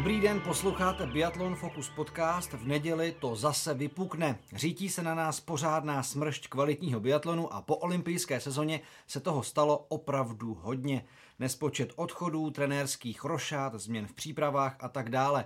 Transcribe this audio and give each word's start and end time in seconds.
Dobrý 0.00 0.20
den, 0.20 0.40
posloucháte 0.40 1.06
Biathlon 1.06 1.56
Focus 1.56 1.88
podcast. 1.88 2.52
V 2.52 2.66
neděli 2.66 3.14
to 3.18 3.36
zase 3.36 3.74
vypukne. 3.74 4.38
Řítí 4.54 4.88
se 4.88 5.02
na 5.02 5.14
nás 5.14 5.40
pořádná 5.40 6.02
smršť 6.02 6.48
kvalitního 6.48 7.00
biatlonu 7.00 7.54
a 7.54 7.62
po 7.62 7.76
olympijské 7.76 8.40
sezóně 8.40 8.80
se 9.06 9.20
toho 9.20 9.42
stalo 9.42 9.86
opravdu 9.88 10.54
hodně. 10.60 11.04
Nespočet 11.38 11.92
odchodů, 11.96 12.50
trenérských 12.50 13.24
rošát, 13.24 13.74
změn 13.74 14.06
v 14.06 14.12
přípravách 14.12 14.76
a 14.80 14.88
tak 14.88 15.10
dále. 15.10 15.44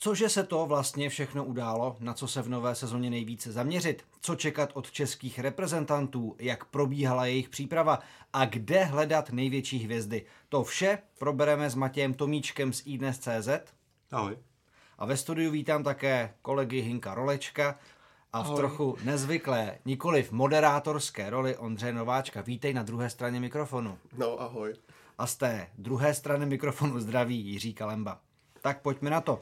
Cože 0.00 0.28
se 0.28 0.44
to 0.44 0.66
vlastně 0.66 1.08
všechno 1.08 1.44
událo, 1.44 1.96
na 2.00 2.14
co 2.14 2.28
se 2.28 2.42
v 2.42 2.48
nové 2.48 2.74
sezóně 2.74 3.10
nejvíce 3.10 3.52
zaměřit, 3.52 4.04
co 4.20 4.34
čekat 4.34 4.70
od 4.74 4.90
českých 4.90 5.38
reprezentantů, 5.38 6.36
jak 6.38 6.64
probíhala 6.64 7.26
jejich 7.26 7.48
příprava 7.48 7.98
a 8.32 8.44
kde 8.44 8.84
hledat 8.84 9.30
největší 9.30 9.78
hvězdy. 9.78 10.24
To 10.48 10.64
vše 10.64 10.98
probereme 11.18 11.70
s 11.70 11.74
Matějem 11.74 12.14
Tomíčkem 12.14 12.72
z 12.72 12.82
iDnes.cz. 12.86 13.48
Ahoj. 14.10 14.38
A 14.98 15.06
ve 15.06 15.16
studiu 15.16 15.50
vítám 15.50 15.84
také 15.84 16.34
kolegy 16.42 16.80
Hinka 16.80 17.14
Rolečka 17.14 17.78
a 18.32 18.42
v 18.42 18.46
Ahoj. 18.46 18.56
trochu 18.56 18.96
nezvyklé, 19.04 19.78
nikoli 19.84 20.22
v 20.22 20.32
moderátorské 20.32 21.30
roli 21.30 21.56
Ondřeje 21.56 21.92
Nováčka. 21.92 22.40
Vítej 22.40 22.74
na 22.74 22.82
druhé 22.82 23.10
straně 23.10 23.40
mikrofonu. 23.40 23.98
No, 24.16 24.40
ahoj. 24.40 24.74
A 25.18 25.26
z 25.26 25.36
té 25.36 25.66
druhé 25.78 26.14
strany 26.14 26.46
mikrofonu 26.46 27.00
zdraví 27.00 27.46
Jiří 27.46 27.74
Kalemba. 27.74 28.20
Tak 28.62 28.82
pojďme 28.82 29.10
na 29.10 29.20
to. 29.20 29.40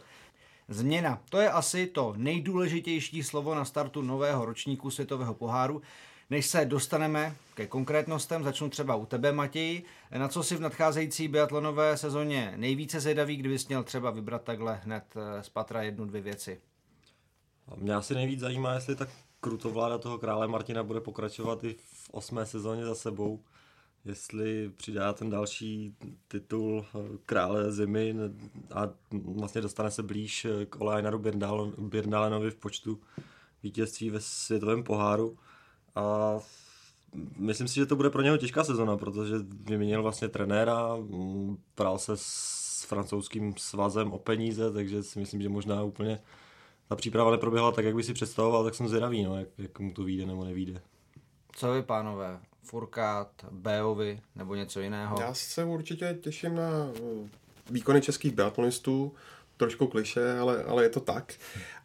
Změna. 0.69 1.23
To 1.31 1.39
je 1.39 1.51
asi 1.51 1.87
to 1.87 2.15
nejdůležitější 2.17 3.23
slovo 3.23 3.55
na 3.55 3.65
startu 3.65 4.03
nového 4.03 4.45
ročníku 4.45 4.91
světového 4.91 5.35
poháru. 5.35 5.83
Než 6.31 6.47
se 6.47 6.65
dostaneme 6.65 7.37
ke 7.55 7.67
konkrétnostem, 7.67 8.45
začnu 8.45 8.69
třeba 8.69 8.95
u 8.95 9.07
tebe, 9.07 9.33
Matěji. 9.33 9.85
Na 10.19 10.29
co 10.29 10.43
si 10.43 10.57
v 10.57 10.61
nadcházející 10.61 11.29
biatlonové 11.29 11.97
sezóně 11.97 12.55
nejvíce 12.57 13.01
zvědavý, 13.01 13.37
kdybys 13.37 13.69
měl 13.69 13.85
třeba 13.85 14.11
vybrat 14.11 14.43
takhle 14.43 14.81
hned 14.85 15.05
eh, 15.17 15.43
z 15.43 15.49
patra 15.49 15.83
jednu, 15.83 16.05
dvě 16.05 16.21
věci? 16.21 16.61
Mě 17.77 17.95
asi 17.95 18.15
nejvíc 18.15 18.41
zajímá, 18.41 18.75
jestli 18.75 18.97
ta 18.97 19.07
krutovláda 19.41 19.99
toho 19.99 20.19
krále 20.19 20.49
Martina 20.49 20.83
bude 20.83 21.01
pokračovat 21.01 21.65
i 21.65 21.75
v 21.75 22.11
osmé 22.11 22.47
sezóně 22.47 22.85
za 22.85 22.95
sebou. 22.95 23.41
Jestli 24.07 24.71
přidá 24.77 25.13
ten 25.13 25.31
další 25.31 25.95
titul 26.29 26.85
eh, 26.87 27.19
krále 27.27 27.73
zimy 27.73 28.15
a 28.75 28.89
vlastně 29.13 29.61
dostane 29.61 29.91
se 29.91 30.03
blíž 30.03 30.45
eh, 30.45 30.67
k 30.67 30.81
Olajnaru 30.81 31.23
Birndalenovi 31.79 32.51
v 32.51 32.57
počtu 32.57 33.01
vítězství 33.63 34.11
ve 34.11 34.21
světovém 34.21 34.83
poháru. 34.83 35.39
A 35.95 36.37
myslím 37.37 37.69
si, 37.69 37.75
že 37.75 37.87
to 37.87 37.97
bude 37.97 38.11
pro 38.11 38.23
něho 38.23 38.37
těžká 38.37 38.65
sezona, 38.65 38.97
protože 38.97 39.35
vyměnil 39.65 40.03
vlastně 40.03 40.29
trenéra, 40.29 40.97
mm, 40.97 41.57
pral 41.75 41.99
se 41.99 42.13
s 42.17 42.85
francouzským 42.89 43.55
svazem 43.57 44.13
o 44.13 44.19
peníze, 44.19 44.73
takže 44.73 45.03
si 45.03 45.19
myslím, 45.19 45.43
že 45.43 45.49
možná 45.49 45.83
úplně 45.83 46.21
ta 46.89 46.97
příprava 46.97 47.31
neproběhla 47.31 47.73
tak, 47.73 47.85
jak 47.85 47.95
by 47.95 48.03
si 48.03 48.15
představoval, 48.15 48.65
tak 48.65 48.75
jsem 48.75 48.89
zvědavý, 48.89 49.25
no, 49.25 49.39
jak, 49.39 49.49
jak 49.59 49.79
mu 49.81 49.93
to 49.93 50.05
vyjde 50.05 50.27
nebo 50.27 50.45
nevíde. 50.45 50.81
Co 51.53 51.73
vy, 51.73 51.83
pánové? 51.83 52.41
Furkát, 52.67 53.29
Bejovi 53.51 54.21
nebo 54.35 54.55
něco 54.55 54.81
jiného? 54.81 55.17
Já 55.21 55.35
se 55.35 55.65
určitě 55.65 56.19
těším 56.21 56.55
na 56.55 56.71
eh, 56.97 57.29
výkony 57.71 58.01
českých 58.01 58.35
biatlonistů, 58.35 59.15
trošku 59.57 59.87
kliše, 59.87 60.39
ale, 60.39 60.65
ale 60.65 60.83
je 60.83 60.89
to 60.89 61.01
tak. 61.01 61.35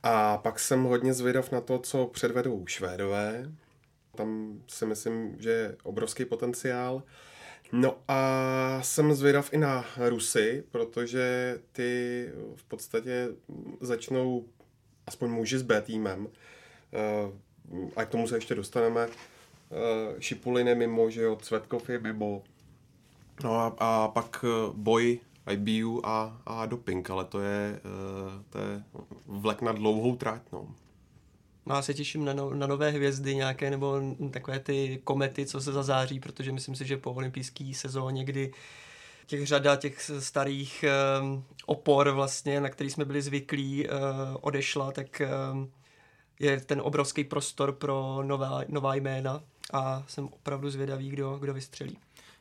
A 0.04 0.38
pak 0.38 0.60
jsem 0.60 0.84
hodně 0.84 1.14
zvědav 1.14 1.52
na 1.52 1.62
to, 1.62 1.80
co 1.80 2.08
předvedou 2.08 2.68
Švédové. 2.68 3.52
Tam 4.16 4.60
si 4.68 4.86
myslím, 4.86 5.36
že 5.40 5.50
je 5.50 5.76
obrovský 5.84 6.26
potenciál. 6.26 7.04
No 7.72 7.98
a 8.08 8.80
jsem 8.82 9.14
zvědav 9.14 9.54
i 9.54 9.58
na 9.58 9.86
Rusy, 9.98 10.64
protože 10.72 11.58
ty 11.72 12.30
v 12.56 12.64
podstatě 12.64 13.28
začnou 13.80 14.46
aspoň 15.08 15.30
muži 15.30 15.58
s 15.58 15.62
B 15.62 15.82
týmem. 15.82 16.28
Eh, 16.94 17.32
A 17.96 18.06
k 18.06 18.10
tomu 18.10 18.28
se 18.28 18.38
ještě 18.38 18.56
dostaneme. 18.56 19.08
Eh, 19.72 20.16
Šipulin 20.22 20.68
je 20.68 20.76
mimo, 20.76 21.10
že 21.10 21.22
jo, 21.22 21.36
Cvetkov 21.36 21.90
je 21.90 22.00
mimo. 22.00 22.44
No 23.44 23.56
a, 23.56 23.76
a 23.80 24.08
pak 24.08 24.46
eh, 24.48 24.72
boj 24.74 25.20
IBU 25.52 26.06
a, 26.06 26.42
a 26.46 26.66
doping, 26.66 27.10
ale 27.10 27.26
to 27.26 27.40
je, 27.40 27.80
eh, 27.80 28.44
to 28.50 28.58
je 28.60 28.84
vlek 29.28 29.62
na 29.62 29.72
dlouhou 29.72 30.16
trať, 30.16 30.42
no. 30.52 30.76
No 31.66 31.76
já 31.76 31.82
se 31.82 31.94
těším 31.94 32.26
na, 32.26 32.34
no, 32.34 32.54
na 32.54 32.68
nové 32.68 32.90
hvězdy 32.90 33.36
nějaké 33.36 33.70
nebo 33.70 34.02
takové 34.32 34.60
ty 34.60 35.02
komety, 35.04 35.46
co 35.46 35.62
se 35.62 35.72
zazáří, 35.72 36.20
protože 36.20 36.52
myslím 36.52 36.76
si, 36.76 36.86
že 36.86 36.98
po 36.98 37.14
olympijské 37.14 37.72
sezóně, 37.76 38.26
kdy 38.26 38.52
těch 39.26 39.48
řada 39.48 39.76
těch 39.76 40.02
starých 40.20 40.86
um, 41.22 41.44
opor 41.66 42.10
vlastně, 42.10 42.62
na 42.62 42.70
který 42.70 42.90
jsme 42.90 43.06
byli 43.06 43.22
zvyklí, 43.22 43.88
uh, 43.88 43.96
odešla, 44.42 44.92
tak 44.92 45.22
um, 45.54 45.72
je 46.40 46.60
ten 46.60 46.82
obrovský 46.82 47.24
prostor 47.24 47.72
pro 47.72 48.24
nová, 48.24 48.62
nová 48.68 48.96
jména 48.96 49.44
a 49.74 50.04
jsem 50.08 50.26
opravdu 50.26 50.70
zvědavý, 50.70 51.10
kdo, 51.10 51.38
kdo 51.38 51.54
vystřelí. 51.54 51.98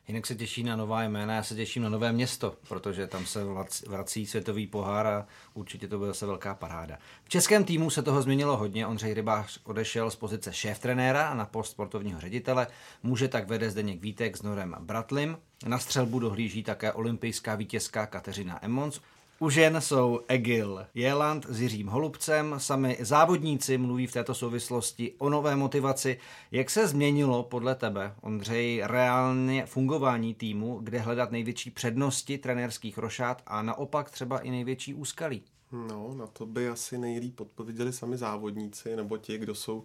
Jinak 0.07 0.27
se 0.27 0.35
těší 0.35 0.63
na 0.63 0.75
nová 0.75 1.03
jména, 1.03 1.35
já 1.35 1.43
se 1.43 1.55
těším 1.55 1.83
na 1.83 1.89
nové 1.89 2.11
město, 2.11 2.55
protože 2.67 3.07
tam 3.07 3.25
se 3.25 3.39
vrací 3.87 4.25
světový 4.25 4.67
pohár 4.67 5.07
a 5.07 5.27
určitě 5.53 5.87
to 5.87 5.97
bude 5.97 6.07
zase 6.07 6.25
velká 6.25 6.55
paráda. 6.55 6.97
V 7.23 7.29
českém 7.29 7.63
týmu 7.63 7.89
se 7.89 8.01
toho 8.01 8.21
změnilo 8.21 8.57
hodně, 8.57 8.87
Ondřej 8.87 9.13
Rybář 9.13 9.59
odešel 9.63 10.11
z 10.11 10.15
pozice 10.15 10.51
šéf-trenéra 10.51 11.27
a 11.27 11.33
na 11.33 11.45
post 11.45 11.71
sportovního 11.71 12.19
ředitele, 12.19 12.67
může 13.03 13.27
tak 13.27 13.47
vede 13.47 13.69
Zdeněk 13.69 14.01
Vítek 14.01 14.37
s 14.37 14.41
Norem 14.41 14.75
Bratlim. 14.79 15.37
Na 15.65 15.79
střelbu 15.79 16.19
dohlíží 16.19 16.63
také 16.63 16.93
olympijská 16.93 17.55
vítězka 17.55 18.05
Kateřina 18.05 18.65
Emons. 18.65 19.01
U 19.41 19.49
žen 19.49 19.81
jsou 19.81 20.19
Egil 20.27 20.85
Jeland 20.93 21.45
s 21.49 21.61
Jiřím 21.61 21.87
Holubcem, 21.87 22.55
sami 22.57 22.97
závodníci 22.99 23.77
mluví 23.77 24.07
v 24.07 24.11
této 24.11 24.33
souvislosti 24.33 25.13
o 25.17 25.29
nové 25.29 25.55
motivaci. 25.55 26.19
Jak 26.51 26.69
se 26.69 26.87
změnilo 26.87 27.43
podle 27.43 27.75
tebe, 27.75 28.15
Ondřej, 28.21 28.81
reálně 28.85 29.65
fungování 29.65 30.33
týmu, 30.33 30.79
kde 30.83 30.99
hledat 30.99 31.31
největší 31.31 31.71
přednosti 31.71 32.37
trenérských 32.37 32.97
rošát 32.97 33.41
a 33.47 33.61
naopak 33.61 34.09
třeba 34.09 34.39
i 34.39 34.51
největší 34.51 34.93
úskalí? 34.93 35.43
No, 35.71 36.13
na 36.13 36.27
to 36.27 36.45
by 36.45 36.69
asi 36.69 36.97
nejlíp 36.97 37.39
odpověděli 37.39 37.93
sami 37.93 38.17
závodníci 38.17 38.95
nebo 38.95 39.17
ti, 39.17 39.37
kdo 39.37 39.55
jsou 39.55 39.83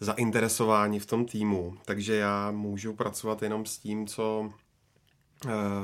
zainteresováni 0.00 0.98
v 0.98 1.06
tom 1.06 1.24
týmu. 1.24 1.76
Takže 1.84 2.14
já 2.14 2.50
můžu 2.50 2.92
pracovat 2.92 3.42
jenom 3.42 3.66
s 3.66 3.78
tím, 3.78 4.06
co 4.06 4.52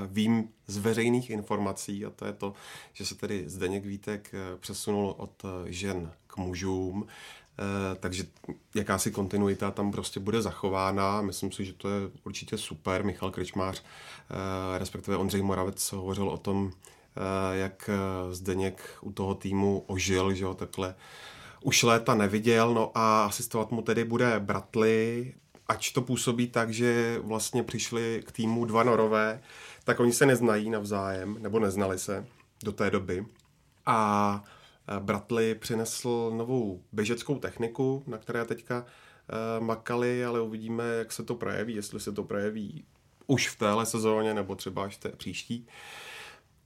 vím 0.06 0.48
z 0.66 0.78
veřejných 0.78 1.30
informací 1.30 2.04
a 2.04 2.10
to 2.10 2.24
je 2.24 2.32
to, 2.32 2.54
že 2.92 3.06
se 3.06 3.14
tedy 3.14 3.44
Zdeněk 3.46 3.84
Vítek 3.84 4.30
eh, 4.32 4.56
přesunul 4.56 5.14
od 5.18 5.44
eh, 5.44 5.72
žen 5.72 6.12
k 6.26 6.36
mužům, 6.36 7.06
Eh, 7.60 7.96
takže 8.00 8.24
jakási 8.74 9.10
kontinuita 9.10 9.70
tam 9.70 9.92
prostě 9.92 10.20
bude 10.20 10.42
zachována. 10.42 11.22
Myslím 11.22 11.52
si, 11.52 11.64
že 11.64 11.72
to 11.72 11.88
je 11.88 12.00
určitě 12.24 12.58
super. 12.58 13.04
Michal 13.04 13.30
Krčmář, 13.30 13.82
eh, 13.84 14.78
respektive 14.78 15.16
Ondřej 15.16 15.42
Moravec 15.42 15.92
hovořil 15.92 16.28
o 16.28 16.38
tom, 16.38 16.70
eh, 16.72 17.56
jak 17.58 17.90
eh, 17.92 18.34
Zdeněk 18.34 18.98
u 19.00 19.12
toho 19.12 19.34
týmu 19.34 19.84
ožil, 19.86 20.34
že 20.34 20.44
ho 20.44 20.54
takhle 20.54 20.94
už 21.62 21.82
léta 21.82 22.14
neviděl, 22.14 22.74
no 22.74 22.90
a 22.94 23.24
asistovat 23.24 23.70
mu 23.70 23.82
tedy 23.82 24.04
bude 24.04 24.40
Bratly, 24.40 25.34
ač 25.68 25.90
to 25.90 26.02
působí 26.02 26.48
tak, 26.48 26.70
že 26.70 27.18
vlastně 27.22 27.62
přišli 27.62 28.22
k 28.26 28.32
týmu 28.32 28.64
dva 28.64 28.82
norové, 28.82 29.42
tak 29.84 30.00
oni 30.00 30.12
se 30.12 30.26
neznají 30.26 30.70
navzájem, 30.70 31.36
nebo 31.40 31.58
neznali 31.58 31.98
se 31.98 32.26
do 32.64 32.72
té 32.72 32.90
doby. 32.90 33.26
A 33.86 34.42
eh, 34.88 35.00
Bratly 35.00 35.54
přinesl 35.54 36.32
novou 36.36 36.82
běžeckou 36.92 37.38
techniku, 37.38 38.02
na 38.06 38.18
které 38.18 38.44
teďka 38.44 38.84
eh, 38.86 39.60
makali, 39.60 40.24
ale 40.24 40.40
uvidíme, 40.40 40.84
jak 40.84 41.12
se 41.12 41.22
to 41.22 41.34
projeví, 41.34 41.74
jestli 41.74 42.00
se 42.00 42.12
to 42.12 42.24
projeví 42.24 42.84
už 43.26 43.48
v 43.48 43.58
téhle 43.58 43.86
sezóně, 43.86 44.34
nebo 44.34 44.54
třeba 44.54 44.84
až 44.84 44.96
v 44.96 45.00
té 45.00 45.08
příští. 45.08 45.66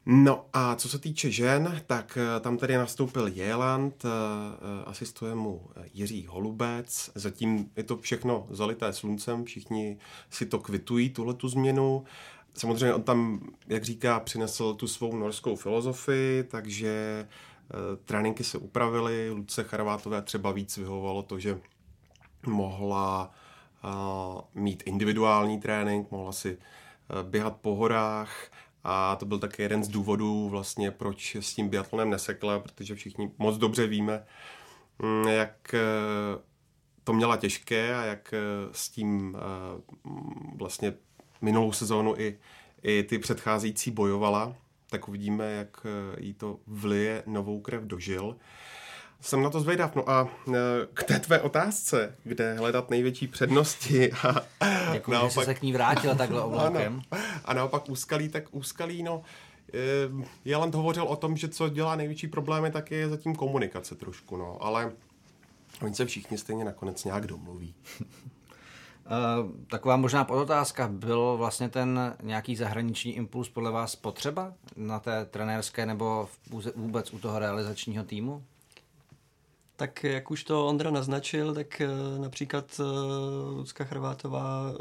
No 0.07 0.47
a 0.53 0.75
co 0.75 0.89
se 0.89 0.99
týče 0.99 1.31
žen, 1.31 1.83
tak 1.87 2.19
eh, 2.21 2.41
tam 2.41 2.57
tedy 2.57 2.77
nastoupil 2.77 3.27
Jeland, 3.27 4.05
eh, 4.05 4.09
eh, 4.09 4.85
asistuje 4.85 5.35
mu 5.35 5.71
Jiří 5.95 6.27
Holubec. 6.27 7.11
Zatím 7.15 7.71
je 7.77 7.83
to 7.83 7.97
všechno 7.97 8.47
zalité 8.51 8.93
sluncem, 8.93 9.45
všichni 9.45 9.99
si 10.31 10.47
to 10.47 10.59
kvitují, 10.59 11.11
tuhle 11.11 11.35
tu 11.35 11.49
změnu. 11.49 12.05
Samozřejmě 12.55 12.95
on 12.95 13.03
tam, 13.03 13.41
jak 13.69 13.85
říká, 13.85 14.21
přinesl 14.21 14.75
tu 14.75 14.89
svou 14.89 15.17
norskou 15.17 15.57
filozofii, 15.57 16.45
takže 16.45 17.27
tréninky 18.05 18.45
se 18.45 18.59
upravily. 18.59 19.31
Luce 19.31 19.65
Charvátové 19.65 20.23
třeba 20.23 20.53
víc 20.53 20.77
vyhovovalo 20.77 21.23
to, 21.23 21.39
že 21.39 21.61
mohla 22.47 23.31
mít 24.55 24.83
individuální 24.87 25.61
trénink, 25.61 26.11
mohla 26.11 26.33
si 26.33 26.59
běhat 27.23 27.57
po 27.57 27.75
horách 27.75 28.51
a 28.85 29.17
to 29.17 29.27
byl 29.27 29.39
také 29.39 29.63
jeden 29.63 29.85
z 29.85 29.89
důvodů 29.89 30.49
vlastně, 30.49 30.91
proč 30.91 31.37
s 31.37 31.55
tím 31.55 31.69
biatlonem 31.69 32.11
nesekla, 32.11 32.59
protože 32.59 32.95
všichni 32.95 33.31
moc 33.39 33.59
dobře 33.59 33.87
víme, 33.87 34.25
mm, 34.99 35.29
jak 35.29 35.75
eh, 35.75 35.79
to 37.05 37.13
měla 37.13 37.37
těžké 37.37 37.95
a 37.95 38.05
jak 38.05 38.35
eh, 38.35 38.39
s 38.73 38.89
tím 38.89 39.37
eh, 39.37 39.83
vlastně 40.57 40.95
minulou 41.41 41.73
sezónu 41.73 42.15
i, 42.19 42.39
i 42.83 43.03
ty 43.03 43.19
předcházející 43.19 43.91
bojovala. 43.91 44.55
tak 44.91 45.09
uvidíme, 45.09 45.53
jak 45.53 45.87
jí 46.19 46.35
to 46.35 46.59
vlije 46.67 47.23
novou 47.27 47.61
krev 47.61 47.83
do 47.83 47.99
žil. 47.99 48.37
Jsem 49.23 49.43
na 49.43 49.51
to 49.51 49.61
zvědav. 49.61 49.97
No 49.97 50.11
a 50.11 50.29
k 50.95 51.03
té 51.03 51.19
tvé 51.19 51.41
otázce, 51.41 52.15
kde 52.25 52.55
hledat 52.55 52.91
největší 52.91 53.29
přednosti 53.29 54.13
a 54.13 54.35
Děkuji, 54.93 55.11
naopak... 55.13 55.33
že 55.33 55.41
jsi 55.41 55.45
se 55.45 55.55
k 55.55 55.63
ní 55.63 55.73
vrátil 55.73 56.15
takhle 56.15 56.43
oblákem. 56.43 57.03
A 57.45 57.55
naopak 57.55 57.89
úskalí, 57.89 58.29
tak 58.29 58.45
úskalí, 58.51 59.03
no 59.03 59.23
Jalant 60.45 60.75
hovořil 60.75 61.05
o 61.05 61.17
tom, 61.17 61.37
že 61.37 61.49
co 61.49 61.69
dělá 61.69 61.97
největší 61.97 62.29
problémy, 62.29 62.71
tak 62.71 62.91
je 62.91 63.09
zatím 63.09 63.35
komunikace 63.35 63.95
trošku, 63.95 64.37
no, 64.37 64.57
ale 64.61 64.93
oni 65.83 65.95
se 65.95 66.07
všichni 66.07 66.39
stejně 66.39 66.65
nakonec 66.65 67.05
nějak 67.05 67.27
domluví. 67.27 67.75
Uh, 68.01 68.07
taková 69.71 69.97
možná 69.97 70.25
podotázka, 70.25 70.89
byl 70.89 71.37
vlastně 71.37 71.69
ten 71.69 72.17
nějaký 72.23 72.57
zahraniční 72.57 73.17
impuls 73.17 73.49
podle 73.49 73.71
vás 73.71 73.97
potřeba 73.97 74.55
na 74.77 75.01
té 75.01 75.25
trenérské 75.25 75.87
nebo 75.87 76.29
vůbec 76.77 77.13
u 77.13 77.19
toho 77.19 77.39
realizačního 77.39 78.05
týmu? 78.05 78.45
Tak 79.83 80.05
jak 80.05 80.31
už 80.31 80.45
to 80.45 80.67
Ondra 80.67 80.91
naznačil, 80.91 81.55
tak 81.55 81.81
eh, 81.81 81.89
například 82.19 82.81
eh, 82.81 82.85
Lucka 83.57 83.85
Chrvátová 83.85 84.63
eh, 84.71 84.77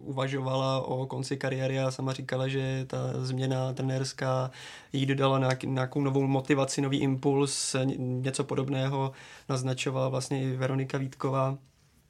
uvažovala 0.00 0.80
o 0.80 1.06
konci 1.06 1.36
kariéry 1.36 1.80
a 1.80 1.90
sama 1.90 2.12
říkala, 2.12 2.48
že 2.48 2.84
ta 2.86 2.98
změna 3.22 3.72
trenérská 3.72 4.50
jí 4.92 5.06
dodala 5.06 5.54
nějakou 5.64 6.00
novou 6.00 6.26
motivaci, 6.26 6.80
nový 6.80 6.98
impuls, 6.98 7.76
něco 7.96 8.44
podobného 8.44 9.12
naznačovala 9.48 10.08
vlastně 10.08 10.42
i 10.42 10.56
Veronika 10.56 10.98
Vítková. 10.98 11.58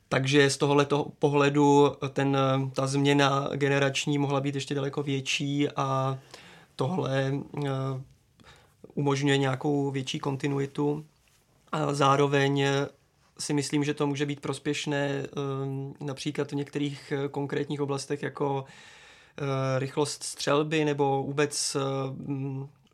Takže 0.08 0.50
z 0.50 0.56
tohoto 0.56 1.06
pohledu 1.18 1.92
ten, 2.12 2.36
ta 2.72 2.86
změna 2.86 3.48
generační 3.54 4.18
mohla 4.18 4.40
být 4.40 4.54
ještě 4.54 4.74
daleko 4.74 5.02
větší 5.02 5.68
a 5.68 6.18
tohle 6.76 7.32
umožňuje 8.94 9.38
nějakou 9.38 9.90
větší 9.90 10.18
kontinuitu. 10.18 11.04
A 11.72 11.94
zároveň 11.94 12.64
si 13.42 13.54
myslím, 13.54 13.84
že 13.84 13.94
to 13.94 14.06
může 14.06 14.26
být 14.26 14.40
prospěšné 14.40 15.08
eh, 15.08 15.28
například 16.04 16.52
v 16.52 16.54
některých 16.54 17.12
eh, 17.12 17.28
konkrétních 17.28 17.80
oblastech 17.80 18.22
jako 18.22 18.64
eh, 18.64 19.78
rychlost 19.78 20.22
střelby 20.22 20.84
nebo 20.84 21.22
vůbec 21.22 21.76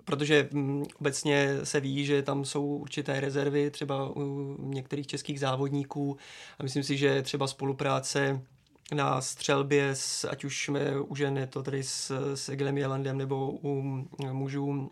protože 0.04 0.48
mm, 0.52 0.84
obecně 1.00 1.58
se 1.64 1.80
ví, 1.80 2.06
že 2.06 2.22
tam 2.22 2.44
jsou 2.44 2.66
určité 2.66 3.20
rezervy 3.20 3.70
třeba 3.70 4.16
u 4.16 4.56
některých 4.58 5.06
českých 5.06 5.40
závodníků. 5.40 6.16
A 6.58 6.62
myslím 6.62 6.82
si, 6.82 6.96
že 6.96 7.22
třeba 7.22 7.46
spolupráce 7.46 8.40
na 8.94 9.20
střelbě, 9.20 9.88
s, 9.94 10.24
ať 10.24 10.44
už 10.44 10.70
u 11.08 11.16
žen 11.16 11.38
je 11.38 11.46
to 11.46 11.62
tady 11.62 11.82
s, 11.82 12.34
s 12.34 12.48
Egilem 12.48 12.78
Jelandem 12.78 13.18
nebo 13.18 13.50
u 13.62 14.04
mužů 14.32 14.90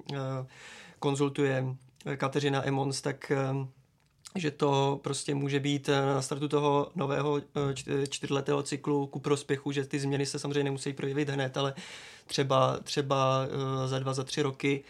konzultuje 0.99 1.65
Kateřina 2.17 2.67
Emons, 2.67 3.01
tak 3.01 3.33
že 4.37 4.51
to 4.51 5.01
prostě 5.03 5.35
může 5.35 5.61
být 5.61 5.89
eh, 5.89 6.07
na 6.07 6.23
startu 6.23 6.49
toho 6.49 6.91
nového 6.95 7.39
eh, 7.39 8.07
čtyřletého 8.07 8.63
cyklu 8.63 9.07
ku 9.07 9.21
prospěchu, 9.21 9.73
že 9.73 9.85
ty 9.85 10.01
změny 10.01 10.27
se 10.27 10.39
samozřejmě 10.39 10.65
nemusí 10.65 10.93
projevit 10.93 11.29
hned, 11.29 11.57
ale 11.57 11.75
třeba, 12.27 12.79
třeba 12.83 13.47
eh, 13.85 13.89
za 13.89 13.99
dva, 13.99 14.15
za 14.15 14.25
tři 14.25 14.43
roky 14.43 14.85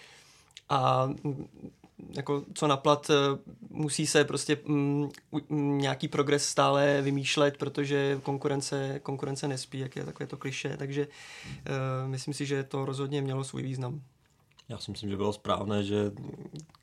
a 0.68 1.06
mm, 1.06 1.48
jako 2.16 2.44
co 2.54 2.66
naplat, 2.66 3.10
musí 3.70 4.06
se 4.06 4.24
prostě 4.24 4.58
mm, 4.64 5.08
mm, 5.48 5.78
nějaký 5.78 6.08
progres 6.08 6.48
stále 6.48 7.02
vymýšlet, 7.02 7.56
protože 7.56 8.20
konkurence, 8.22 9.00
konkurence 9.02 9.48
nespí, 9.48 9.78
jak 9.78 9.96
je 9.96 10.04
takové 10.04 10.26
to 10.26 10.36
kliše, 10.36 10.76
takže 10.76 11.06
uh, 11.06 12.10
myslím 12.10 12.34
si, 12.34 12.46
že 12.46 12.62
to 12.62 12.84
rozhodně 12.84 13.22
mělo 13.22 13.44
svůj 13.44 13.62
význam. 13.62 14.00
Já 14.68 14.78
si 14.78 14.90
myslím, 14.90 15.10
že 15.10 15.16
bylo 15.16 15.32
správné, 15.32 15.82
že 15.84 16.12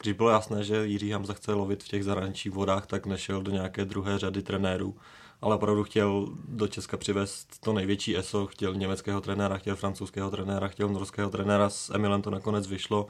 když 0.02 0.14
bylo 0.14 0.30
jasné, 0.30 0.64
že 0.64 0.88
Jiří 0.88 1.12
Hamza 1.12 1.34
chce 1.34 1.54
lovit 1.54 1.84
v 1.84 1.88
těch 1.88 2.04
zahraničních 2.04 2.54
vodách, 2.54 2.88
tak 2.88 3.06
nešel 3.06 3.42
do 3.42 3.52
nějaké 3.52 3.86
druhé 3.86 4.20
řady 4.20 4.44
trenérů, 4.44 4.96
ale 5.42 5.56
opravdu 5.56 5.84
chtěl 5.84 6.28
do 6.48 6.68
Česka 6.68 6.98
přivést 6.98 7.60
to 7.60 7.74
největší 7.74 8.18
ESO, 8.18 8.48
chtěl 8.48 8.76
německého 8.76 9.22
trenéra, 9.22 9.58
chtěl 9.58 9.76
francouzského 9.76 10.32
trenéra, 10.32 10.68
chtěl 10.68 10.90
norského 10.90 11.30
trenéra, 11.30 11.70
s 11.70 11.90
Emilem 11.90 12.22
to 12.22 12.30
nakonec 12.30 12.68
vyšlo. 12.68 13.08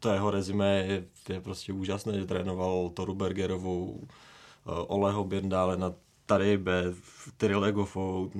To 0.00 0.12
jeho 0.12 0.30
rezime 0.30 0.84
je, 0.86 1.04
je 1.28 1.40
prostě 1.40 1.72
úžasné, 1.72 2.18
že 2.18 2.26
trénoval 2.26 2.88
Toru 2.88 3.14
Bergerovou, 3.14 4.00
eh, 4.02 4.10
Oleho 4.66 5.24
Birndále 5.24 5.76
na 5.76 5.94
Taribe, 6.26 6.84
Tyrille 7.36 7.72
Goffou, 7.72 8.30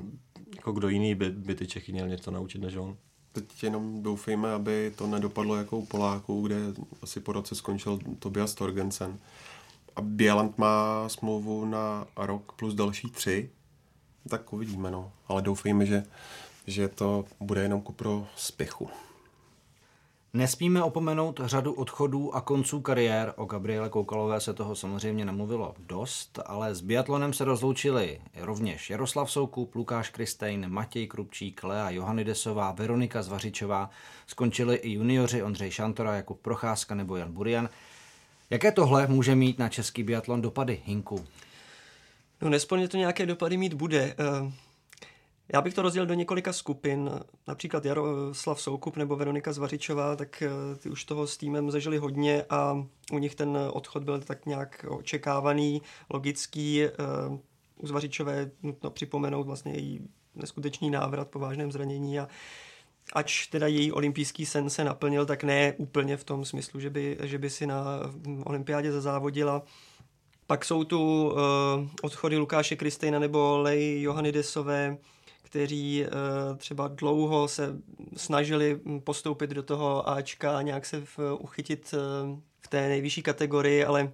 jako 0.56 0.72
kdo 0.72 0.88
jiný 0.88 1.14
by, 1.14 1.30
by 1.30 1.54
ty 1.54 1.66
Čechy 1.66 1.92
měl 1.92 2.08
něco 2.08 2.30
naučit 2.30 2.58
než 2.58 2.76
on. 2.76 2.96
Teď 3.32 3.62
jenom 3.62 4.02
doufejme, 4.02 4.52
aby 4.52 4.92
to 4.96 5.06
nedopadlo 5.06 5.56
jako 5.56 5.78
u 5.78 5.86
Poláků, 5.86 6.42
kde 6.42 6.56
asi 7.02 7.20
po 7.20 7.32
roce 7.32 7.54
skončil 7.54 7.98
Tobias 8.18 8.54
Torgensen. 8.54 9.18
A 9.96 10.00
Bieland 10.00 10.58
má 10.58 11.08
smlouvu 11.08 11.64
na 11.64 12.06
rok 12.16 12.52
plus 12.52 12.74
další 12.74 13.10
tři. 13.10 13.50
Tak 14.28 14.52
uvidíme, 14.52 14.90
no. 14.90 15.12
Ale 15.28 15.42
doufejme, 15.42 15.86
že, 15.86 16.02
že 16.66 16.88
to 16.88 17.24
bude 17.40 17.62
jenom 17.62 17.80
ku 17.82 17.92
pro 17.92 18.26
spěchu. 18.36 18.90
Nesmíme 20.32 20.82
opomenout 20.82 21.40
řadu 21.44 21.72
odchodů 21.72 22.34
a 22.34 22.40
konců 22.40 22.80
kariér. 22.80 23.32
O 23.36 23.44
Gabriele 23.44 23.88
Koukalové 23.88 24.40
se 24.40 24.54
toho 24.54 24.74
samozřejmě 24.74 25.24
nemluvilo 25.24 25.74
dost, 25.78 26.38
ale 26.46 26.74
s 26.74 26.80
biatlonem 26.80 27.32
se 27.32 27.44
rozloučili 27.44 28.20
rovněž 28.36 28.90
Jaroslav 28.90 29.30
Soukup, 29.30 29.74
Lukáš 29.74 30.10
Kristejn, 30.10 30.68
Matěj 30.68 31.06
Krupčík, 31.06 31.64
Lea 31.64 31.90
Johannidesová, 31.90 32.72
Veronika 32.72 33.22
Zvařičová. 33.22 33.90
Skončili 34.26 34.76
i 34.76 34.92
junioři 34.92 35.42
Ondřej 35.42 35.70
Šantora, 35.70 36.16
Jakub 36.16 36.40
Procházka 36.40 36.94
nebo 36.94 37.16
Jan 37.16 37.32
Burian. 37.32 37.68
Jaké 38.50 38.72
tohle 38.72 39.06
může 39.06 39.34
mít 39.34 39.58
na 39.58 39.68
český 39.68 40.02
biatlon 40.02 40.42
dopady, 40.42 40.82
Hinku? 40.84 41.24
No 42.40 42.50
nesporně 42.50 42.88
to 42.88 42.96
nějaké 42.96 43.26
dopady 43.26 43.56
mít 43.56 43.74
bude. 43.74 44.14
Uh... 44.42 44.52
Já 45.52 45.60
bych 45.60 45.74
to 45.74 45.82
rozdělil 45.82 46.06
do 46.06 46.14
několika 46.14 46.52
skupin, 46.52 47.10
například 47.48 47.84
Jaroslav 47.84 48.62
Soukup 48.62 48.96
nebo 48.96 49.16
Veronika 49.16 49.52
Zvařičová, 49.52 50.16
tak 50.16 50.42
eh, 50.42 50.76
ty 50.76 50.90
už 50.90 51.04
toho 51.04 51.26
s 51.26 51.36
týmem 51.36 51.70
zažili 51.70 51.98
hodně 51.98 52.44
a 52.50 52.86
u 53.12 53.18
nich 53.18 53.34
ten 53.34 53.58
odchod 53.72 54.04
byl 54.04 54.20
tak 54.20 54.46
nějak 54.46 54.86
očekávaný, 54.88 55.82
logický. 56.10 56.84
Eh, 56.84 56.90
u 57.76 57.86
Zvařičové 57.86 58.50
nutno 58.62 58.90
připomenout 58.90 59.46
vlastně 59.46 59.72
její 59.72 60.08
neskutečný 60.34 60.90
návrat 60.90 61.28
po 61.28 61.38
vážném 61.38 61.72
zranění 61.72 62.18
a 62.18 62.28
ač 63.12 63.46
teda 63.46 63.66
její 63.66 63.92
olympijský 63.92 64.46
sen 64.46 64.70
se 64.70 64.84
naplnil, 64.84 65.26
tak 65.26 65.44
ne 65.44 65.74
úplně 65.76 66.16
v 66.16 66.24
tom 66.24 66.44
smyslu, 66.44 66.80
že 66.80 66.90
by, 66.90 67.18
že 67.22 67.38
by 67.38 67.50
si 67.50 67.66
na 67.66 67.84
olympiádě 68.44 68.92
zazávodila. 68.92 69.62
Pak 70.46 70.64
jsou 70.64 70.84
tu 70.84 71.26
uh, 71.26 71.38
odchody 72.02 72.36
Lukáše 72.36 72.76
Kristejna 72.76 73.18
nebo 73.18 73.58
Lej 73.58 74.02
Johannidesové, 74.02 74.96
kteří 75.50 76.04
uh, 76.04 76.56
třeba 76.56 76.88
dlouho 76.88 77.48
se 77.48 77.76
snažili 78.16 78.80
postoupit 79.04 79.50
do 79.50 79.62
toho 79.62 80.08
Ačka 80.08 80.58
a 80.58 80.62
nějak 80.62 80.86
se 80.86 81.00
v, 81.00 81.18
uchytit 81.38 81.94
uh, 81.94 82.38
v 82.60 82.68
té 82.68 82.88
nejvyšší 82.88 83.22
kategorii, 83.22 83.84
ale 83.84 84.12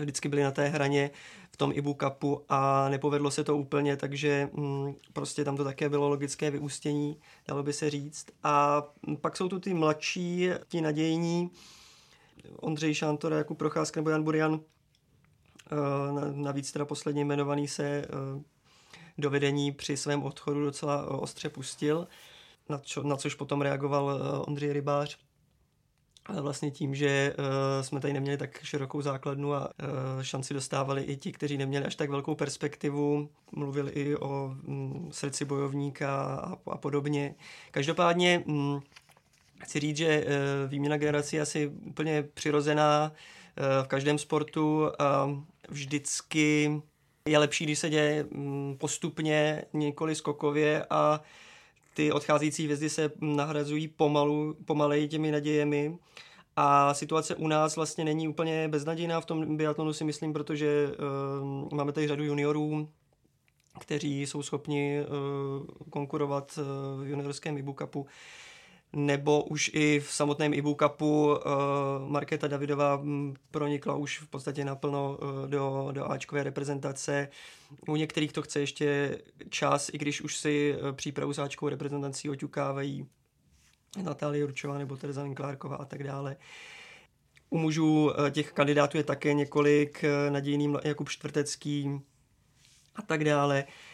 vždycky 0.00 0.28
byli 0.28 0.42
na 0.42 0.50
té 0.50 0.68
hraně 0.68 1.10
v 1.52 1.56
tom 1.56 1.72
Ibu 1.74 1.96
Cupu 2.02 2.44
a 2.48 2.88
nepovedlo 2.88 3.30
se 3.30 3.44
to 3.44 3.56
úplně, 3.56 3.96
takže 3.96 4.48
mm, 4.52 4.94
prostě 5.12 5.44
tam 5.44 5.56
to 5.56 5.64
také 5.64 5.88
bylo 5.88 6.08
logické 6.08 6.50
vyústění, 6.50 7.16
dalo 7.48 7.62
by 7.62 7.72
se 7.72 7.90
říct. 7.90 8.26
A 8.42 8.82
pak 9.20 9.36
jsou 9.36 9.48
tu 9.48 9.60
ty 9.60 9.74
mladší, 9.74 10.48
ti 10.68 10.80
nadějní, 10.80 11.50
Ondřej 12.56 12.94
Šantor, 12.94 13.32
Jakub 13.32 13.58
Procházka 13.58 14.00
nebo 14.00 14.10
Jan 14.10 14.22
Burian, 14.22 14.60
navíc 16.32 16.72
teda 16.72 16.84
posledně 16.84 17.20
jmenovaný 17.20 17.68
se 17.68 18.04
do 19.18 19.30
vedení 19.30 19.72
při 19.72 19.96
svém 19.96 20.22
odchodu 20.22 20.64
docela 20.64 21.02
eh, 21.02 21.06
ostře 21.06 21.48
pustil, 21.48 22.08
na, 22.68 22.78
čo, 22.78 23.02
na 23.02 23.16
což 23.16 23.34
potom 23.34 23.60
reagoval 23.60 24.10
eh, 24.10 24.38
Ondřej 24.38 24.72
Rybář. 24.72 25.18
Ale 26.26 26.40
vlastně 26.40 26.70
tím, 26.70 26.94
že 26.94 27.34
uh, 27.38 27.44
jsme 27.82 28.00
tady 28.00 28.12
neměli 28.12 28.36
tak 28.36 28.62
širokou 28.62 29.00
základnu 29.00 29.54
a 29.54 29.70
šanci 30.20 30.54
dostávali 30.54 31.02
i 31.02 31.16
ti, 31.16 31.32
kteří 31.32 31.58
neměli 31.58 31.84
až 31.84 31.94
tak 31.94 32.10
velkou 32.10 32.34
perspektivu, 32.34 33.28
mluvili 33.52 33.90
i 33.92 34.16
o 34.16 34.54
um, 34.64 35.08
srdci 35.12 35.44
bojovníka 35.44 36.24
a, 36.34 36.56
a 36.70 36.76
podobně. 36.76 37.34
Každopádně 37.70 38.42
um, 38.46 38.82
chci 39.62 39.80
říct, 39.80 39.96
že 39.96 40.26
výměna 40.68 40.96
generací 40.96 41.36
je 41.36 41.42
asi 41.42 41.66
úplně 41.66 42.22
přirozená 42.22 43.12
v 43.82 43.86
každém 43.86 44.18
sportu 44.18 44.90
a 44.98 45.30
vždycky 45.68 46.82
je 47.26 47.38
lepší, 47.38 47.64
když 47.64 47.78
se 47.78 47.90
děje 47.90 48.26
mm, 48.30 48.76
postupně, 48.78 49.64
několik 49.72 50.16
skokově 50.16 50.86
a 50.90 51.20
ty 51.94 52.12
odcházející 52.12 52.64
hvězdy 52.64 52.90
se 52.90 53.10
nahrazují 53.20 53.88
pomalu, 53.88 54.56
pomaleji 54.64 55.08
těmi 55.08 55.30
nadějemi. 55.30 55.98
A 56.56 56.94
situace 56.94 57.34
u 57.34 57.48
nás 57.48 57.76
vlastně 57.76 58.04
není 58.04 58.28
úplně 58.28 58.68
beznadějná 58.68 59.20
v 59.20 59.26
tom 59.26 59.56
biatlonu 59.56 59.92
si 59.92 60.04
myslím, 60.04 60.32
protože 60.32 60.88
uh, 60.88 61.72
máme 61.72 61.92
tady 61.92 62.08
řadu 62.08 62.24
juniorů, 62.24 62.88
kteří 63.80 64.22
jsou 64.22 64.42
schopni 64.42 65.00
uh, 65.00 65.66
konkurovat 65.90 66.58
uh, 66.58 67.04
v 67.04 67.08
juniorském 67.08 67.58
Ibu 67.58 67.76
Cupu. 67.78 68.06
Nebo 68.96 69.42
už 69.42 69.70
i 69.74 70.00
v 70.00 70.12
samotném 70.12 70.54
Ibu 70.54 70.76
Cupu 70.82 71.26
uh, 71.26 71.40
Markéta 72.08 72.48
Davidová 72.48 72.96
mm, 72.96 73.34
pronikla 73.50 73.94
už 73.94 74.18
v 74.18 74.28
podstatě 74.28 74.64
naplno 74.64 75.18
uh, 75.22 75.50
do, 75.50 75.88
do 75.92 76.10
Ačkové 76.10 76.42
reprezentace. 76.42 77.28
U 77.88 77.96
některých 77.96 78.32
to 78.32 78.42
chce 78.42 78.60
ještě 78.60 79.18
čas, 79.48 79.90
i 79.92 79.98
když 79.98 80.20
už 80.22 80.36
si 80.36 80.76
uh, 80.76 80.92
přípravu 80.92 81.32
s 81.32 81.38
Ačkovou 81.38 81.70
reprezentací 81.70 82.30
oťukávají 82.30 83.06
Natálie 84.02 84.46
Ručová 84.46 84.78
nebo 84.78 84.96
Tereza 84.96 85.22
Vinklárková 85.22 85.76
a 85.76 85.84
tak 85.84 86.02
dále. 86.02 86.36
U 87.50 87.58
mužů 87.58 88.04
uh, 88.04 88.30
těch 88.30 88.52
kandidátů 88.52 88.96
je 88.96 89.04
také 89.04 89.32
několik, 89.32 90.04
uh, 90.04 90.32
nadějný 90.32 90.74
Jakub 90.84 91.08
Čtvrtecký 91.08 92.00
a 92.96 93.02
tak 93.02 93.24
dále. 93.24 93.64
Uh, 93.64 93.91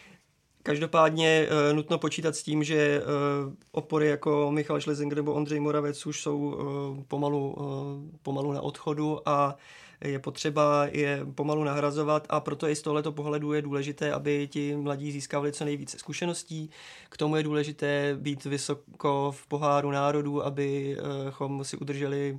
Každopádně 0.68 1.46
uh, 1.46 1.76
nutno 1.76 1.98
počítat 1.98 2.36
s 2.36 2.42
tím, 2.42 2.64
že 2.64 3.02
uh, 3.02 3.52
opory 3.72 4.08
jako 4.08 4.50
Michal 4.50 4.80
Schlesinger 4.80 5.16
nebo 5.16 5.32
Ondřej 5.32 5.60
Moravec 5.60 6.06
už 6.06 6.22
jsou 6.22 6.38
uh, 6.38 7.02
pomalu, 7.04 7.54
uh, 7.54 8.18
pomalu 8.22 8.52
na 8.52 8.60
odchodu 8.60 9.28
a 9.28 9.56
je 10.04 10.18
potřeba 10.18 10.86
je 10.86 11.26
pomalu 11.34 11.64
nahrazovat 11.64 12.26
a 12.28 12.40
proto 12.40 12.68
i 12.68 12.76
z 12.76 12.82
tohoto 12.82 13.12
pohledu 13.12 13.52
je 13.52 13.62
důležité, 13.62 14.12
aby 14.12 14.48
ti 14.48 14.76
mladí 14.76 15.12
získávali 15.12 15.52
co 15.52 15.64
nejvíce 15.64 15.98
zkušeností. 15.98 16.70
K 17.08 17.16
tomu 17.16 17.36
je 17.36 17.42
důležité 17.42 18.16
být 18.20 18.44
vysoko 18.44 19.32
v 19.36 19.46
poháru 19.46 19.90
národů, 19.90 20.44
abychom 20.44 21.64
si 21.64 21.76
udrželi 21.76 22.38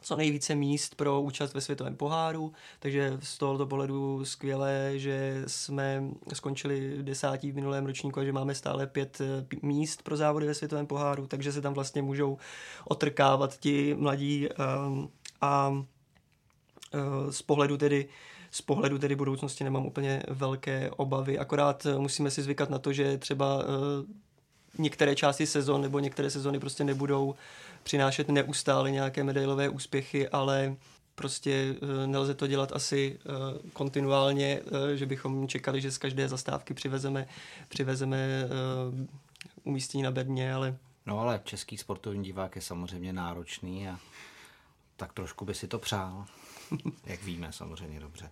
co 0.00 0.16
nejvíce 0.16 0.54
míst 0.54 0.94
pro 0.94 1.20
účast 1.20 1.54
ve 1.54 1.60
světovém 1.60 1.96
poháru, 1.96 2.52
takže 2.78 3.18
z 3.22 3.38
tohoto 3.38 3.66
pohledu 3.66 4.24
skvělé, 4.24 4.92
že 4.94 5.44
jsme 5.46 6.04
skončili 6.34 7.02
desátí 7.02 7.52
v 7.52 7.54
minulém 7.54 7.86
ročníku 7.86 8.20
a 8.20 8.24
že 8.24 8.32
máme 8.32 8.54
stále 8.54 8.86
pět 8.86 9.20
eh, 9.20 9.46
míst 9.62 10.02
pro 10.02 10.16
závody 10.16 10.46
ve 10.46 10.54
světovém 10.54 10.86
poháru, 10.86 11.26
takže 11.26 11.52
se 11.52 11.60
tam 11.60 11.74
vlastně 11.74 12.02
můžou 12.02 12.38
otrkávat 12.84 13.56
ti 13.58 13.94
mladí 13.94 14.48
um, 14.48 15.10
a 15.40 15.68
uh, 15.68 17.30
z 17.30 17.42
pohledu 17.42 17.76
tedy 17.76 18.08
z 18.50 18.62
pohledu 18.62 18.98
tedy 18.98 19.16
budoucnosti 19.16 19.64
nemám 19.64 19.86
úplně 19.86 20.22
velké 20.28 20.90
obavy, 20.90 21.38
akorát 21.38 21.86
musíme 21.98 22.30
si 22.30 22.42
zvykat 22.42 22.70
na 22.70 22.78
to, 22.78 22.92
že 22.92 23.18
třeba 23.18 23.64
některé 24.78 25.14
části 25.14 25.46
sezon 25.46 25.82
nebo 25.82 25.98
některé 25.98 26.30
sezony 26.30 26.60
prostě 26.60 26.84
nebudou 26.84 27.34
přinášet 27.86 28.28
neustále 28.28 28.90
nějaké 28.90 29.24
medailové 29.24 29.68
úspěchy, 29.68 30.28
ale 30.28 30.76
prostě 31.14 31.74
eh, 31.74 32.06
nelze 32.06 32.34
to 32.34 32.46
dělat 32.46 32.72
asi 32.72 33.18
eh, 33.18 33.68
kontinuálně, 33.72 34.60
eh, 34.92 34.96
že 34.96 35.06
bychom 35.06 35.48
čekali, 35.48 35.80
že 35.80 35.90
z 35.90 35.98
každé 35.98 36.28
zastávky 36.28 36.74
přivezeme, 36.74 37.26
přivezeme 37.68 38.48
umístění 39.64 40.02
na 40.02 40.10
bedně, 40.10 40.54
ale... 40.54 40.76
No 41.06 41.20
ale 41.20 41.40
český 41.44 41.78
sportovní 41.78 42.24
divák 42.24 42.56
je 42.56 42.62
samozřejmě 42.62 43.12
náročný 43.12 43.88
a 43.88 43.98
tak 44.96 45.12
trošku 45.12 45.44
by 45.44 45.54
si 45.54 45.68
to 45.68 45.78
přál, 45.78 46.26
jak 47.06 47.22
víme 47.22 47.52
samozřejmě 47.52 48.00
dobře. 48.00 48.30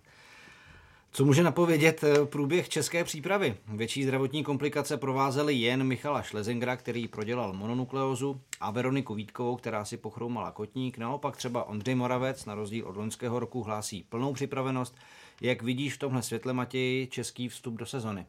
Co 1.15 1.25
může 1.25 1.43
napovědět 1.43 2.03
eh, 2.03 2.25
průběh 2.25 2.69
české 2.69 3.03
přípravy? 3.03 3.57
Větší 3.67 4.03
zdravotní 4.03 4.43
komplikace 4.43 4.97
provázely 4.97 5.53
jen 5.53 5.83
Michala 5.83 6.21
Šlezingra, 6.21 6.77
který 6.77 7.07
prodělal 7.07 7.53
mononukleózu, 7.53 8.41
a 8.59 8.71
Veroniku 8.71 9.13
Vítkovou, 9.13 9.55
která 9.55 9.85
si 9.85 9.97
pochroumala 9.97 10.51
kotník. 10.51 10.97
Naopak 10.97 11.37
třeba 11.37 11.63
Ondřej 11.63 11.95
Moravec, 11.95 12.45
na 12.45 12.55
rozdíl 12.55 12.87
od 12.87 12.97
loňského 12.97 13.39
roku, 13.39 13.63
hlásí 13.63 14.03
plnou 14.09 14.33
připravenost. 14.33 14.95
Jak 15.41 15.61
vidíš 15.61 15.93
v 15.93 15.99
tomhle 15.99 16.21
světle, 16.21 16.53
Matěji, 16.53 17.07
český 17.07 17.49
vstup 17.49 17.75
do 17.75 17.85
sezony? 17.85 18.25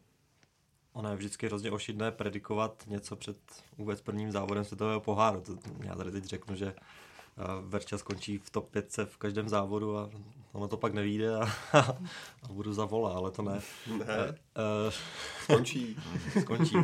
Ono 0.92 1.10
je 1.10 1.16
vždycky 1.16 1.46
hrozně 1.46 1.70
ošidné 1.70 2.10
predikovat 2.10 2.84
něco 2.86 3.16
před 3.16 3.36
vůbec 3.78 4.00
prvním 4.00 4.32
závodem 4.32 4.64
světového 4.64 5.00
poháru. 5.00 5.40
To 5.40 5.52
já 5.82 5.94
tady 5.94 6.10
teď 6.10 6.24
řeknu, 6.24 6.56
že 6.56 6.74
Verča 7.66 7.98
skončí 7.98 8.38
v 8.38 8.50
top 8.50 8.70
5 8.70 8.96
v 9.04 9.16
každém 9.16 9.48
závodu 9.48 9.98
a 9.98 10.10
ono 10.52 10.68
to 10.68 10.76
pak 10.76 10.94
nevíde 10.94 11.36
a, 11.36 11.48
a 12.42 12.52
budu 12.52 12.72
za 12.72 12.84
vola, 12.84 13.12
ale 13.16 13.30
to 13.30 13.42
ne. 13.42 13.60
Ne, 13.98 14.06
uh, 14.28 14.92
skončí. 15.42 15.96
skončí. 16.40 16.76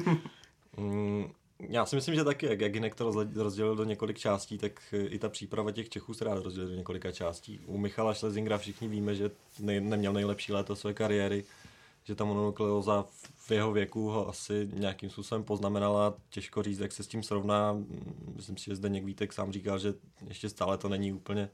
Mm, 0.76 1.32
já 1.68 1.86
si 1.86 1.96
myslím, 1.96 2.14
že 2.14 2.24
taky, 2.24 2.46
jak, 2.46 2.60
jak 2.60 2.74
Jinek 2.74 2.94
to 2.94 3.12
rozdělil 3.34 3.76
do 3.76 3.84
několik 3.84 4.18
částí, 4.18 4.58
tak 4.58 4.94
i 5.08 5.18
ta 5.18 5.28
příprava 5.28 5.70
těch 5.70 5.88
Čechů 5.88 6.14
se 6.14 6.24
rád 6.24 6.42
rozdělil 6.42 6.68
do 6.68 6.76
několika 6.76 7.12
částí. 7.12 7.60
U 7.66 7.78
Michala 7.78 8.14
Schlesingra 8.14 8.58
všichni 8.58 8.88
víme, 8.88 9.14
že 9.14 9.30
ne, 9.60 9.80
neměl 9.80 10.12
nejlepší 10.12 10.52
léto 10.52 10.76
své 10.76 10.94
kariéry, 10.94 11.44
že 12.04 12.14
ta 12.14 12.24
mononukleóza 12.24 13.04
v 13.46 13.50
jeho 13.50 13.72
věku 13.72 14.08
ho 14.08 14.28
asi 14.28 14.68
nějakým 14.72 15.10
způsobem 15.10 15.44
poznamenala. 15.44 16.14
Těžko 16.30 16.62
říct, 16.62 16.78
jak 16.78 16.92
se 16.92 17.02
s 17.02 17.06
tím 17.06 17.22
srovná. 17.22 17.76
Myslím 18.36 18.56
si, 18.56 18.64
že 18.64 18.76
zde 18.76 18.88
Vítek 18.88 19.32
sám 19.32 19.52
říkal, 19.52 19.78
že 19.78 19.94
ještě 20.28 20.48
stále 20.48 20.78
to 20.78 20.88
není 20.88 21.12
úplně 21.12 21.50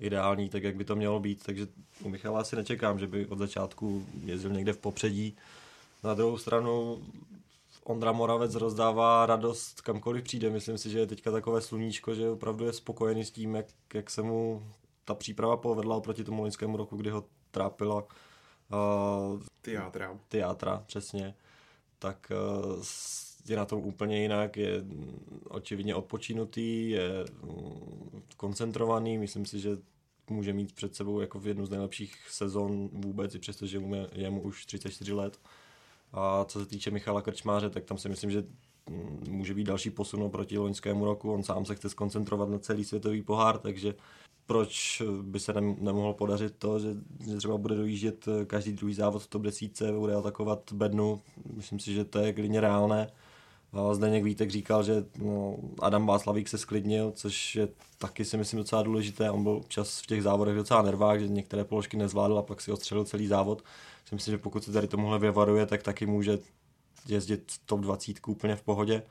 ideální, 0.00 0.48
tak 0.48 0.62
jak 0.62 0.76
by 0.76 0.84
to 0.84 0.96
mělo 0.96 1.20
být. 1.20 1.42
Takže 1.42 1.66
u 2.02 2.08
Michala 2.08 2.40
asi 2.40 2.56
nečekám, 2.56 2.98
že 2.98 3.06
by 3.06 3.26
od 3.26 3.38
začátku 3.38 4.06
jezdil 4.24 4.50
někde 4.50 4.72
v 4.72 4.78
popředí. 4.78 5.36
Na 6.04 6.14
druhou 6.14 6.38
stranu 6.38 7.02
Ondra 7.84 8.12
Moravec 8.12 8.54
rozdává 8.54 9.26
radost 9.26 9.80
kamkoliv 9.80 10.24
přijde. 10.24 10.50
Myslím 10.50 10.78
si, 10.78 10.90
že 10.90 10.98
je 10.98 11.06
teďka 11.06 11.30
takové 11.30 11.60
sluníčko, 11.60 12.14
že 12.14 12.30
opravdu 12.30 12.64
je 12.64 12.72
spokojený 12.72 13.24
s 13.24 13.30
tím, 13.30 13.54
jak, 13.54 13.66
jak 13.94 14.10
se 14.10 14.22
mu 14.22 14.62
ta 15.04 15.14
příprava 15.14 15.56
povedla 15.56 15.96
oproti 15.96 16.24
tomu 16.24 16.42
loňskému 16.42 16.76
roku, 16.76 16.96
kdy 16.96 17.10
ho 17.10 17.24
trápila 17.50 18.04
Uh, 18.72 19.40
Teátra. 20.28 20.84
Přesně. 20.86 21.34
Tak 21.98 22.32
uh, 22.76 22.82
je 23.48 23.56
na 23.56 23.64
tom 23.64 23.80
úplně 23.80 24.22
jinak, 24.22 24.56
je 24.56 24.84
očividně 25.48 25.94
odpočinutý, 25.94 26.90
je 26.90 27.24
um, 27.42 28.22
koncentrovaný, 28.36 29.18
myslím 29.18 29.46
si, 29.46 29.60
že 29.60 29.78
může 30.30 30.52
mít 30.52 30.72
před 30.72 30.94
sebou 30.94 31.20
jako 31.20 31.38
v 31.38 31.46
jednu 31.46 31.66
z 31.66 31.70
nejlepších 31.70 32.16
sezon 32.30 32.88
vůbec, 32.92 33.34
i 33.34 33.38
přesto, 33.38 33.66
že 33.66 33.78
mu 33.78 33.94
je 34.12 34.30
mu 34.30 34.40
už 34.40 34.66
34 34.66 35.12
let. 35.12 35.40
A 36.12 36.44
co 36.44 36.60
se 36.60 36.66
týče 36.66 36.90
Michala 36.90 37.22
Krčmáře, 37.22 37.70
tak 37.70 37.84
tam 37.84 37.98
si 37.98 38.08
myslím, 38.08 38.30
že 38.30 38.44
mm, 38.90 39.24
může 39.30 39.54
být 39.54 39.64
další 39.64 39.90
posun 39.90 40.30
proti 40.30 40.58
loňskému 40.58 41.04
roku. 41.04 41.32
On 41.32 41.42
sám 41.42 41.64
se 41.64 41.74
chce 41.74 41.88
skoncentrovat 41.88 42.48
na 42.48 42.58
celý 42.58 42.84
světový 42.84 43.22
pohár, 43.22 43.58
takže 43.58 43.94
proč 44.48 45.02
by 45.22 45.40
se 45.40 45.52
nem, 45.52 45.76
nemohlo 45.80 46.14
podařit 46.14 46.54
to, 46.58 46.78
že, 46.78 46.88
že 47.30 47.36
třeba 47.36 47.56
bude 47.56 47.74
dojíždět 47.74 48.28
eh, 48.28 48.44
každý 48.44 48.72
druhý 48.72 48.94
závod 48.94 49.22
v 49.22 49.26
top 49.26 49.42
10, 49.42 49.90
bude 49.90 50.14
atakovat 50.14 50.72
bednu. 50.72 51.20
Myslím 51.54 51.78
si, 51.78 51.94
že 51.94 52.04
to 52.04 52.18
je 52.18 52.32
klidně 52.32 52.60
reálné. 52.60 53.10
Zdeněk 53.92 54.24
Vítek 54.24 54.50
říkal, 54.50 54.82
že 54.82 55.04
no, 55.18 55.56
Adam 55.82 56.06
Václavík 56.06 56.48
se 56.48 56.58
sklidnil, 56.58 57.12
což 57.14 57.56
je 57.56 57.68
taky 57.98 58.24
si 58.24 58.36
myslím 58.36 58.58
docela 58.58 58.82
důležité. 58.82 59.30
On 59.30 59.42
byl 59.42 59.52
občas 59.52 60.00
v 60.00 60.06
těch 60.06 60.22
závodech 60.22 60.56
docela 60.56 60.82
nervák, 60.82 61.20
že 61.20 61.28
některé 61.28 61.64
položky 61.64 61.96
nezvládl 61.96 62.38
a 62.38 62.42
pak 62.42 62.60
si 62.60 62.72
ostřelil 62.72 63.04
celý 63.04 63.26
závod. 63.26 63.62
Myslím, 64.12 64.32
že 64.32 64.38
pokud 64.38 64.64
se 64.64 64.72
tady 64.72 64.88
tomuhle 64.88 65.18
vyvaruje, 65.18 65.66
tak 65.66 65.82
taky 65.82 66.06
může 66.06 66.38
jezdit 67.08 67.52
top 67.66 67.80
20 67.80 68.16
úplně 68.26 68.56
v 68.56 68.62
pohodě. 68.62 69.02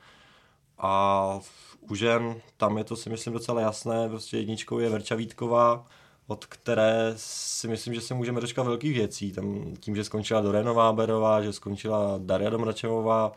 A 0.78 1.40
u 1.80 1.94
žen, 1.94 2.40
tam 2.56 2.78
je 2.78 2.84
to 2.84 2.96
si 2.96 3.10
myslím 3.10 3.32
docela 3.32 3.60
jasné, 3.60 4.08
prostě 4.08 4.36
jedničkou 4.36 4.78
je 4.78 4.90
Verča 4.90 5.14
Vítková, 5.14 5.86
od 6.26 6.46
které 6.46 7.12
si 7.16 7.68
myslím, 7.68 7.94
že 7.94 8.00
se 8.00 8.14
můžeme 8.14 8.40
dočkat 8.40 8.62
velkých 8.62 8.94
věcí. 8.94 9.32
Tam, 9.32 9.74
tím, 9.80 9.96
že 9.96 10.04
skončila 10.04 10.40
Dorenová 10.40 10.92
Berová, 10.92 11.42
že 11.42 11.52
skončila 11.52 12.14
Daria 12.18 12.50
Domračevová, 12.50 13.32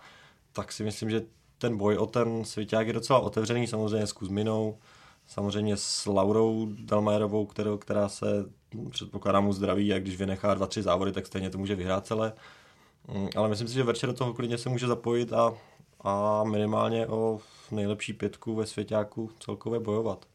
tak 0.54 0.72
si 0.72 0.84
myslím, 0.84 1.10
že 1.10 1.22
ten 1.58 1.78
boj 1.78 1.98
o 1.98 2.06
ten 2.06 2.46
svěťák 2.46 2.88
je 2.88 2.94
docela 2.94 3.20
otevřený, 3.20 3.68
samozřejmě 3.68 4.08
s 4.08 4.12
Kuzminou, 4.12 4.78
samozřejmě 5.28 5.78
s 5.78 6.06
Laurou 6.06 6.68
Dalmajerovou, 6.80 7.46
kterou, 7.46 7.78
která 7.78 8.10
se 8.10 8.26
předpokládám 8.90 9.44
mu 9.44 9.54
zdraví 9.54 9.94
a 9.94 10.00
když 10.00 10.18
vynechá 10.18 10.54
dva, 10.54 10.68
tři 10.68 10.82
závody, 10.82 11.12
tak 11.12 11.28
stejně 11.28 11.50
to 11.50 11.58
může 11.58 11.76
vyhrát 11.76 12.08
celé. 12.08 12.34
Mm, 13.14 13.30
ale 13.36 13.50
myslím 13.50 13.68
si, 13.68 13.74
že 13.74 13.84
Verče 13.84 14.08
do 14.08 14.14
toho 14.14 14.34
klidně 14.34 14.58
se 14.58 14.70
může 14.70 14.88
zapojit 14.88 15.34
a, 15.34 15.54
a 16.04 16.44
minimálně 16.44 17.08
o 17.08 17.40
nejlepší 17.72 18.14
pětku 18.14 18.56
ve 18.56 18.66
svěťáku 18.66 19.32
celkově 19.40 19.80
bojovat. 19.80 20.26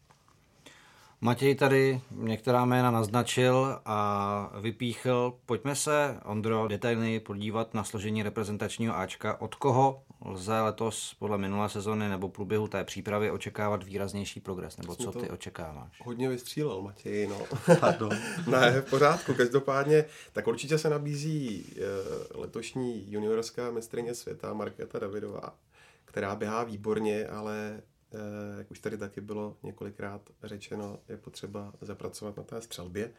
Matěj 1.20 1.54
tady 1.54 2.00
některá 2.11 2.64
jména 2.64 2.90
naznačil 2.90 3.80
a 3.85 4.50
vypíchl. 4.61 5.35
Pojďme 5.46 5.75
se, 5.75 6.20
Ondro, 6.25 6.68
detailněji 6.68 7.20
podívat 7.20 7.75
na 7.75 7.85
složení 7.85 8.23
reprezentačního 8.23 8.96
Ačka. 8.96 9.40
Od 9.40 9.54
koho 9.54 10.02
lze 10.25 10.61
letos 10.61 11.16
podle 11.18 11.38
minulé 11.38 11.68
sezony 11.68 12.08
nebo 12.08 12.28
průběhu 12.28 12.68
té 12.68 12.85
přípravy 12.85 13.30
očekávat 13.30 13.82
výraznější 13.82 14.40
progres? 14.40 14.76
Nebo 14.76 14.94
co 14.94 15.12
ty 15.12 15.30
očekáváš? 15.30 16.00
Hodně 16.04 16.28
vystřílel, 16.28 16.82
Matěj, 16.82 17.26
no. 17.26 17.46
Pardon. 17.80 18.18
ne, 18.46 18.80
v 18.80 18.90
pořádku. 18.90 19.35
Každopádně, 19.35 20.04
tak 20.32 20.46
určitě 20.46 20.78
se 20.78 20.90
nabízí 20.90 21.66
eh, 21.76 21.80
letošní 22.35 23.12
juniorská 23.12 23.70
mistrině 23.70 24.14
světa 24.14 24.54
Markéta 24.54 24.99
Davidová, 24.99 25.54
která 26.04 26.37
běhá 26.37 26.64
výborně, 26.64 27.26
ale 27.26 27.82
Eh, 28.14 28.58
jak 28.58 28.70
už 28.70 28.80
tady 28.80 28.99
taky 28.99 29.20
bylo 29.20 29.56
několikrát 29.62 30.20
řečeno, 30.42 30.99
je 31.08 31.16
potřeba 31.16 31.73
zapracovat 31.80 32.37
na 32.37 32.42
té 32.42 32.61
střelbě. 32.61 33.11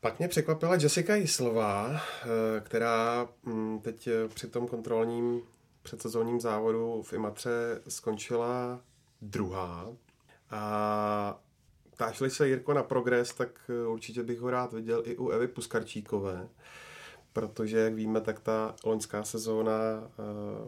Pak 0.00 0.18
mě 0.18 0.28
překvapila 0.28 0.74
Jessica 0.74 1.14
Jislová, 1.14 1.90
eh, 1.94 2.60
která 2.60 3.28
mm, 3.42 3.80
teď 3.80 4.08
při 4.28 4.46
tom 4.46 4.68
kontrolním 4.68 5.42
předsezónním 5.82 6.40
závodu 6.40 7.02
v 7.02 7.12
Imatře 7.12 7.82
skončila 7.88 8.80
druhá. 9.22 9.88
A 10.50 11.40
ptáš 11.90 12.22
se 12.28 12.48
Jirko 12.48 12.74
na 12.74 12.82
progres, 12.82 13.34
tak 13.34 13.70
určitě 13.86 14.22
bych 14.22 14.40
ho 14.40 14.50
rád 14.50 14.72
viděl 14.72 15.02
i 15.06 15.16
u 15.16 15.28
Evy 15.28 15.48
Puskarčíkové, 15.48 16.48
protože, 17.32 17.78
jak 17.78 17.94
víme, 17.94 18.20
tak 18.20 18.40
ta 18.40 18.74
loňská 18.84 19.22
sezóna 19.22 19.72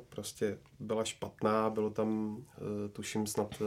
prostě 0.09 0.59
byla 0.81 1.05
špatná, 1.05 1.71
bylo 1.71 1.91
tam, 1.91 2.43
tuším, 2.93 3.27
snad 3.27 3.63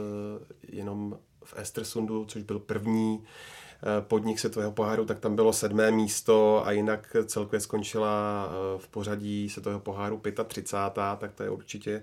jenom 0.62 1.18
v 1.44 1.54
Estersundu, 1.56 2.24
což 2.24 2.42
byl 2.42 2.58
první 2.58 3.24
Eh, 3.24 3.65
podnik 4.00 4.38
světového 4.38 4.72
poháru, 4.72 5.04
tak 5.04 5.20
tam 5.20 5.36
bylo 5.36 5.52
sedmé 5.52 5.90
místo 5.90 6.66
a 6.66 6.72
jinak 6.72 7.16
celkově 7.26 7.60
skončila 7.60 8.48
eh, 8.48 8.78
v 8.78 8.88
pořadí 8.88 9.48
světového 9.48 9.80
poháru 9.80 10.20
35. 10.46 11.02
tak 11.18 11.32
to 11.32 11.42
je 11.42 11.50
určitě 11.50 12.02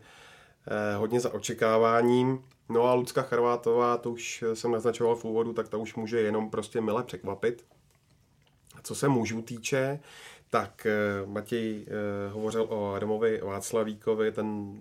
eh, 0.67 0.95
hodně 0.95 1.19
za 1.19 1.33
očekáváním. 1.33 2.43
No 2.69 2.83
a 2.83 2.93
Lucka 2.93 3.21
Charvátová, 3.21 3.97
to 3.97 4.11
už 4.11 4.43
jsem 4.53 4.71
naznačoval 4.71 5.15
v 5.15 5.25
úvodu, 5.25 5.53
tak 5.53 5.69
ta 5.69 5.77
už 5.77 5.95
může 5.95 6.21
jenom 6.21 6.49
prostě 6.49 6.81
mile 6.81 7.03
překvapit. 7.03 7.65
Co 8.83 8.95
se 8.95 9.07
mužů 9.07 9.41
týče, 9.41 9.99
tak 10.49 10.87
Matěj 11.25 11.85
hovořil 12.31 12.67
o 12.69 12.93
Adamovi 12.93 13.41
Václavíkovi, 13.43 14.31
ten 14.31 14.77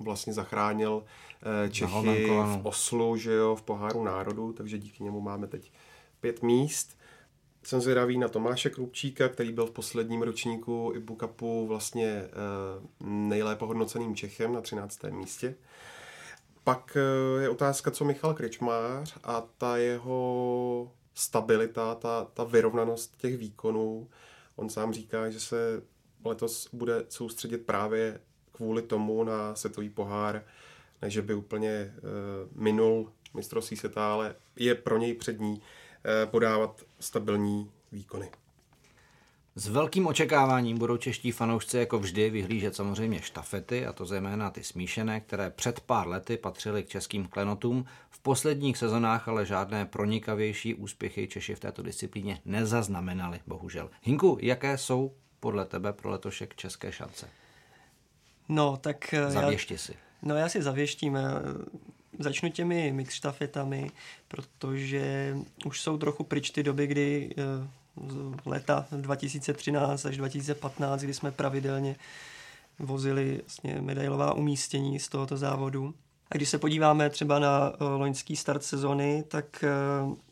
vlastně 0.00 0.32
zachránil 0.32 1.04
Čechy 1.70 2.26
v 2.26 2.60
Oslu, 2.62 3.16
že 3.16 3.32
jo, 3.32 3.56
v 3.56 3.62
poháru 3.62 4.04
národu, 4.04 4.52
takže 4.52 4.78
díky 4.78 5.04
němu 5.04 5.20
máme 5.20 5.46
teď 5.46 5.72
pět 6.22 6.42
míst. 6.42 6.98
Jsem 7.62 7.80
zvědavý 7.80 8.18
na 8.18 8.28
Tomáše 8.28 8.70
Krupčíka, 8.70 9.28
který 9.28 9.52
byl 9.52 9.66
v 9.66 9.70
posledním 9.70 10.22
ročníku 10.22 10.92
Ibu 10.94 11.16
Cupu 11.20 11.66
vlastně 11.66 12.06
eh, 12.06 12.28
nejlépe 13.00 13.64
hodnoceným 13.64 14.16
Čechem 14.16 14.52
na 14.52 14.60
13. 14.60 15.04
místě. 15.10 15.54
Pak 16.64 16.96
eh, 16.96 17.42
je 17.42 17.48
otázka, 17.48 17.90
co 17.90 18.04
Michal 18.04 18.34
Kričmář 18.34 19.18
a 19.24 19.42
ta 19.58 19.76
jeho 19.76 20.92
stabilita, 21.14 21.94
ta, 21.94 22.24
ta 22.34 22.44
vyrovnanost 22.44 23.16
těch 23.16 23.36
výkonů. 23.36 24.08
On 24.56 24.70
sám 24.70 24.92
říká, 24.92 25.30
že 25.30 25.40
se 25.40 25.82
letos 26.24 26.68
bude 26.72 27.04
soustředit 27.08 27.58
právě 27.58 28.20
kvůli 28.52 28.82
tomu 28.82 29.24
na 29.24 29.54
světový 29.54 29.90
pohár, 29.90 30.44
než 31.02 31.18
by 31.18 31.34
úplně 31.34 31.94
uh, 31.96 32.62
minul 32.62 33.12
mistrovství 33.34 33.76
světa, 33.76 34.12
ale 34.12 34.34
je 34.56 34.74
pro 34.74 34.98
něj 34.98 35.14
přední 35.14 35.60
Eh, 35.60 35.81
podávat 36.30 36.82
stabilní 37.00 37.70
výkony. 37.92 38.30
S 39.54 39.68
velkým 39.68 40.06
očekáváním 40.06 40.78
budou 40.78 40.96
čeští 40.96 41.32
fanoušci 41.32 41.78
jako 41.78 41.98
vždy 41.98 42.30
vyhlížet 42.30 42.76
samozřejmě 42.76 43.22
štafety, 43.22 43.86
a 43.86 43.92
to 43.92 44.04
zejména 44.06 44.50
ty 44.50 44.64
smíšené, 44.64 45.20
které 45.20 45.50
před 45.50 45.80
pár 45.80 46.08
lety 46.08 46.36
patřily 46.36 46.82
k 46.82 46.88
českým 46.88 47.26
klenotům. 47.26 47.84
V 48.10 48.18
posledních 48.18 48.78
sezonách 48.78 49.28
ale 49.28 49.46
žádné 49.46 49.86
pronikavější 49.86 50.74
úspěchy 50.74 51.28
Češi 51.28 51.54
v 51.54 51.60
této 51.60 51.82
disciplíně 51.82 52.40
nezaznamenali, 52.44 53.40
bohužel. 53.46 53.90
Hinku, 54.02 54.38
jaké 54.40 54.78
jsou 54.78 55.12
podle 55.40 55.64
tebe 55.64 55.92
pro 55.92 56.10
letošek 56.10 56.54
české 56.54 56.92
šance? 56.92 57.28
No, 58.48 58.76
tak... 58.76 59.14
Eh, 59.14 59.30
Zavěšti 59.30 59.74
já, 59.74 59.78
si. 59.78 59.94
No, 60.22 60.36
já 60.36 60.48
si 60.48 60.62
zavěštím. 60.62 61.18
Začnu 62.22 62.50
těmi 62.50 62.92
mix 62.92 63.14
štafetami, 63.14 63.90
protože 64.28 65.36
už 65.64 65.80
jsou 65.80 65.98
trochu 65.98 66.24
pryč 66.24 66.50
ty 66.50 66.62
doby, 66.62 66.86
kdy 66.86 67.34
eh, 67.38 67.68
z 68.08 68.46
léta 68.46 68.86
2013 68.90 70.06
až 70.06 70.16
2015, 70.16 71.00
kdy 71.00 71.14
jsme 71.14 71.30
pravidelně 71.30 71.96
vozili 72.78 73.40
vlastně 73.40 73.80
medailová 73.80 74.34
umístění 74.34 74.98
z 74.98 75.08
tohoto 75.08 75.36
závodu. 75.36 75.94
A 76.30 76.36
když 76.36 76.48
se 76.48 76.58
podíváme 76.58 77.10
třeba 77.10 77.38
na 77.38 77.72
eh, 77.72 77.84
loňský 77.84 78.36
start 78.36 78.64
sezony, 78.64 79.24
tak 79.28 79.64
eh, 79.64 79.70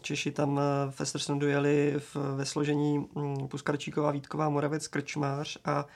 Češi 0.02 0.30
tam 0.30 0.60
v 0.90 1.00
Estersonu 1.00 1.46
jeli 1.46 2.00
ve 2.34 2.46
složení 2.46 2.98
hm, 2.98 3.48
Puskarčíková, 3.48 4.10
Vítková, 4.10 4.48
Moravec, 4.48 4.88
Krčmář 4.88 5.58
a, 5.64 5.86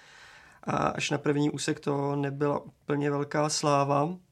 a 0.65 0.77
až 0.77 1.11
na 1.11 1.19
první 1.19 1.51
úsek 1.51 1.81
to 1.81 2.17
nebyla 2.17 2.59
úplně 2.59 3.11
velká 3.11 3.49
sláva. 3.49 4.24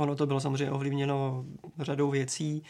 Ono 0.00 0.16
to 0.16 0.26
bylo 0.26 0.40
samozřejmě 0.40 0.70
ovlivněno 0.70 1.44
řadou 1.78 2.10
věcí. 2.10 2.62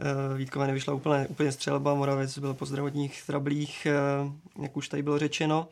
Eh, 0.00 0.36
Vítkové 0.36 0.66
nevyšla 0.66 0.94
úplně, 0.94 1.26
úplně 1.26 1.52
střelba, 1.52 1.94
Moravec 1.94 2.38
byl 2.38 2.54
po 2.54 2.66
zdravotních 2.66 3.22
trablích, 3.26 3.86
eh, 3.86 4.62
jak 4.62 4.76
už 4.76 4.88
tady 4.88 5.02
bylo 5.02 5.18
řečeno. 5.18 5.68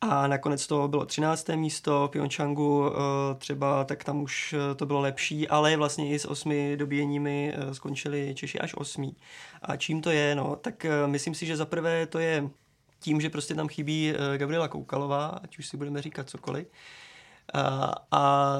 A 0.00 0.26
nakonec 0.26 0.66
to 0.66 0.88
bylo 0.88 1.06
13. 1.06 1.56
místo, 1.56 2.08
Pyeongchangu 2.12 2.90
eh, 2.90 3.34
třeba, 3.34 3.84
tak 3.84 4.04
tam 4.04 4.22
už 4.22 4.54
to 4.76 4.86
bylo 4.86 5.00
lepší, 5.00 5.48
ale 5.48 5.76
vlastně 5.76 6.10
i 6.10 6.18
s 6.18 6.24
osmi 6.24 6.76
dobíjeními 6.76 7.54
skončili 7.72 8.34
Češi 8.34 8.58
až 8.58 8.74
osmí. 8.74 9.16
A 9.62 9.76
čím 9.76 10.02
to 10.02 10.10
je? 10.10 10.34
No, 10.34 10.56
tak 10.56 10.86
myslím 11.06 11.34
si, 11.34 11.46
že 11.46 11.56
za 11.56 11.66
prvé 11.66 12.06
to 12.06 12.18
je 12.18 12.50
tím, 13.00 13.20
že 13.20 13.30
prostě 13.30 13.54
tam 13.54 13.68
chybí 13.68 14.14
Gabriela 14.36 14.68
Koukalová, 14.68 15.26
ať 15.26 15.58
už 15.58 15.66
si 15.66 15.76
budeme 15.76 16.02
říkat 16.02 16.30
cokoliv. 16.30 16.66
A, 17.54 17.92
a 18.10 18.56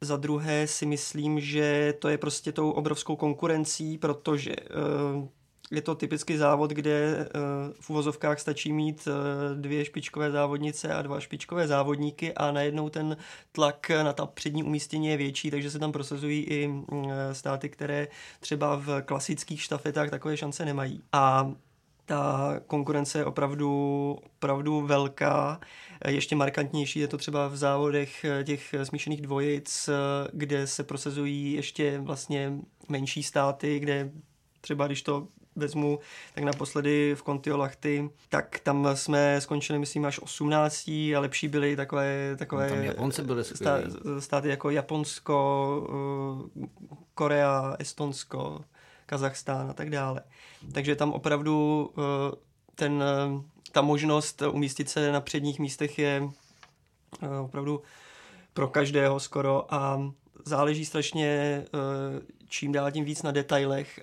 za 0.00 0.16
druhé 0.16 0.66
si 0.66 0.86
myslím, 0.86 1.40
že 1.40 1.94
to 1.98 2.08
je 2.08 2.18
prostě 2.18 2.52
tou 2.52 2.70
obrovskou 2.70 3.16
konkurencí, 3.16 3.98
protože 3.98 4.56
uh, 4.56 5.28
je 5.70 5.82
to 5.82 5.94
typický 5.94 6.36
závod, 6.36 6.70
kde 6.70 7.16
uh, 7.16 7.74
v 7.80 7.90
uvozovkách 7.90 8.40
stačí 8.40 8.72
mít 8.72 9.08
uh, 9.08 9.60
dvě 9.60 9.84
špičkové 9.84 10.30
závodnice 10.30 10.94
a 10.94 11.02
dva 11.02 11.20
špičkové 11.20 11.66
závodníky 11.66 12.34
a 12.34 12.52
najednou 12.52 12.88
ten 12.88 13.16
tlak 13.52 13.90
na 13.90 14.12
ta 14.12 14.26
přední 14.26 14.62
umístění 14.62 15.06
je 15.06 15.16
větší, 15.16 15.50
takže 15.50 15.70
se 15.70 15.78
tam 15.78 15.92
prosazují 15.92 16.44
i 16.44 16.70
státy, 17.32 17.68
které 17.68 18.08
třeba 18.40 18.76
v 18.76 19.02
klasických 19.02 19.62
štafetách 19.62 20.10
takové 20.10 20.36
šance 20.36 20.64
nemají. 20.64 21.02
A 21.12 21.52
ta 22.06 22.54
konkurence 22.66 23.18
je 23.18 23.24
opravdu, 23.24 24.12
opravdu 24.36 24.80
velká. 24.80 25.60
Ještě 26.08 26.36
markantnější 26.36 27.00
je 27.00 27.08
to 27.08 27.18
třeba 27.18 27.48
v 27.48 27.56
závodech 27.56 28.26
těch 28.44 28.74
smíšených 28.82 29.20
dvojic, 29.20 29.90
kde 30.32 30.66
se 30.66 30.84
prosazují 30.84 31.52
ještě 31.52 31.98
vlastně 31.98 32.52
menší 32.88 33.22
státy, 33.22 33.78
kde 33.78 34.10
třeba 34.60 34.86
když 34.86 35.02
to 35.02 35.28
vezmu, 35.56 35.98
tak 36.34 36.44
naposledy 36.44 37.14
v 37.14 37.22
Kontiolachty, 37.22 38.10
tak 38.28 38.58
tam 38.58 38.88
jsme 38.94 39.40
skončili, 39.40 39.78
myslím, 39.78 40.04
až 40.04 40.18
18. 40.18 40.88
a 40.88 41.16
lepší 41.18 41.48
byly 41.48 41.76
takové, 41.76 42.36
takové 42.36 42.68
no, 42.68 42.74
tam 42.74 42.84
Japonci 42.84 43.22
byly 43.22 43.44
stá, 43.44 43.78
státy 44.18 44.48
jako 44.48 44.70
Japonsko, 44.70 46.50
Korea, 47.14 47.76
Estonsko, 47.78 48.64
Kazachstán 49.10 49.70
a 49.70 49.72
tak 49.72 49.90
dále. 49.90 50.22
Takže 50.72 50.96
tam 50.96 51.12
opravdu 51.12 51.90
eh, 51.98 52.36
ten, 52.74 53.02
eh, 53.02 53.42
ta 53.72 53.82
možnost 53.82 54.42
umístit 54.42 54.88
se 54.88 55.12
na 55.12 55.20
předních 55.20 55.58
místech 55.58 55.98
je 55.98 56.22
eh, 57.22 57.38
opravdu 57.38 57.82
pro 58.54 58.68
každého 58.68 59.20
skoro 59.20 59.74
a 59.74 60.12
záleží 60.44 60.84
strašně 60.84 61.64
čím 62.48 62.72
dál 62.72 62.90
tím 62.90 63.04
víc 63.04 63.22
na 63.22 63.30
detailech 63.30 64.00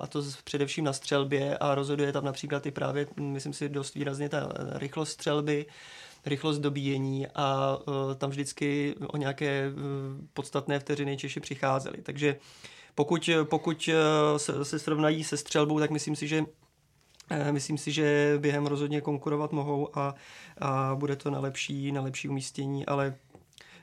a 0.00 0.06
to 0.06 0.22
především 0.44 0.84
na 0.84 0.92
střelbě 0.92 1.58
a 1.58 1.74
rozhoduje 1.74 2.12
tam 2.12 2.24
například 2.24 2.66
i 2.66 2.70
právě, 2.70 3.06
myslím 3.20 3.52
si, 3.52 3.68
dost 3.68 3.94
výrazně 3.94 4.28
ta 4.28 4.52
rychlost 4.72 5.10
střelby, 5.10 5.66
rychlost 6.26 6.58
dobíjení 6.58 7.26
a 7.34 7.78
tam 8.18 8.30
vždycky 8.30 8.94
o 9.06 9.16
nějaké 9.16 9.70
podstatné 10.34 10.80
vteřiny 10.80 11.16
Češi 11.16 11.40
přicházeli. 11.40 12.02
Takže 12.02 12.36
pokud, 12.98 13.30
pokud 13.44 13.88
eh, 13.92 14.38
se, 14.38 14.64
se 14.64 14.78
srovnají 14.78 15.24
se 15.24 15.36
střelbou, 15.36 15.78
tak 15.78 15.90
myslím 15.90 16.16
si, 16.16 16.28
že 16.28 16.44
eh, 17.30 17.52
Myslím 17.52 17.78
si, 17.78 17.92
že 17.92 18.34
během 18.38 18.66
rozhodně 18.66 19.00
konkurovat 19.00 19.52
mohou 19.52 19.98
a, 19.98 20.14
a 20.58 20.94
bude 20.94 21.16
to 21.16 21.30
na 21.30 21.40
lepší, 21.40 21.92
na 21.92 22.02
lepší 22.02 22.28
umístění, 22.28 22.86
ale 22.86 23.14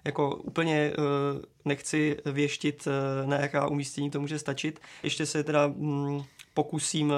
jako 0.05 0.35
úplně 0.35 0.93
nechci 1.65 2.17
věštit, 2.25 2.87
na 3.25 3.39
jaká 3.39 3.67
umístění 3.67 4.11
to 4.11 4.19
může 4.19 4.39
stačit. 4.39 4.79
Ještě 5.03 5.25
se 5.25 5.43
teda 5.43 5.65
um, 5.65 6.25
pokusím 6.53 7.13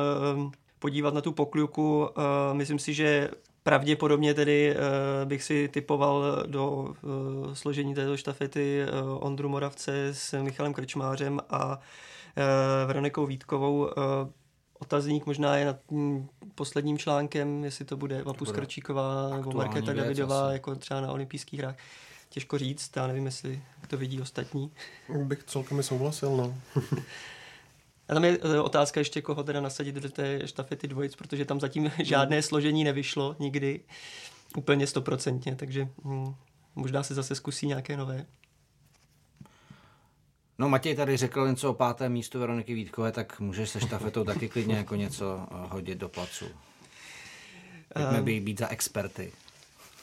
podívat 0.79 1.13
na 1.13 1.21
tu 1.21 1.31
pokluku. 1.31 1.99
Uh, 1.99 2.07
myslím 2.53 2.79
si, 2.79 2.93
že 2.93 3.29
Pravděpodobně 3.67 4.33
tedy 4.33 4.75
uh, 4.75 5.29
bych 5.29 5.43
si 5.43 5.67
typoval 5.67 6.43
do 6.45 6.69
uh, 6.71 7.53
složení 7.53 7.95
této 7.95 8.17
štafety 8.17 8.81
uh, 8.83 9.25
Ondru 9.25 9.49
Moravce 9.49 10.07
s 10.13 10.41
Michalem 10.41 10.73
Krčmářem 10.73 11.39
a 11.49 11.75
uh, 11.75 11.83
Veronikou 12.87 13.25
Vítkovou. 13.25 13.79
Uh, 13.79 13.91
otazník 14.79 15.25
možná 15.25 15.57
je 15.57 15.65
nad 15.65 15.77
tím 15.89 16.29
posledním 16.55 16.97
článkem, 16.97 17.63
jestli 17.63 17.85
to 17.85 17.97
bude 17.97 18.23
Vapus 18.23 18.51
Krčíková 18.51 19.29
nebo 19.37 19.51
Markéta 19.51 19.93
Davidová, 19.93 20.45
asi. 20.45 20.53
jako 20.53 20.75
třeba 20.75 21.01
na 21.01 21.11
olympijských 21.11 21.59
hrách. 21.59 21.75
Těžko 22.29 22.57
říct, 22.57 22.91
já 22.95 23.07
nevím, 23.07 23.25
jestli 23.25 23.61
to 23.87 23.97
vidí 23.97 24.21
ostatní. 24.21 24.71
Bych 25.23 25.43
celkem 25.43 25.83
souhlasil, 25.83 26.37
no. 26.37 26.55
A 28.09 28.13
tam 28.13 28.25
je 28.25 28.37
e, 28.41 28.59
otázka 28.59 28.99
ještě, 28.99 29.21
koho 29.21 29.43
teda 29.43 29.61
nasadit 29.61 29.95
do 29.95 30.09
té 30.09 30.47
štafety 30.47 30.87
dvojic, 30.87 31.15
protože 31.15 31.45
tam 31.45 31.59
zatím 31.59 31.91
žádné 32.03 32.41
složení 32.41 32.83
nevyšlo 32.83 33.35
nikdy 33.39 33.79
úplně 34.57 34.87
stoprocentně, 34.87 35.55
takže 35.55 35.89
hm, 36.03 36.35
možná 36.75 37.03
se 37.03 37.13
zase 37.13 37.35
zkusí 37.35 37.67
nějaké 37.67 37.97
nové. 37.97 38.25
No 40.57 40.69
Matěj 40.69 40.95
tady 40.95 41.17
řekl 41.17 41.47
něco 41.47 41.69
o 41.69 41.73
pátém 41.73 42.11
místu 42.11 42.39
Veroniky 42.39 42.73
Vítkové, 42.73 43.11
tak 43.11 43.39
můžeš 43.39 43.69
se 43.69 43.81
štafetou 43.81 44.23
taky 44.23 44.49
klidně 44.49 44.75
jako 44.75 44.95
něco 44.95 45.47
eh, 45.51 45.55
hodit 45.69 45.97
do 45.97 46.09
placu. 46.09 46.45
Pojďme 47.93 48.21
být, 48.21 48.39
být 48.39 48.59
za 48.59 48.67
experty. 48.67 49.31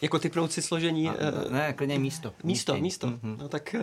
Jako 0.03 0.19
typnout 0.19 0.53
si 0.53 0.63
složení? 0.63 1.09
A, 1.09 1.15
ne, 1.51 1.73
klidně 1.73 1.99
místo. 1.99 2.29
Místo, 2.29 2.73
Místění. 2.73 2.83
místo. 2.83 3.07
Mhm. 3.07 3.37
No 3.41 3.49
tak 3.49 3.77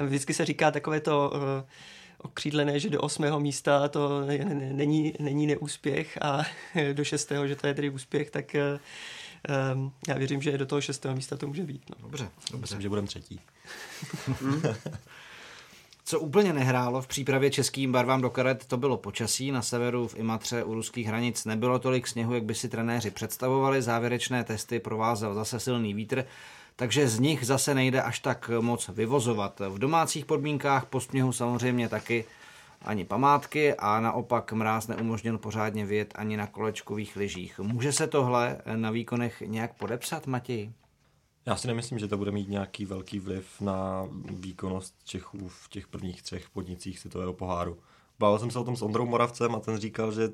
uh, 0.00 0.06
vždycky 0.06 0.34
se 0.34 0.44
říká 0.44 0.70
takové 0.70 1.00
to 1.00 1.32
uh, 1.34 1.40
okřídlené, 2.22 2.80
že 2.80 2.90
do 2.90 3.00
osmého 3.00 3.40
místa 3.40 3.88
to 3.88 4.26
ne- 4.26 4.38
ne- 4.38 4.72
není, 4.72 5.14
není 5.18 5.46
neúspěch 5.46 6.18
a 6.22 6.42
do 6.92 7.04
šestého, 7.04 7.46
že 7.46 7.56
to 7.56 7.66
je 7.66 7.74
tedy 7.74 7.90
úspěch, 7.90 8.30
tak 8.30 8.56
uh, 9.48 9.74
um, 9.74 9.92
já 10.08 10.18
věřím, 10.18 10.42
že 10.42 10.58
do 10.58 10.66
toho 10.66 10.80
šestého 10.80 11.14
místa 11.14 11.36
to 11.36 11.46
může 11.46 11.62
být. 11.62 11.82
No. 11.90 11.96
Dobře, 12.02 12.28
dobře. 12.50 12.60
Myslím, 12.60 12.80
že 12.80 12.88
budeme 12.88 13.08
třetí. 13.08 13.40
Co 16.04 16.20
úplně 16.20 16.52
nehrálo 16.52 17.02
v 17.02 17.06
přípravě 17.06 17.50
českým 17.50 17.92
barvám 17.92 18.20
do 18.20 18.30
karet, 18.30 18.66
to 18.66 18.76
bylo 18.76 18.96
počasí. 18.96 19.52
Na 19.52 19.62
severu 19.62 20.08
v 20.08 20.16
Imatře 20.16 20.64
u 20.64 20.74
ruských 20.74 21.06
hranic 21.06 21.44
nebylo 21.44 21.78
tolik 21.78 22.06
sněhu, 22.06 22.34
jak 22.34 22.44
by 22.44 22.54
si 22.54 22.68
trenéři 22.68 23.10
představovali. 23.10 23.82
Závěrečné 23.82 24.44
testy 24.44 24.80
provázel 24.80 25.34
zase 25.34 25.60
silný 25.60 25.94
vítr, 25.94 26.24
takže 26.76 27.08
z 27.08 27.18
nich 27.18 27.46
zase 27.46 27.74
nejde 27.74 28.02
až 28.02 28.18
tak 28.18 28.50
moc 28.60 28.88
vyvozovat. 28.88 29.60
V 29.68 29.78
domácích 29.78 30.26
podmínkách 30.26 30.86
po 30.86 31.00
sněhu 31.00 31.32
samozřejmě 31.32 31.88
taky 31.88 32.24
ani 32.84 33.04
památky 33.04 33.74
a 33.74 34.00
naopak 34.00 34.52
mráz 34.52 34.86
neumožnil 34.86 35.38
pořádně 35.38 35.86
vyjet 35.86 36.12
ani 36.16 36.36
na 36.36 36.46
kolečkových 36.46 37.16
lyžích. 37.16 37.58
Může 37.58 37.92
se 37.92 38.06
tohle 38.06 38.58
na 38.76 38.90
výkonech 38.90 39.42
nějak 39.46 39.74
podepsat, 39.74 40.26
Matěj? 40.26 40.72
Já 41.46 41.56
si 41.56 41.66
nemyslím, 41.66 41.98
že 41.98 42.08
to 42.08 42.16
bude 42.16 42.30
mít 42.30 42.48
nějaký 42.48 42.84
velký 42.84 43.18
vliv 43.18 43.60
na 43.60 44.08
výkonnost 44.30 44.94
Čechů 45.04 45.48
v 45.48 45.68
těch 45.68 45.88
prvních 45.88 46.22
třech 46.22 46.50
podnicích 46.50 46.98
světového 46.98 47.32
poháru. 47.32 47.78
Bavil 48.18 48.38
jsem 48.38 48.50
se 48.50 48.58
o 48.58 48.64
tom 48.64 48.76
s 48.76 48.82
Ondrou 48.82 49.06
Moravcem 49.06 49.54
a 49.54 49.60
ten 49.60 49.76
říkal, 49.76 50.12
že 50.12 50.28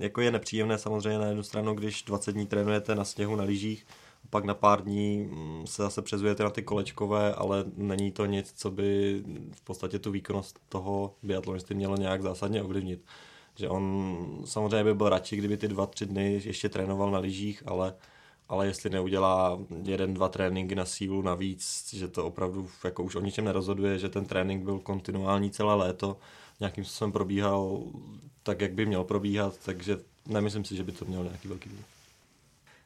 jako 0.00 0.20
je 0.20 0.30
nepříjemné 0.30 0.78
samozřejmě 0.78 1.18
na 1.18 1.26
jednu 1.26 1.42
stranu, 1.42 1.74
když 1.74 2.02
20 2.02 2.32
dní 2.32 2.46
trénujete 2.46 2.94
na 2.94 3.04
sněhu, 3.04 3.36
na 3.36 3.44
lyžích, 3.44 3.86
pak 4.30 4.44
na 4.44 4.54
pár 4.54 4.82
dní 4.84 5.18
mm, 5.18 5.66
se 5.66 5.82
zase 5.82 6.02
přezujete 6.02 6.42
na 6.42 6.50
ty 6.50 6.62
kolečkové, 6.62 7.34
ale 7.34 7.64
není 7.76 8.12
to 8.12 8.26
nic, 8.26 8.52
co 8.56 8.70
by 8.70 9.22
v 9.52 9.60
podstatě 9.60 9.98
tu 9.98 10.10
výkonnost 10.10 10.58
toho 10.68 11.14
biatlonisty 11.22 11.74
mělo 11.74 11.96
nějak 11.96 12.22
zásadně 12.22 12.62
ovlivnit. 12.62 13.04
Že 13.54 13.68
on 13.68 14.42
samozřejmě 14.44 14.84
by 14.84 14.94
byl 14.94 15.08
radši, 15.08 15.36
kdyby 15.36 15.56
ty 15.56 15.68
dva, 15.68 15.86
tři 15.86 16.06
dny 16.06 16.40
ještě 16.44 16.68
trénoval 16.68 17.10
na 17.10 17.18
lyžích, 17.18 17.62
ale 17.66 17.94
ale 18.48 18.66
jestli 18.66 18.90
neudělá 18.90 19.58
jeden, 19.82 20.14
dva 20.14 20.28
tréninky 20.28 20.74
na 20.74 20.84
sílu 20.84 21.22
navíc, 21.22 21.94
že 21.94 22.08
to 22.08 22.26
opravdu 22.26 22.68
jako 22.84 23.02
už 23.02 23.14
o 23.14 23.20
ničem 23.20 23.44
nerozhoduje, 23.44 23.98
že 23.98 24.08
ten 24.08 24.24
trénink 24.24 24.64
byl 24.64 24.78
kontinuální 24.78 25.50
celé 25.50 25.74
léto, 25.74 26.16
nějakým 26.60 26.84
způsobem 26.84 27.12
probíhal 27.12 27.82
tak, 28.42 28.60
jak 28.60 28.72
by 28.72 28.86
měl 28.86 29.04
probíhat, 29.04 29.58
takže 29.64 29.98
nemyslím 30.26 30.64
si, 30.64 30.76
že 30.76 30.84
by 30.84 30.92
to 30.92 31.04
mělo 31.04 31.24
nějaký 31.24 31.48
velký 31.48 31.68
vliv. 31.68 31.97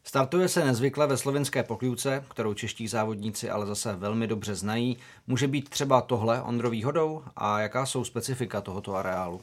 Startuje 0.05 0.49
se 0.49 0.65
nezvykle 0.65 1.07
ve 1.07 1.17
slovenské 1.17 1.62
pokljuce, 1.62 2.25
kterou 2.31 2.55
čeští 2.55 2.88
závodníci 2.88 3.51
ale 3.51 3.67
zase 3.67 3.97
velmi 3.97 4.27
dobře 4.27 4.55
znají. 4.55 4.97
Může 5.27 5.49
být 5.49 5.69
třeba 5.69 6.01
tohle 6.01 6.43
Ondro 6.43 6.71
výhodou 6.71 7.23
a 7.37 7.61
jaká 7.61 7.87
jsou 7.87 8.05
specifika 8.05 8.61
tohoto 8.61 8.95
areálu? 8.95 9.41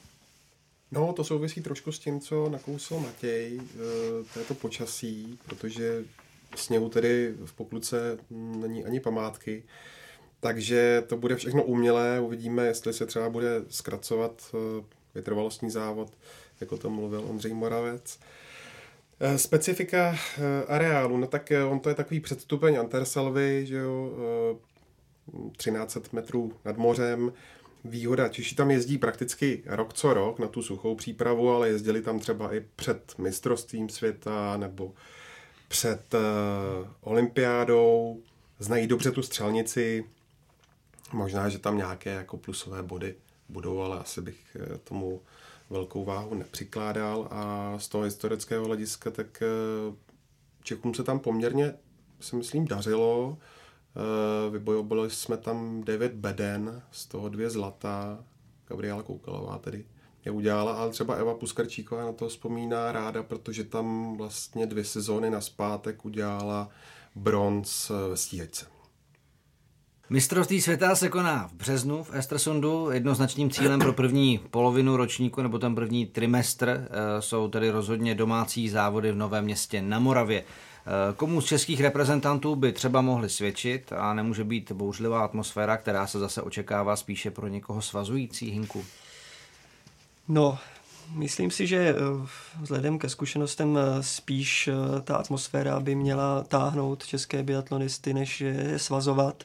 No, 0.91 1.13
to 1.13 1.23
souvisí 1.23 1.61
trošku 1.61 1.91
s 1.91 1.99
tím, 1.99 2.19
co 2.19 2.49
nakousl 2.49 2.99
Matěj, 2.99 3.61
eh, 3.61 3.77
to 4.33 4.39
je 4.39 4.45
to 4.45 4.53
počasí, 4.53 5.39
protože 5.45 6.03
sněhu 6.55 6.89
tedy 6.89 7.33
v 7.45 7.53
pokluce 7.53 8.17
není 8.29 8.85
ani 8.85 8.99
památky, 8.99 9.63
takže 10.39 11.03
to 11.07 11.17
bude 11.17 11.35
všechno 11.35 11.63
umělé, 11.63 12.19
uvidíme, 12.19 12.65
jestli 12.67 12.93
se 12.93 13.05
třeba 13.05 13.29
bude 13.29 13.61
zkracovat 13.69 14.41
eh, 14.53 14.83
vytrvalostní 15.15 15.71
závod, 15.71 16.13
jako 16.61 16.77
to 16.77 16.89
mluvil 16.89 17.23
Ondřej 17.29 17.53
Moravec. 17.53 18.19
Eh, 19.19 19.37
Specifika 19.37 20.15
areálu, 20.67 21.17
no 21.17 21.27
tak 21.27 21.51
on 21.69 21.79
to 21.79 21.89
je 21.89 21.95
takový 21.95 22.19
předstupeň 22.19 22.79
Anterselvy, 22.79 23.65
že 23.65 23.75
jo, 23.75 24.13
1300 25.57 26.09
metrů 26.15 26.53
nad 26.65 26.77
mořem, 26.77 27.33
výhoda. 27.85 28.27
Češi 28.27 28.55
tam 28.55 28.71
jezdí 28.71 28.97
prakticky 28.97 29.63
rok 29.65 29.93
co 29.93 30.13
rok 30.13 30.39
na 30.39 30.47
tu 30.47 30.61
suchou 30.61 30.95
přípravu, 30.95 31.49
ale 31.49 31.69
jezdili 31.69 32.01
tam 32.01 32.19
třeba 32.19 32.55
i 32.55 32.65
před 32.75 33.13
mistrovstvím 33.17 33.89
světa 33.89 34.57
nebo 34.57 34.93
před 35.67 36.13
uh, 36.13 36.87
olympiádou. 37.01 38.21
Znají 38.59 38.87
dobře 38.87 39.11
tu 39.11 39.21
střelnici. 39.21 40.05
Možná, 41.13 41.49
že 41.49 41.59
tam 41.59 41.77
nějaké 41.77 42.09
jako 42.09 42.37
plusové 42.37 42.83
body 42.83 43.15
budou, 43.49 43.81
ale 43.81 43.99
asi 43.99 44.21
bych 44.21 44.57
eh, 44.59 44.77
tomu 44.77 45.21
velkou 45.69 46.05
váhu 46.05 46.35
nepřikládal. 46.35 47.27
A 47.31 47.73
z 47.77 47.87
toho 47.87 48.03
historického 48.03 48.65
hlediska, 48.65 49.11
tak 49.11 49.43
uh, 49.89 49.95
Čechům 50.63 50.93
se 50.93 51.03
tam 51.03 51.19
poměrně, 51.19 51.73
si 52.19 52.35
myslím, 52.35 52.65
dařilo. 52.65 53.27
Uh, 53.27 54.53
vybojovali 54.53 55.09
jsme 55.09 55.37
tam 55.37 55.83
9 55.83 56.13
beden, 56.13 56.81
z 56.91 57.05
toho 57.05 57.29
dvě 57.29 57.49
zlata, 57.49 58.23
Gabriela 58.67 59.03
Koukalová 59.03 59.57
tedy 59.57 59.85
je 60.25 60.31
udělala, 60.31 60.73
ale 60.73 60.91
třeba 60.91 61.15
Eva 61.15 61.33
Puskarčíková 61.33 62.05
na 62.05 62.11
to 62.11 62.29
vzpomíná 62.29 62.91
ráda, 62.91 63.23
protože 63.23 63.63
tam 63.63 64.17
vlastně 64.17 64.65
dvě 64.65 64.85
sezóny 64.85 65.29
na 65.29 65.41
zpátek 65.41 66.05
udělala 66.05 66.69
bronz 67.15 67.91
ve 68.09 68.17
stíhačce. 68.17 68.78
Mistrovství 70.11 70.61
světa 70.61 70.95
se 70.95 71.09
koná 71.09 71.47
v 71.47 71.53
březnu 71.53 72.03
v 72.03 72.13
Estersundu. 72.13 72.91
Jednoznačným 72.91 73.49
cílem 73.49 73.79
pro 73.79 73.93
první 73.93 74.37
polovinu 74.51 74.97
ročníku 74.97 75.41
nebo 75.41 75.59
ten 75.59 75.75
první 75.75 76.05
trimestr 76.05 76.89
jsou 77.19 77.47
tedy 77.47 77.69
rozhodně 77.69 78.15
domácí 78.15 78.69
závody 78.69 79.11
v 79.11 79.15
Novém 79.15 79.43
městě 79.43 79.81
na 79.81 79.99
Moravě. 79.99 80.43
Komu 81.15 81.41
z 81.41 81.45
českých 81.45 81.81
reprezentantů 81.81 82.55
by 82.55 82.71
třeba 82.71 83.01
mohli 83.01 83.29
svědčit 83.29 83.93
a 83.97 84.13
nemůže 84.13 84.43
být 84.43 84.71
bouřlivá 84.71 85.25
atmosféra, 85.25 85.77
která 85.77 86.07
se 86.07 86.19
zase 86.19 86.41
očekává 86.41 86.95
spíše 86.95 87.31
pro 87.31 87.47
někoho 87.47 87.81
svazující 87.81 88.51
hinku? 88.51 88.85
No, 90.27 90.57
myslím 91.13 91.51
si, 91.51 91.67
že 91.67 91.95
vzhledem 92.61 92.99
ke 92.99 93.09
zkušenostem 93.09 93.79
spíš 94.01 94.69
ta 95.03 95.15
atmosféra 95.15 95.79
by 95.79 95.95
měla 95.95 96.43
táhnout 96.43 97.05
české 97.05 97.43
biatlonisty, 97.43 98.13
než 98.13 98.41
je 98.41 98.79
svazovat. 98.79 99.43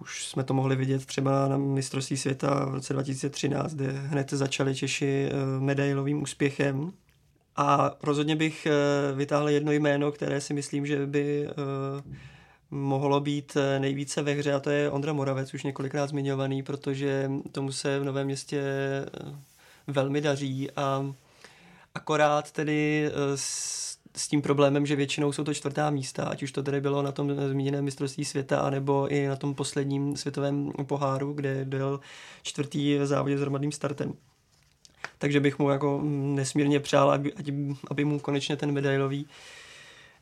Už 0.00 0.26
jsme 0.26 0.44
to 0.44 0.54
mohli 0.54 0.76
vidět 0.76 1.06
třeba 1.06 1.48
na 1.48 1.56
mistrovství 1.56 2.16
světa 2.16 2.64
v 2.64 2.74
roce 2.74 2.92
2013, 2.92 3.74
kde 3.74 3.90
hned 3.90 4.30
začali 4.30 4.74
Češi 4.74 5.28
medailovým 5.58 6.22
úspěchem. 6.22 6.92
A 7.56 7.96
rozhodně 8.02 8.36
bych 8.36 8.66
vytáhl 9.14 9.48
jedno 9.48 9.72
jméno, 9.72 10.12
které 10.12 10.40
si 10.40 10.54
myslím, 10.54 10.86
že 10.86 11.06
by 11.06 11.48
mohlo 12.70 13.20
být 13.20 13.56
nejvíce 13.78 14.22
ve 14.22 14.32
hře 14.32 14.52
a 14.52 14.60
to 14.60 14.70
je 14.70 14.90
Ondra 14.90 15.12
Moravec, 15.12 15.54
už 15.54 15.62
několikrát 15.62 16.06
zmiňovaný, 16.06 16.62
protože 16.62 17.30
tomu 17.52 17.72
se 17.72 17.98
v 17.98 18.04
Novém 18.04 18.26
městě 18.26 18.62
velmi 19.86 20.20
daří 20.20 20.70
a 20.70 21.14
akorát 21.94 22.52
tedy 22.52 23.10
s, 23.34 23.87
s 24.18 24.28
tím 24.28 24.42
problémem, 24.42 24.86
že 24.86 24.96
většinou 24.96 25.32
jsou 25.32 25.44
to 25.44 25.54
čtvrtá 25.54 25.90
místa, 25.90 26.24
ať 26.24 26.42
už 26.42 26.52
to 26.52 26.62
tedy 26.62 26.80
bylo 26.80 27.02
na 27.02 27.12
tom 27.12 27.34
zmíněném 27.50 27.84
mistrovství 27.84 28.24
světa, 28.24 28.60
anebo 28.60 29.08
i 29.08 29.26
na 29.26 29.36
tom 29.36 29.54
posledním 29.54 30.16
světovém 30.16 30.72
poháru, 30.86 31.32
kde 31.32 31.64
byl 31.64 32.00
čtvrtý 32.42 32.98
v 32.98 33.06
závodě 33.06 33.38
s 33.38 33.40
hromadným 33.40 33.72
startem. 33.72 34.12
Takže 35.18 35.40
bych 35.40 35.58
mu 35.58 35.70
jako 35.70 36.00
nesmírně 36.04 36.80
přál, 36.80 37.10
aby, 37.10 37.32
aby 37.90 38.04
mu 38.04 38.18
konečně 38.18 38.56
ten 38.56 38.72
medailový 38.72 39.26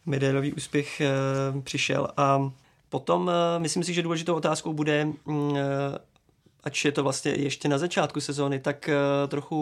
medailový 0.07 0.53
úspěch 0.53 1.01
e, 1.01 1.11
přišel. 1.63 2.09
A 2.17 2.53
potom 2.89 3.31
e, 3.31 3.59
myslím 3.59 3.85
si, 3.85 3.95
že 3.95 4.03
důležitou 4.03 4.35
otázkou 4.35 4.73
bude, 4.73 4.93
e, 5.01 5.13
ač 6.67 6.85
je 6.85 6.93
to 6.93 7.03
vlastně 7.03 7.33
ještě 7.33 7.69
na 7.69 7.79
začátku 7.79 8.21
sezóny, 8.21 8.61
tak 8.61 8.89
e, 8.89 8.95
trochu 9.29 9.57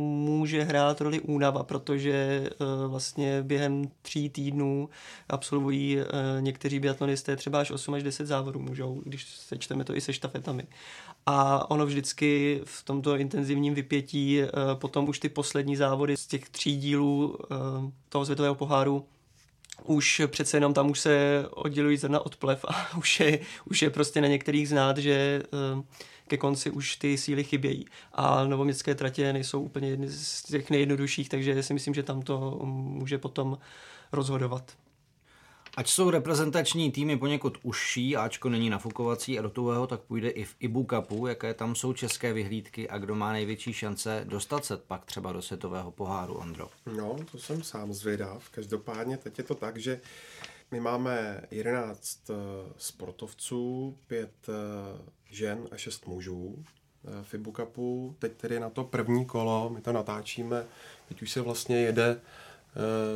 může 0.00 0.62
hrát 0.62 1.00
roli 1.00 1.20
únava, 1.20 1.62
protože 1.62 2.12
e, 2.12 2.50
vlastně 2.88 3.42
během 3.42 3.90
tří 4.02 4.30
týdnů 4.30 4.88
absolvují 5.28 5.98
e, 5.98 6.04
někteří 6.40 6.80
biatlonisté 6.80 7.36
třeba 7.36 7.60
až 7.60 7.70
8 7.70 7.94
až 7.94 8.02
10 8.02 8.26
závodů 8.26 8.58
můžou, 8.60 9.02
když 9.04 9.26
sečteme 9.26 9.84
to 9.84 9.96
i 9.96 10.00
se 10.00 10.12
štafetami. 10.12 10.66
A 11.26 11.70
ono 11.70 11.86
vždycky 11.86 12.60
v 12.64 12.82
tomto 12.82 13.16
intenzivním 13.16 13.74
vypětí 13.74 14.40
potom 14.74 15.08
už 15.08 15.18
ty 15.18 15.28
poslední 15.28 15.76
závody 15.76 16.16
z 16.16 16.26
těch 16.26 16.48
tří 16.48 16.76
dílů 16.76 17.38
toho 18.08 18.24
světového 18.24 18.54
poháru 18.54 19.04
už 19.84 20.22
přece 20.26 20.56
jenom 20.56 20.74
tam 20.74 20.90
už 20.90 21.00
se 21.00 21.46
oddělují 21.50 21.96
zrna 21.96 22.26
od 22.26 22.36
plev 22.36 22.64
a 22.68 22.96
už 22.98 23.20
je, 23.20 23.38
už 23.64 23.82
je 23.82 23.90
prostě 23.90 24.20
na 24.20 24.28
některých 24.28 24.68
znát, 24.68 24.98
že 24.98 25.42
ke 26.28 26.36
konci 26.36 26.70
už 26.70 26.96
ty 26.96 27.18
síly 27.18 27.44
chybějí. 27.44 27.86
A 28.12 28.44
novoměstské 28.44 28.94
tratě 28.94 29.32
nejsou 29.32 29.60
úplně 29.60 29.88
jedny 29.88 30.08
z 30.08 30.42
těch 30.42 30.70
nejjednodušších, 30.70 31.28
takže 31.28 31.62
si 31.62 31.74
myslím, 31.74 31.94
že 31.94 32.02
tam 32.02 32.22
to 32.22 32.60
může 32.64 33.18
potom 33.18 33.58
rozhodovat. 34.12 34.72
Ať 35.76 35.88
jsou 35.88 36.10
reprezentační 36.10 36.92
týmy 36.92 37.16
poněkud 37.16 37.58
užší, 37.62 38.16
Ačko 38.16 38.48
není 38.48 38.70
nafukovací 38.70 39.38
a 39.38 39.42
do 39.42 39.50
tuhého, 39.50 39.86
tak 39.86 40.00
půjde 40.00 40.28
i 40.28 40.44
v 40.44 40.54
Ibu 40.58 40.86
Cupu, 40.90 41.26
jaké 41.26 41.54
tam 41.54 41.74
jsou 41.74 41.92
české 41.92 42.32
vyhlídky 42.32 42.88
a 42.88 42.98
kdo 42.98 43.14
má 43.14 43.32
největší 43.32 43.72
šance 43.72 44.24
dostat 44.24 44.64
se 44.64 44.76
pak 44.76 45.04
třeba 45.04 45.32
do 45.32 45.42
světového 45.42 45.90
poháru, 45.90 46.34
Ondro. 46.34 46.68
No, 46.96 47.16
to 47.32 47.38
jsem 47.38 47.62
sám 47.62 47.92
zvědav. 47.92 48.48
Každopádně 48.50 49.16
teď 49.16 49.38
je 49.38 49.44
to 49.44 49.54
tak, 49.54 49.76
že 49.76 50.00
my 50.70 50.80
máme 50.80 51.42
11 51.50 52.30
eh, 52.30 52.34
sportovců, 52.76 53.96
5 54.06 54.30
eh, 54.48 54.52
žen 55.30 55.68
a 55.70 55.76
6 55.76 56.06
mužů 56.06 56.56
eh, 56.58 57.10
v 57.22 57.34
Ibu 57.34 57.52
Cupu. 57.52 58.16
Teď 58.18 58.32
tedy 58.32 58.60
na 58.60 58.70
to 58.70 58.84
první 58.84 59.26
kolo, 59.26 59.70
my 59.70 59.80
to 59.80 59.92
natáčíme, 59.92 60.64
teď 61.08 61.22
už 61.22 61.30
se 61.30 61.40
vlastně 61.40 61.80
jede 61.80 62.20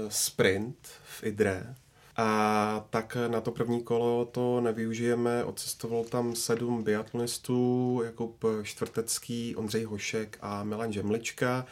sprint 0.09 0.89
v 1.05 1.25
Idre, 1.25 1.75
a 2.23 2.85
tak 2.91 3.17
na 3.29 3.41
to 3.41 3.51
první 3.51 3.83
kolo 3.83 4.25
to 4.25 4.61
nevyužijeme. 4.61 5.45
Odcestoval 5.45 6.05
tam 6.05 6.35
sedm 6.37 6.83
biatlonistů, 6.83 8.01
Jakub 8.05 8.45
Čtvrtecký, 8.63 9.57
Ondřej 9.57 9.85
Hošek 9.85 10.39
a 10.41 10.65
Milan 10.65 10.93
Žemlička. 10.93 11.67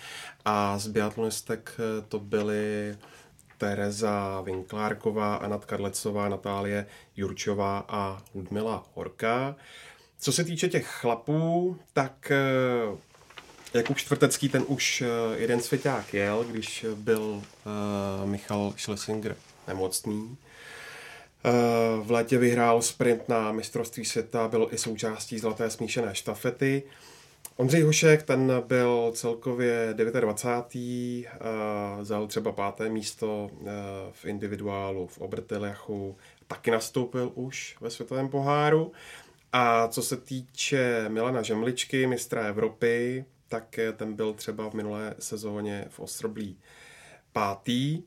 A 0.45 0.79
z 0.79 0.87
biatlonistek 0.87 1.77
to 2.09 2.19
byly 2.19 2.97
Tereza 3.59 4.41
Vinklárková, 4.41 5.37
Anat 5.37 5.65
Karlecová, 5.65 6.29
Natálie 6.29 6.87
Jurčová 7.17 7.85
a 7.89 8.23
Ludmila 8.35 8.87
Horka. 8.95 9.57
Co 10.21 10.33
se 10.33 10.45
týče 10.45 10.69
těch 10.69 10.87
chlapů, 10.87 11.77
tak 11.93 12.31
eh, 12.31 12.97
Jakub 13.75 13.97
Čtvrtecký, 13.97 14.49
ten 14.49 14.65
už 14.67 15.03
eh, 15.03 15.07
jeden 15.37 15.61
svěťák 15.61 16.15
jel, 16.15 16.45
když 16.45 16.87
byl 16.95 17.23
uh, 17.23 17.43
Michal 18.31 18.75
Schlesinger 18.77 19.37
nemocný. 19.69 20.37
Eh, 21.45 21.51
v 22.03 22.11
létě 22.11 22.39
vyhrál 22.39 22.83
sprint 22.83 23.29
na 23.29 23.53
mistrovství 23.53 24.05
světa, 24.05 24.49
byl 24.49 24.69
i 24.71 24.79
součástí 24.79 25.39
zlaté 25.39 25.71
smíšené 25.71 26.15
štafety. 26.15 26.83
Ondřej 27.57 27.83
Hošek, 27.83 28.23
ten 28.23 28.53
byl 28.67 29.13
celkově 29.15 29.95
29. 29.95 31.27
Eh, 31.27 32.01
vzal 32.01 32.27
třeba 32.27 32.53
páté 32.53 32.89
místo 32.89 33.51
eh, 33.53 33.67
v 34.13 34.25
individuálu 34.25 35.07
v 35.07 35.19
Obertelachu, 35.19 36.17
taky 36.47 36.71
nastoupil 36.71 37.33
už 37.35 37.77
ve 37.81 37.91
světovém 37.91 38.29
poháru. 38.29 38.93
A 39.53 39.89
co 39.89 40.03
se 40.03 40.17
týče 40.17 41.09
Milana 41.09 41.43
Žemličky, 41.43 42.07
mistra 42.07 42.43
Evropy, 42.43 43.25
tak 43.49 43.79
ten 43.97 44.15
byl 44.15 44.35
třeba 44.35 44.71
v 44.71 44.75
minulé 44.75 45.15
sezóně 45.19 45.87
v 45.89 46.01
Ostroblí 46.01 46.59
pátý. 47.33 48.03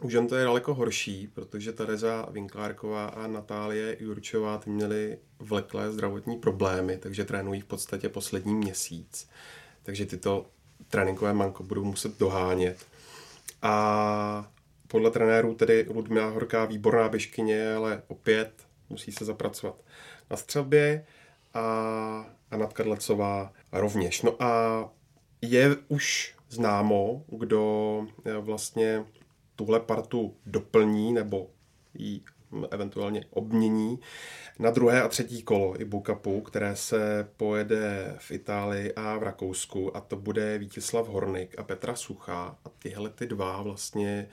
U 0.00 0.10
žen 0.10 0.28
to 0.28 0.36
je 0.36 0.44
daleko 0.44 0.74
horší, 0.74 1.26
protože 1.34 1.72
Tereza 1.72 2.26
Vinklárková 2.30 3.06
a 3.06 3.26
Natálie 3.26 3.96
Jurčová 4.00 4.58
ty 4.58 4.70
měly 4.70 5.18
vleklé 5.38 5.92
zdravotní 5.92 6.38
problémy, 6.38 6.98
takže 6.98 7.24
trénují 7.24 7.60
v 7.60 7.64
podstatě 7.64 8.08
poslední 8.08 8.54
měsíc. 8.54 9.28
Takže 9.82 10.06
tyto 10.06 10.46
tréninkové 10.88 11.32
manko 11.32 11.62
budou 11.62 11.84
muset 11.84 12.18
dohánět. 12.18 12.86
A 13.62 14.52
podle 14.88 15.10
trenérů 15.10 15.54
tedy 15.54 15.86
Ludmila 15.90 16.30
Horká 16.30 16.64
výborná 16.64 17.08
běžkyně, 17.08 17.74
ale 17.74 18.02
opět 18.08 18.52
musí 18.90 19.12
se 19.12 19.24
zapracovat 19.24 19.76
na 20.30 20.36
střelbě 20.36 21.06
a 21.54 22.36
Anna 22.50 22.66
Kadlecová 22.66 23.52
rovněž. 23.72 24.22
No 24.22 24.42
a 24.42 24.84
je 25.42 25.76
už 25.88 26.34
známo, 26.48 27.24
kdo 27.28 28.06
vlastně 28.40 29.04
tuhle 29.56 29.80
partu 29.80 30.36
doplní 30.46 31.12
nebo 31.12 31.50
ji 31.94 32.20
eventuálně 32.70 33.24
obmění 33.30 33.98
na 34.58 34.70
druhé 34.70 35.02
a 35.02 35.08
třetí 35.08 35.42
kolo 35.42 35.80
i 35.80 35.84
Bukapu, 35.84 36.40
které 36.40 36.76
se 36.76 37.28
pojede 37.36 38.14
v 38.18 38.30
Itálii 38.30 38.94
a 38.94 39.18
v 39.18 39.22
Rakousku 39.22 39.96
a 39.96 40.00
to 40.00 40.16
bude 40.16 40.58
Vítězslav 40.58 41.08
Hornik 41.08 41.58
a 41.58 41.62
Petra 41.62 41.96
Suchá 41.96 42.58
a 42.64 42.68
tyhle 42.78 43.10
ty 43.10 43.26
dva 43.26 43.62
vlastně 43.62 44.28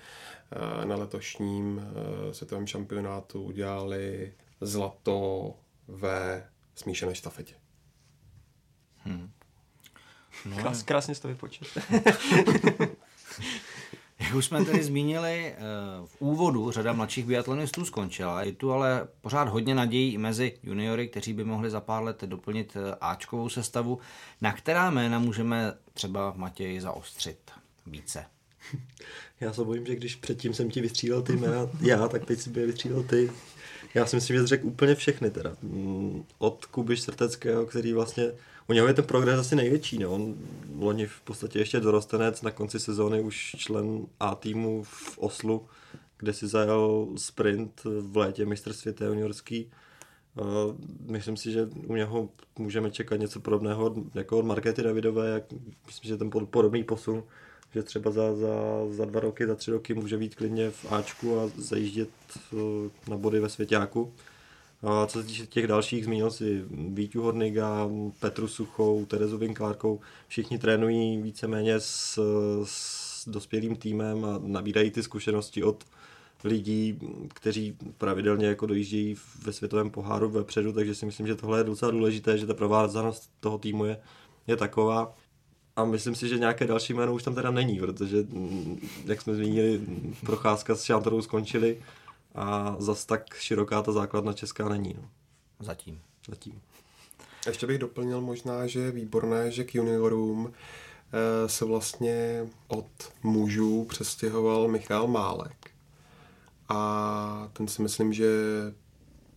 eh, 0.52 0.86
na 0.86 0.96
letošním 0.96 1.82
eh, 1.82 2.34
světovém 2.34 2.68
šampionátu 2.68 3.44
udělali 3.44 4.34
zlato 4.62 5.54
ve 5.88 6.50
smíšené 6.76 7.16
štafetě. 7.16 7.56
Hmm. 8.98 9.32
No. 10.46 10.58
Krás, 10.58 10.84
krásně 10.84 11.16
jsi 11.16 11.22
to 11.22 11.28
vypočet. 11.28 11.68
Jak 14.20 14.36
už 14.36 14.46
jsme 14.46 14.66
tady 14.66 14.84
zmínili, 14.84 15.46
eh, 15.46 15.58
v 16.06 16.22
úvodu 16.22 16.72
řada 16.72 16.94
mladších 16.94 17.26
biatlonistů 17.26 17.86
skončila. 17.86 18.44
Je 18.44 18.52
tu 18.52 18.72
ale 18.72 19.08
pořád 19.22 19.48
hodně 19.50 19.76
nadějí 19.76 20.14
i 20.14 20.18
mezi 20.18 20.58
juniory, 20.64 21.08
kteří 21.08 21.34
by 21.34 21.44
mohli 21.44 21.70
za 21.70 21.82
pár 21.82 22.04
let 22.04 22.24
doplnit 22.24 22.78
eh, 22.78 22.96
Ačkovou 23.02 23.50
sestavu. 23.50 24.00
Na 24.42 24.54
která 24.54 24.92
jména 24.92 25.20
můžeme 25.20 25.74
třeba 25.94 26.34
Matěji 26.36 26.82
zaostřit 26.82 27.52
více? 27.86 28.26
Já 29.40 29.54
se 29.54 29.64
bojím, 29.64 29.86
že 29.86 29.96
když 29.96 30.16
předtím 30.16 30.54
jsem 30.54 30.72
ti 30.72 30.82
vystřídal 30.82 31.22
ty 31.22 31.34
jména 31.34 31.70
já, 31.82 32.08
tak 32.08 32.26
teď 32.26 32.40
si 32.40 32.50
by 32.50 32.60
je 32.60 32.68
vystřídal 32.68 33.04
ty. 33.04 33.32
Já 33.94 34.06
si 34.06 34.16
myslím, 34.16 34.38
že 34.38 34.48
řekl 34.48 34.68
úplně 34.68 34.96
všechny 34.96 35.30
teda. 35.30 35.56
Mm, 35.62 36.24
od 36.38 36.66
Kuby 36.66 36.98
Srteckého, 36.98 37.66
který 37.66 37.94
vlastně 37.94 38.32
u 38.68 38.74
něho 38.74 38.88
je 38.88 38.94
ten 38.94 39.06
progres 39.06 39.40
asi 39.40 39.56
největší. 39.56 39.98
No. 39.98 40.12
On 40.12 40.36
loni 40.76 41.06
v 41.06 41.22
podstatě 41.22 41.60
ještě 41.60 41.80
dorostenec, 41.80 42.42
na 42.42 42.52
konci 42.52 42.80
sezóny 42.80 43.22
už 43.22 43.56
člen 43.58 44.06
A 44.20 44.36
týmu 44.36 44.84
v 44.84 45.18
Oslu, 45.18 45.66
kde 46.18 46.34
si 46.34 46.48
zajel 46.48 47.08
sprint 47.18 47.82
v 48.02 48.18
létě 48.18 48.46
mistr 48.46 48.74
světa 48.74 49.06
juniorský. 49.06 49.72
Uh, 50.36 50.76
myslím 51.12 51.38
si, 51.38 51.52
že 51.52 51.66
u 51.88 51.96
něho 51.96 52.30
můžeme 52.60 52.92
čekat 52.92 53.16
něco 53.20 53.40
podobného 53.40 53.96
jako 54.14 54.38
od 54.38 54.46
Markety 54.46 54.84
Davidové, 54.84 55.30
jak, 55.30 55.44
myslím, 55.88 56.10
že 56.10 56.18
ten 56.18 56.30
podobný 56.30 56.84
posun, 56.84 57.24
že 57.74 57.84
třeba 57.84 58.12
za, 58.12 58.36
za, 58.36 58.56
za 58.90 59.06
dva 59.06 59.20
roky, 59.20 59.48
za 59.48 59.56
tři 59.56 59.72
roky 59.72 59.94
může 59.94 60.18
být 60.18 60.36
klidně 60.36 60.70
v 60.70 60.92
Ačku 60.92 61.40
a 61.40 61.52
zajíždět 61.58 62.10
uh, 62.52 62.60
na 63.08 63.18
body 63.18 63.40
ve 63.40 63.50
Svěťáku. 63.50 64.14
A 64.84 65.06
co 65.06 65.22
se 65.22 65.28
týče 65.28 65.46
těch 65.46 65.68
dalších, 65.68 66.06
zmínil 66.06 66.32
si 66.32 66.64
Víťu 66.70 67.22
Horniga, 67.22 67.90
Petru 68.20 68.48
Suchou, 68.48 69.06
Terezu 69.06 69.38
Vinklárkou, 69.38 70.00
všichni 70.28 70.58
trénují 70.58 71.22
víceméně 71.22 71.80
s, 71.80 72.20
s 72.64 73.28
dospělým 73.28 73.76
týmem 73.76 74.26
a 74.26 74.40
nabírají 74.44 74.92
ty 74.92 75.04
zkušenosti 75.04 75.64
od 75.64 75.84
lidí, 76.44 77.00
kteří 77.34 77.78
pravidelně 77.98 78.48
jako 78.48 78.66
dojíždějí 78.66 79.16
ve 79.44 79.54
světovém 79.54 79.90
poháru 79.90 80.30
vepředu, 80.30 80.74
takže 80.74 80.96
si 80.96 81.06
myslím, 81.06 81.28
že 81.28 81.36
tohle 81.36 81.60
je 81.60 81.64
docela 81.64 81.92
důležité, 81.92 82.38
že 82.38 82.48
ta 82.48 82.54
provázanost 82.54 83.32
toho 83.40 83.58
týmu 83.58 83.86
je, 83.86 84.00
je 84.48 84.58
taková. 84.58 85.16
A 85.76 85.86
myslím 85.86 86.16
si, 86.16 86.28
že 86.28 86.40
nějaké 86.40 86.68
další 86.68 86.94
jméno 86.94 87.14
už 87.14 87.24
tam 87.24 87.36
teda 87.36 87.52
není, 87.52 87.80
protože, 87.80 88.18
jak 89.06 89.22
jsme 89.22 89.36
zmínili, 89.36 89.82
procházka 90.26 90.76
s 90.76 90.84
Šantorou 90.84 91.22
skončili 91.22 91.82
a 92.36 92.76
zas 92.80 93.06
tak 93.06 93.36
široká 93.36 93.82
ta 93.82 93.92
základna 93.92 94.34
česká 94.34 94.70
není. 94.70 94.96
No. 94.98 95.10
Zatím. 95.60 96.02
Zatím. 96.28 96.62
Ještě 97.48 97.68
bych 97.68 97.78
doplnil 97.78 98.22
možná, 98.22 98.68
že 98.68 98.80
je 98.80 98.92
výborné, 98.92 99.52
že 99.52 99.64
k 99.64 99.76
juniorům 99.76 100.54
eh, 100.54 101.50
se 101.50 101.66
vlastně 101.66 102.48
od 102.68 102.88
mužů 103.24 103.86
přestěhoval 103.90 104.68
Michal 104.68 105.08
Málek. 105.08 105.72
A 106.70 107.50
ten 107.54 107.68
si 107.68 107.82
myslím, 107.82 108.14
že 108.14 108.28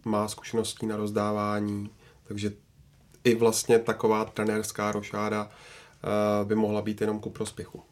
má 0.04 0.28
zkušeností 0.28 0.86
na 0.86 0.96
rozdávání, 0.96 1.90
takže 2.24 2.52
i 3.24 3.34
vlastně 3.34 3.78
taková 3.78 4.24
trenérská 4.24 4.92
rošáda 4.92 5.50
by 6.44 6.54
mohla 6.54 6.82
být 6.82 7.00
jenom 7.00 7.20
ku 7.20 7.30
prospěchu. 7.30 7.82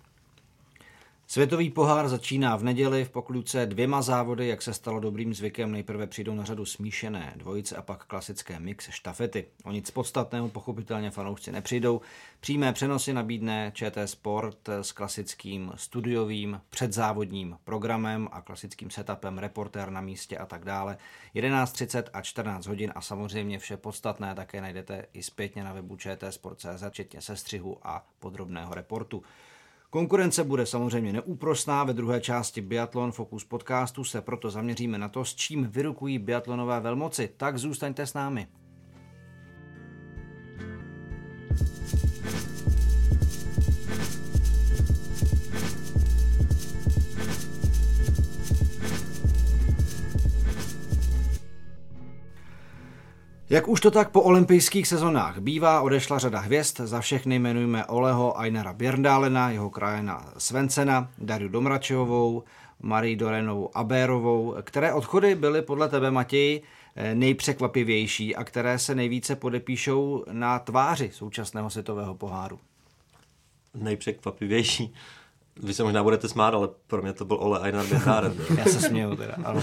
Světový 1.27 1.71
pohár 1.71 2.09
začíná 2.09 2.57
v 2.57 2.63
neděli 2.63 3.05
v 3.05 3.11
pokluce 3.11 3.67
dvěma 3.67 4.03
závody, 4.03 4.49
jak 4.49 4.63
se 4.63 4.75
stalo 4.75 5.01
dobrým 5.01 5.35
zvykem. 5.35 5.73
Nejprve 5.73 6.07
přijdou 6.07 6.35
na 6.35 6.45
řadu 6.45 6.65
smíšené 6.65 7.33
dvojice 7.37 7.77
a 7.77 7.83
pak 7.83 8.05
klasické 8.05 8.61
mix 8.61 8.89
štafety. 8.91 9.47
O 9.65 9.73
nic 9.73 9.91
podstatného 9.91 10.49
pochopitelně 10.49 11.11
fanoušci 11.11 11.53
nepřijdou. 11.53 12.01
Přímé 12.41 12.73
přenosy 12.73 13.13
nabídne 13.13 13.73
ČT 13.75 14.09
Sport 14.09 14.69
s 14.69 14.93
klasickým 14.93 15.73
studiovým 15.77 16.61
předzávodním 16.71 17.59
programem 17.65 18.29
a 18.33 18.41
klasickým 18.41 18.91
setupem, 18.91 19.39
reportér 19.39 19.91
na 19.91 20.01
místě 20.01 20.39
a 20.39 20.47
tak 20.47 20.65
dále. 20.65 20.97
11.30 21.35 22.03
a 22.13 22.23
14 22.23 22.67
hodin 22.67 22.93
a 22.95 23.01
samozřejmě 23.01 23.59
vše 23.59 23.77
podstatné 23.77 24.35
také 24.35 24.61
najdete 24.61 25.07
i 25.13 25.23
zpětně 25.23 25.65
na 25.65 25.73
webu 25.73 25.97
čtsport.cz, 25.97 26.85
včetně 26.89 27.21
sestřihu 27.21 27.79
a 27.83 28.07
podrobného 28.19 28.75
reportu. 28.75 29.23
Konkurence 29.95 30.45
bude 30.45 30.67
samozřejmě 30.67 31.13
neúprosná. 31.13 31.85
Ve 31.85 31.93
druhé 31.93 32.21
části 32.21 32.61
Biathlon 32.61 33.13
Focus 33.13 33.45
podcastu 33.45 34.05
se 34.05 34.21
proto 34.21 34.51
zaměříme 34.51 34.99
na 34.99 35.09
to, 35.09 35.25
s 35.25 35.35
čím 35.35 35.65
vyrukují 35.65 36.19
biatlonové 36.19 36.81
velmoci. 36.81 37.31
Tak 37.37 37.59
zůstaňte 37.59 38.07
s 38.07 38.15
námi. 38.15 38.47
Jak 53.55 53.69
už 53.69 53.81
to 53.81 53.91
tak 53.91 54.11
po 54.11 54.23
olympijských 54.23 54.89
sezonách 54.89 55.39
bývá, 55.39 55.81
odešla 55.81 56.19
řada 56.19 56.39
hvězd, 56.39 56.81
za 56.81 57.01
všechny 57.01 57.37
jmenujeme 57.37 57.87
Oleho 57.87 58.39
Ainara 58.39 58.73
Bjerndálena, 58.73 59.51
jeho 59.51 59.71
krajena 59.71 60.33
Svencena, 60.39 61.11
Dariu 61.19 61.49
Domračevovou, 61.49 62.43
Marii 62.83 63.17
Dorenovou 63.17 63.77
Abérovou, 63.77 64.55
které 64.63 64.93
odchody 64.93 65.35
byly 65.35 65.63
podle 65.63 65.89
tebe, 65.89 66.11
Matěj, 66.11 66.63
nejpřekvapivější 67.15 68.37
a 68.37 68.45
které 68.45 68.79
se 68.79 68.95
nejvíce 68.95 69.37
podepíšou 69.37 70.25
na 70.33 70.59
tváři 70.59 71.11
současného 71.13 71.71
světového 71.71 72.15
poháru? 72.15 72.59
Nejpřekvapivější. 73.75 74.95
Vy 75.63 75.75
se 75.75 75.83
možná 75.83 76.03
budete 76.03 76.29
smát, 76.29 76.55
ale 76.55 76.69
pro 76.87 77.03
mě 77.03 77.13
to 77.13 77.25
byl 77.25 77.37
Ole 77.41 77.61
Einar 77.63 77.87
Bětáren. 77.87 78.35
Já 78.59 78.65
se 78.65 78.81
směju 78.81 79.17
teda, 79.17 79.37
ale... 79.45 79.63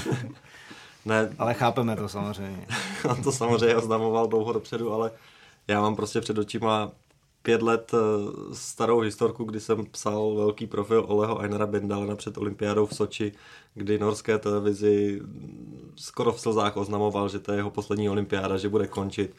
Ne, 1.05 1.35
ale 1.39 1.53
chápeme 1.53 1.95
to 1.95 2.09
samozřejmě. 2.09 2.67
On 3.09 3.23
to 3.23 3.31
samozřejmě 3.31 3.75
oznamoval 3.75 4.27
dlouho 4.27 4.53
dopředu, 4.53 4.93
ale 4.93 5.11
já 5.67 5.81
mám 5.81 5.95
prostě 5.95 6.21
před 6.21 6.37
očima 6.37 6.91
pět 7.43 7.61
let 7.61 7.91
eh, 7.93 7.97
starou 8.55 8.99
historku, 8.99 9.43
kdy 9.43 9.59
jsem 9.59 9.85
psal 9.85 10.35
velký 10.35 10.67
profil 10.67 11.05
Oleho 11.07 11.39
Einara 11.39 11.67
Bendalena 11.67 12.15
před 12.15 12.37
olympiádou 12.37 12.85
v 12.85 12.95
Soči, 12.95 13.31
kdy 13.73 13.99
norské 13.99 14.37
televizi 14.37 15.21
skoro 15.95 16.33
v 16.33 16.41
slzách 16.41 16.77
oznamoval, 16.77 17.29
že 17.29 17.39
to 17.39 17.51
je 17.51 17.57
jeho 17.57 17.69
poslední 17.69 18.09
olympiáda, 18.09 18.57
že 18.57 18.69
bude 18.69 18.87
končit. 18.87 19.35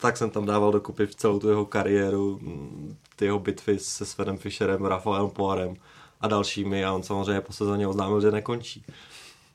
Tak 0.00 0.16
jsem 0.16 0.30
tam 0.30 0.46
dával 0.46 0.72
dokupy 0.72 1.06
v 1.06 1.14
celou 1.14 1.38
tu 1.38 1.48
jeho 1.48 1.66
kariéru, 1.66 2.38
mm, 2.42 2.96
ty 3.16 3.24
jeho 3.24 3.38
bitvy 3.38 3.78
se 3.78 4.06
Svenem 4.06 4.38
Fischerem, 4.38 4.84
Rafaelem 4.84 5.30
Poirem 5.30 5.76
a 6.20 6.28
dalšími 6.28 6.84
a 6.84 6.92
on 6.92 7.02
samozřejmě 7.02 7.40
po 7.40 7.52
sezóně 7.52 7.86
oznámil, 7.86 8.20
že 8.20 8.30
nekončí. 8.30 8.84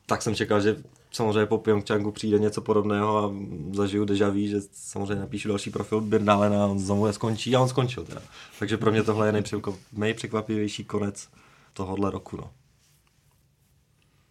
Tak 0.09 0.21
jsem 0.21 0.35
čekal, 0.35 0.61
že 0.61 0.77
samozřejmě 1.11 1.45
po 1.45 1.57
Pyeongchangu 1.57 2.11
přijde 2.11 2.39
něco 2.39 2.61
podobného 2.61 3.17
a 3.17 3.33
zažiju 3.71 4.05
deja 4.05 4.29
vu, 4.29 4.47
že 4.47 4.57
samozřejmě 4.71 5.15
napíšu 5.15 5.49
další 5.49 5.69
profil 5.69 6.01
Birdalena 6.01 6.63
a 6.63 6.67
on 6.67 6.79
znovu 6.79 7.13
skončí 7.13 7.55
a 7.55 7.61
on 7.61 7.69
skončil 7.69 8.03
teda. 8.03 8.21
Takže 8.59 8.77
pro 8.77 8.91
mě 8.91 9.03
tohle 9.03 9.27
je 9.27 9.43
nejpřekvapivější 9.91 10.83
konec 10.85 11.29
tohohle 11.73 12.11
roku. 12.11 12.37
No. 12.37 12.49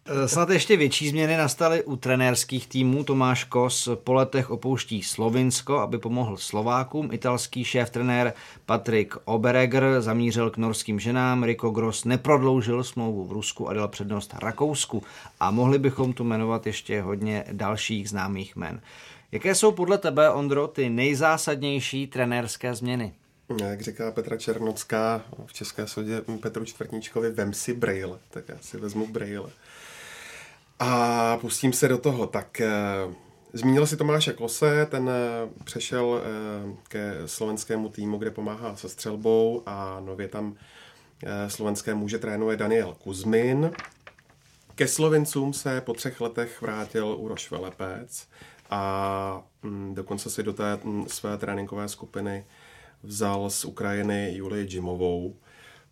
Eh, 0.09 0.27
snad 0.27 0.49
ještě 0.49 0.77
větší 0.77 1.09
změny 1.09 1.37
nastaly 1.37 1.83
u 1.83 1.95
trenérských 1.95 2.67
týmů. 2.67 3.03
Tomáš 3.03 3.43
Kos 3.43 3.89
po 4.03 4.13
letech 4.13 4.51
opouští 4.51 5.03
Slovinsko, 5.03 5.79
aby 5.79 5.97
pomohl 5.97 6.37
Slovákům. 6.37 7.09
Italský 7.11 7.63
šéf 7.63 7.89
trenér 7.89 8.33
Patrik 8.65 9.15
Obereger 9.25 10.01
zamířil 10.01 10.49
k 10.49 10.57
norským 10.57 10.99
ženám. 10.99 11.43
Rico 11.43 11.69
Gross 11.69 12.05
neprodloužil 12.05 12.83
smlouvu 12.83 13.25
v 13.25 13.31
Rusku 13.31 13.69
a 13.69 13.73
dal 13.73 13.87
přednost 13.87 14.33
Rakousku. 14.39 15.03
A 15.39 15.51
mohli 15.51 15.79
bychom 15.79 16.13
tu 16.13 16.23
jmenovat 16.23 16.67
ještě 16.67 17.01
hodně 17.01 17.43
dalších 17.51 18.09
známých 18.09 18.55
men. 18.55 18.81
Jaké 19.31 19.55
jsou 19.55 19.71
podle 19.71 19.97
tebe, 19.97 20.29
Ondro, 20.29 20.67
ty 20.67 20.89
nejzásadnější 20.89 22.07
trenérské 22.07 22.75
změny? 22.75 23.13
Jak 23.61 23.81
říká 23.81 24.11
Petra 24.11 24.37
Černocká 24.37 25.21
v 25.45 25.53
České 25.53 25.87
sodě 25.87 26.21
Petru 26.41 26.65
Čtvrtníčkovi, 26.65 27.31
vem 27.31 27.53
si 27.53 27.73
Braille, 27.73 28.19
tak 28.29 28.49
já 28.49 28.55
si 28.61 28.77
vezmu 28.77 29.07
Braille. 29.07 29.49
A 30.79 31.37
pustím 31.37 31.73
se 31.73 31.87
do 31.87 31.97
toho. 31.97 32.27
Tak 32.27 32.61
eh, 32.61 32.69
zmínil 33.53 33.87
si 33.87 33.97
Tomáše 33.97 34.33
Klose, 34.33 34.87
ten 34.91 35.09
eh, 35.09 35.49
přešel 35.63 36.21
eh, 36.21 36.75
ke 36.87 37.13
slovenskému 37.25 37.89
týmu, 37.89 38.17
kde 38.17 38.31
pomáhá 38.31 38.75
se 38.75 38.89
střelbou 38.89 39.63
a 39.65 39.99
nově 39.99 40.27
tam 40.27 40.55
slovenské 41.47 41.93
muže 41.93 42.19
trénuje 42.19 42.57
Daniel 42.57 42.95
Kuzmin. 43.03 43.71
Ke 44.75 44.87
Slovencům 44.87 45.53
se 45.53 45.81
po 45.81 45.93
třech 45.93 46.21
letech 46.21 46.61
vrátil 46.61 47.15
Uroš 47.19 47.51
Velepec 47.51 48.27
a 48.69 49.43
mm, 49.63 49.95
dokonce 49.95 50.29
si 50.29 50.43
do 50.43 50.53
té 50.53 50.79
mm, 50.83 51.07
své 51.07 51.37
tréninkové 51.37 51.87
skupiny 51.87 52.45
vzal 53.03 53.49
z 53.49 53.65
Ukrajiny 53.65 54.33
Julii 54.35 54.67
Jimovou. 54.69 55.35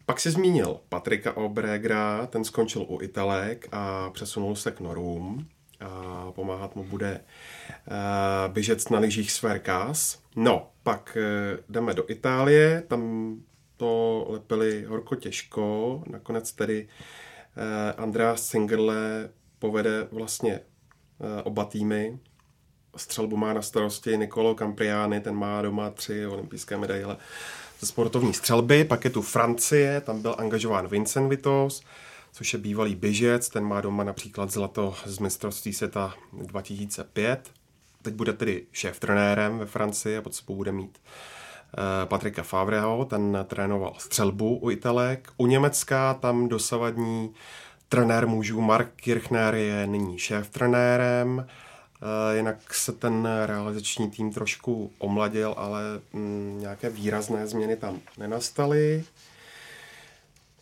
Pak 0.06 0.20
si 0.20 0.32
zmínil 0.32 0.80
Patrika 0.89 1.38
Obregra, 1.38 2.28
ten 2.28 2.44
skončil 2.44 2.86
u 2.89 3.02
Italek 3.02 3.68
a 3.72 4.10
přesunul 4.10 4.56
se 4.56 4.72
k 4.72 4.80
Norům. 4.80 5.48
A 5.80 6.32
pomáhat 6.32 6.76
mu 6.76 6.84
bude 6.84 7.20
uh, 7.20 8.54
běžec 8.54 8.89
na 8.89 9.00
lyžích 9.00 9.32
Sverkas. 9.32 10.20
No, 10.36 10.70
pak 10.84 11.18
uh, 11.18 11.60
jdeme 11.70 11.94
do 11.94 12.12
Itálie, 12.12 12.84
tam 12.88 13.36
to 13.78 14.26
lepili 14.30 14.84
horko 14.84 15.15
těžko, 15.15 16.04
nakonec 16.08 16.52
tedy 16.52 16.88
uh, 16.88 18.04
Andreas 18.04 18.48
Singerle 18.48 19.30
povede 19.60 20.08
vlastně 20.12 20.60
oba 21.44 21.65
týmy. 21.65 22.20
Střelbu 22.96 23.38
má 23.38 23.54
na 23.54 23.62
starosti 23.62 24.18
Nicolo 24.18 24.56
Campriani, 24.56 25.20
ten 25.20 25.36
má 25.36 25.62
doma 25.62 25.89
tři 25.89 26.28
olympijské 26.28 26.78
medaile 26.78 27.18
sportovní 27.86 28.34
střelby, 28.34 28.86
pak 28.86 29.04
je 29.04 29.10
tu 29.10 29.21
Francie, 29.21 30.02
tam 30.02 30.21
byl 30.21 30.36
angažován 30.38 30.88
Vincent 30.88 31.30
Vitos, 31.30 31.84
což 32.32 32.54
je 32.54 32.60
bývalý 32.60 32.95
běžec, 32.95 33.50
ten 33.50 33.63
má 33.63 33.82
doma 33.82 34.04
například 34.04 34.52
zlato 34.52 34.95
z 35.06 35.19
mistrovství 35.19 35.74
světa 35.74 36.13
2005. 36.34 37.52
Teď 38.02 38.13
bude 38.13 38.34
tedy 38.34 38.63
šéf 38.71 39.00
trenérem 39.00 39.58
ve 39.58 39.65
Francii 39.65 40.17
a 40.17 40.21
pod 40.21 40.36
sebou 40.36 40.56
bude 40.56 40.71
mít 40.71 40.98
eh, 40.98 42.06
Patrika 42.06 42.43
Favreho, 42.43 43.06
ten 43.06 43.45
trénoval 43.48 43.93
střelbu 43.98 44.58
u 44.58 44.69
Italek. 44.69 45.32
U 45.38 45.48
Německa 45.48 46.13
tam 46.13 46.48
dosavadní 46.48 47.34
trenér 47.89 48.28
mužů 48.28 48.62
Mark 48.62 48.91
Kirchner 48.95 49.56
je 49.56 49.88
nyní 49.88 50.19
šéf 50.19 50.50
trenérem. 50.50 51.48
Eh, 52.06 52.38
jinak 52.38 52.74
se 52.74 52.91
ten 52.91 53.28
realizační 53.46 54.12
tým 54.12 54.32
trošku 54.32 54.91
omladil, 54.98 55.54
ale 55.58 55.82
mm, 56.13 56.58
nějaké 56.60 56.89
výrazné 56.89 57.48
změny 57.48 57.76
tam 57.76 58.00
nenastaly. 58.18 59.04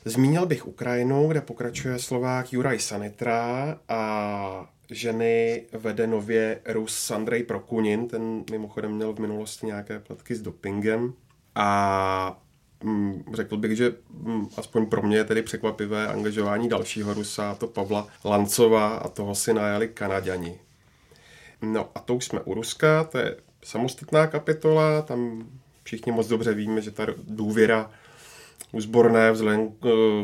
Zmínil 0.06 0.46
bych 0.46 0.68
Ukrajinu, 0.68 1.28
kde 1.28 1.42
pokračuje 1.42 2.00
Slovák 2.00 2.54
Juraj 2.54 2.80
Sanitra 2.80 3.78
a 3.90 4.70
ženy 4.90 5.64
vede 5.72 6.08
nově 6.08 6.62
Rus 6.66 7.12
Andrej 7.12 7.44
Prokunin, 7.44 8.08
ten 8.08 8.44
mimochodem 8.52 8.92
měl 8.92 9.14
v 9.14 9.20
minulosti 9.20 9.66
nějaké 9.66 10.00
pletky 10.00 10.36
s 10.36 10.42
dopingem 10.42 11.14
a 11.56 12.42
mm, 12.84 13.24
řekl 13.34 13.58
bych, 13.58 13.78
že 13.78 13.94
mm, 14.10 14.48
aspoň 14.58 14.86
pro 14.86 15.02
mě 15.02 15.18
je 15.18 15.24
tedy 15.24 15.42
překvapivé 15.42 16.08
angažování 16.08 16.70
dalšího 16.70 17.14
Rusa, 17.14 17.56
to 17.56 17.68
Pavla 17.68 18.08
Lancova 18.26 18.96
a 18.96 19.10
toho 19.10 19.36
si 19.36 19.54
najali 19.54 19.88
Kanaďani. 19.88 20.60
No 21.64 21.90
a 21.96 22.00
to 22.00 22.16
už 22.16 22.26
jsme 22.26 22.40
u 22.40 22.54
Ruska, 22.54 23.04
to 23.04 23.18
je 23.18 23.36
samostatná 23.64 24.28
kapitola, 24.28 25.02
tam 25.02 25.48
všichni 25.84 26.12
moc 26.12 26.28
dobře 26.28 26.54
víme, 26.54 26.82
že 26.82 26.92
ta 26.92 27.06
důvěra 27.28 27.92
uzborné 28.72 29.32
vzhledem 29.32 29.72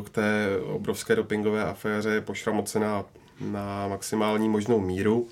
k 0.03 0.09
té 0.11 0.57
obrovské 0.63 1.15
dopingové 1.15 1.63
aféře 1.63 2.09
je 2.09 2.21
pošramocená 2.21 3.05
na 3.41 3.87
maximální 3.87 4.49
možnou 4.49 4.79
míru. 4.79 5.27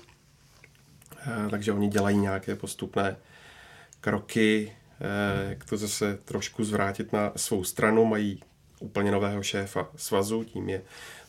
Eh, 1.26 1.48
takže 1.50 1.72
oni 1.72 1.88
dělají 1.88 2.18
nějaké 2.18 2.56
postupné 2.56 3.16
kroky, 4.00 4.72
eh, 5.00 5.48
jak 5.48 5.64
to 5.64 5.76
zase 5.76 6.18
trošku 6.24 6.64
zvrátit 6.64 7.12
na 7.12 7.32
svou 7.36 7.64
stranu. 7.64 8.04
Mají 8.04 8.40
úplně 8.80 9.10
nového 9.10 9.42
šéfa 9.42 9.88
svazu, 9.96 10.44
tím 10.44 10.68
je 10.68 10.82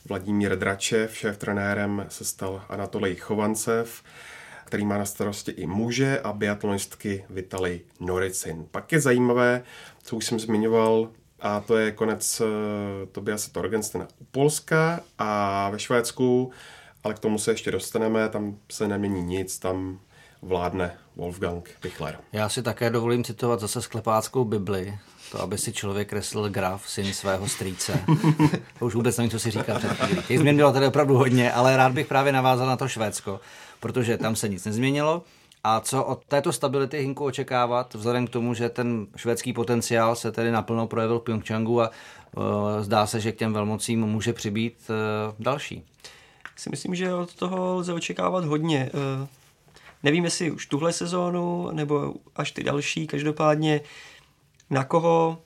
Vladimír 0.05 0.55
Dračev, 0.55 1.17
šéf 1.17 1.37
trenérem 1.37 2.05
se 2.09 2.25
stal 2.25 2.63
Anatolij 2.69 3.15
Chovancev 3.15 4.03
který 4.69 4.85
má 4.85 4.97
na 4.97 5.05
starosti 5.05 5.51
i 5.51 5.67
muže 5.67 6.19
a 6.19 6.33
biatlonistky 6.33 7.25
Vitali 7.29 7.81
Noricin. 7.99 8.65
Pak 8.71 8.91
je 8.91 8.99
zajímavé, 8.99 9.63
co 10.03 10.15
už 10.15 10.25
jsem 10.25 10.39
zmiňoval, 10.39 11.09
a 11.39 11.59
to 11.59 11.77
je 11.77 11.91
konec 11.91 12.41
uh, 12.41 12.47
Tobiase 13.11 13.51
Torgenstena 13.51 14.07
u 14.19 14.23
Polska 14.31 14.99
a 15.17 15.69
ve 15.69 15.79
Švédsku, 15.79 16.51
ale 17.03 17.13
k 17.13 17.19
tomu 17.19 17.37
se 17.37 17.51
ještě 17.51 17.71
dostaneme, 17.71 18.29
tam 18.29 18.57
se 18.71 18.87
nemění 18.87 19.21
nic, 19.21 19.59
tam 19.59 19.99
vládne 20.41 20.97
Wolfgang 21.15 21.69
Pichler. 21.79 22.17
Já 22.33 22.49
si 22.49 22.63
také 22.63 22.89
dovolím 22.89 23.23
citovat 23.23 23.59
zase 23.59 23.81
sklepáckou 23.81 24.45
Bibli, 24.45 24.97
to, 25.31 25.41
aby 25.41 25.57
si 25.57 25.73
člověk 25.73 26.09
kreslil 26.09 26.49
graf 26.49 26.89
syn 26.89 27.13
svého 27.13 27.47
strýce. 27.47 27.99
to 28.79 28.85
už 28.85 28.95
vůbec 28.95 29.17
nevím, 29.17 29.31
co 29.31 29.39
si 29.39 29.51
říká 29.51 29.79
před. 29.79 30.27
Těch 30.27 30.39
změn 30.39 30.55
bylo 30.55 30.73
tady 30.73 30.87
opravdu 30.87 31.17
hodně, 31.17 31.51
ale 31.51 31.77
rád 31.77 31.91
bych 31.91 32.07
právě 32.07 32.33
navázal 32.33 32.67
na 32.67 32.77
to 32.77 32.87
Švédsko, 32.87 33.39
protože 33.79 34.17
tam 34.17 34.35
se 34.35 34.49
nic 34.49 34.65
nezměnilo. 34.65 35.23
A 35.63 35.79
co 35.79 36.03
od 36.03 36.25
této 36.25 36.53
stability 36.53 36.99
Hinku 36.99 37.25
očekávat, 37.25 37.93
vzhledem 37.93 38.27
k 38.27 38.29
tomu, 38.29 38.53
že 38.53 38.69
ten 38.69 39.07
švédský 39.15 39.53
potenciál 39.53 40.15
se 40.15 40.31
tedy 40.31 40.51
naplno 40.51 40.87
projevil 40.87 41.19
v 41.19 41.23
Pyeongchangu 41.23 41.81
a 41.81 41.89
uh, 41.89 42.43
zdá 42.81 43.07
se, 43.07 43.19
že 43.19 43.31
k 43.31 43.37
těm 43.37 43.53
velmocím 43.53 44.05
může 44.05 44.33
přibít 44.33 44.77
uh, 44.89 45.35
další? 45.39 45.83
Si 46.55 46.69
myslím, 46.69 46.95
že 46.95 47.13
od 47.13 47.35
toho 47.35 47.75
lze 47.75 47.93
očekávat 47.93 48.45
hodně. 48.45 48.91
Uh, 48.93 49.27
nevím, 50.03 50.23
jestli 50.23 50.51
už 50.51 50.65
tuhle 50.65 50.93
sezónu, 50.93 51.71
nebo 51.71 52.13
až 52.35 52.51
ty 52.51 52.63
další, 52.63 53.07
každopádně 53.07 53.81
na 54.69 54.83
koho 54.83 55.37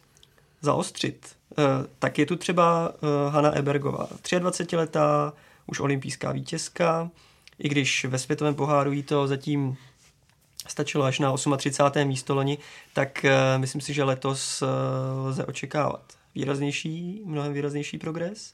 zaostřit. 0.62 1.36
Uh, 1.58 1.66
tak 2.00 2.18
je 2.18 2.26
tu 2.26 2.36
třeba 2.36 2.90
uh, 2.90 3.34
Hanna 3.34 3.58
Ebergová, 3.58 4.08
23-letá, 4.24 5.34
už 5.68 5.80
olympijská 5.80 6.32
vítězka, 6.32 7.10
i 7.60 7.70
když 7.70 8.06
ve 8.06 8.20
světovém 8.20 8.56
poháru 8.56 8.92
jí 8.92 9.04
to 9.04 9.28
zatím 9.28 9.78
stačilo 10.68 11.06
až 11.06 11.20
na 11.20 11.34
38. 11.58 12.08
místo 12.08 12.36
loni, 12.36 12.58
tak 12.94 13.26
uh, 13.26 13.62
myslím 13.62 13.82
si, 13.82 13.94
že 13.94 14.04
letos 14.04 14.62
uh, 14.62 14.68
lze 15.28 15.46
očekávat 15.46 16.02
výraznější, 16.36 17.22
mnohem 17.26 17.54
výraznější 17.54 17.98
progres. 17.98 18.54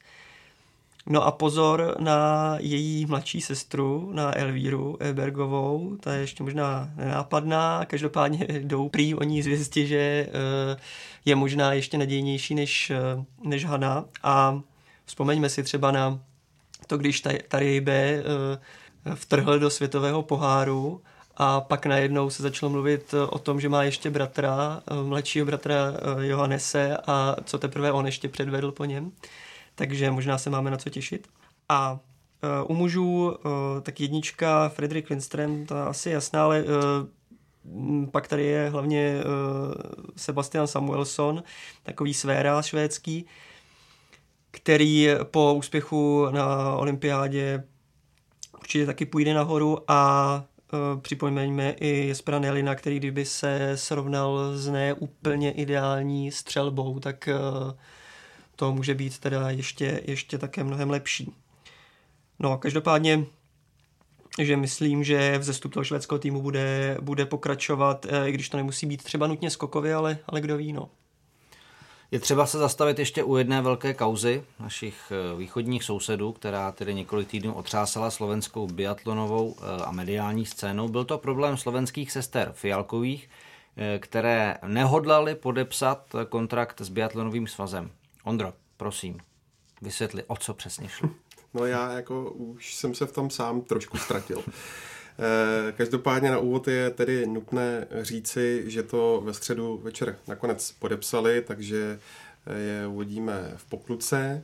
No 1.06 1.26
a 1.26 1.32
pozor 1.32 1.95
na 2.00 2.56
její 2.60 3.06
mladší 3.06 3.41
sestru, 3.41 4.12
na 4.14 4.38
Elvíru 4.38 4.97
Ebergovou, 5.00 5.97
ta 6.00 6.14
je 6.14 6.22
ještě 6.22 6.43
možná 6.43 6.91
nenápadná, 6.95 7.86
každopádně 7.86 8.47
jdou 8.50 8.89
prý 8.89 9.16
o 9.16 9.24
ní 9.24 9.41
zvěsti, 9.41 9.88
že 9.88 9.97
eh, 9.97 10.78
je 11.26 11.36
možná 11.36 11.74
ještě 11.74 11.97
nadějnější 11.97 12.56
než, 12.56 12.89
eh, 12.89 13.26
než 13.43 13.66
Hana 13.66 14.06
a 14.24 14.62
vzpomeňme 15.06 15.50
si 15.50 15.64
třeba 15.64 15.91
na 15.91 16.20
to, 16.88 16.97
když 16.97 17.24
Taribe 17.47 17.93
eh, 17.93 18.24
vtrhl 19.16 19.60
do 19.60 19.70
světového 19.70 20.24
poháru 20.24 21.02
a 21.38 21.62
pak 21.62 21.86
najednou 21.86 22.30
se 22.30 22.43
začalo 22.43 22.70
mluvit 22.70 23.14
o 23.30 23.39
tom, 23.39 23.62
že 23.62 23.70
má 23.70 23.84
ještě 23.84 24.10
bratra, 24.10 24.82
mladšího 25.04 25.45
bratra 25.45 25.93
Johannese 26.20 26.97
a 27.08 27.36
co 27.43 27.58
teprve 27.58 27.91
on 27.91 28.06
ještě 28.06 28.30
předvedl 28.30 28.72
po 28.72 28.86
něm 28.86 29.12
takže 29.80 30.12
možná 30.12 30.38
se 30.38 30.50
máme 30.50 30.72
na 30.72 30.78
co 30.78 30.89
těšit. 30.89 31.28
A 31.70 32.00
u 32.68 32.74
mužů 32.74 33.38
tak 33.82 34.02
jednička 34.02 34.70
Fredrik 34.70 35.10
Lindström, 35.10 35.66
ta 35.66 35.86
asi 35.86 36.10
jasná, 36.10 36.43
ale 36.43 36.64
pak 38.12 38.28
tady 38.28 38.45
je 38.45 38.70
hlavně 38.70 39.16
Sebastian 40.16 40.68
Samuelson, 40.68 41.43
takový 41.84 42.14
svéra 42.14 42.62
švédský, 42.62 43.26
který 44.52 45.08
po 45.24 45.54
úspěchu 45.54 46.28
na 46.32 46.76
olympiádě 46.76 47.64
určitě 48.70 48.86
taky 48.86 49.06
půjde 49.06 49.34
nahoru 49.34 49.78
a 49.88 50.44
uh, 50.74 51.02
připomeňme 51.02 51.72
i 51.72 52.08
Jespera 52.08 52.40
Nelina, 52.40 52.76
který 52.76 52.98
kdyby 53.00 53.26
se 53.26 53.72
srovnal 53.78 54.58
s 54.58 54.68
neúplně 54.68 55.52
ideální 55.52 56.32
střelbou, 56.32 57.00
tak 57.00 57.30
uh, 57.32 57.72
to 58.56 58.74
může 58.74 58.96
být 58.96 59.20
teda 59.20 59.50
ještě, 59.50 60.02
ještě 60.06 60.38
také 60.38 60.64
mnohem 60.64 60.90
lepší. 60.90 61.34
No, 62.40 62.58
každopádně 62.58 63.26
že 64.40 64.58
myslím, 64.58 65.04
že 65.04 65.38
vzestup 65.38 65.74
toho 65.74 65.84
švédského 65.84 66.20
týmu 66.20 66.42
bude, 66.42 66.98
bude 67.02 67.26
pokračovat, 67.26 68.06
eh, 68.10 68.30
i 68.30 68.32
když 68.32 68.50
to 68.50 68.58
nemusí 68.58 68.86
být 68.86 69.04
třeba 69.04 69.28
nutně 69.28 69.50
skokově, 69.50 69.96
ale, 69.96 70.18
ale 70.28 70.42
kdo 70.42 70.58
ví, 70.58 70.74
no. 70.74 70.90
Je 72.12 72.20
třeba 72.20 72.45
se 72.45 72.57
zastavit 72.57 72.99
ještě 72.99 73.24
u 73.24 73.38
jedné 73.38 73.62
velké 73.62 73.93
kauzy 73.93 74.43
našich 74.60 75.12
eh, 75.12 75.38
východních 75.38 75.84
sousedů, 75.84 76.32
která 76.32 76.72
tedy 76.72 76.93
několik 76.93 77.28
týdnů 77.28 77.53
otřásala 77.53 78.12
slovenskou 78.12 78.68
biatlonovou 78.68 79.55
eh, 79.57 79.84
a 79.84 79.91
mediální 79.91 80.45
scénou. 80.45 80.88
Byl 80.88 81.05
to 81.05 81.18
problém 81.18 81.57
slovenských 81.57 82.12
sester 82.12 82.51
Fialkových, 82.53 83.30
které 83.99 84.57
nehodlali 84.68 85.36
podepsat 85.36 86.16
kontrakt 86.30 86.82
s 86.82 86.89
biatlonovým 86.89 87.47
svazem. 87.47 87.91
Ondro, 88.24 88.53
prosím, 88.78 89.20
vysvětli, 89.82 90.24
o 90.28 90.36
co 90.36 90.53
přesně 90.53 90.89
šlo. 90.89 91.10
No 91.53 91.66
já 91.66 91.91
jako 91.91 92.32
už 92.32 92.76
jsem 92.76 92.95
se 92.95 93.05
v 93.05 93.12
tom 93.12 93.30
sám 93.30 93.62
trošku 93.62 93.97
ztratil. 93.97 94.43
Eh, 95.20 95.72
každopádně 95.72 96.32
na 96.32 96.38
úvod 96.38 96.68
je 96.68 96.90
tedy 96.90 97.28
nutné 97.28 97.88
říci, 98.02 98.64
že 98.68 98.84
to 98.84 99.22
ve 99.26 99.34
středu 99.34 99.80
večer 99.84 100.16
nakonec 100.28 100.72
podepsali, 100.72 101.42
takže 101.42 102.00
je 102.58 102.88
uvidíme 102.88 103.54
v 103.56 103.66
pokluce. 103.66 104.44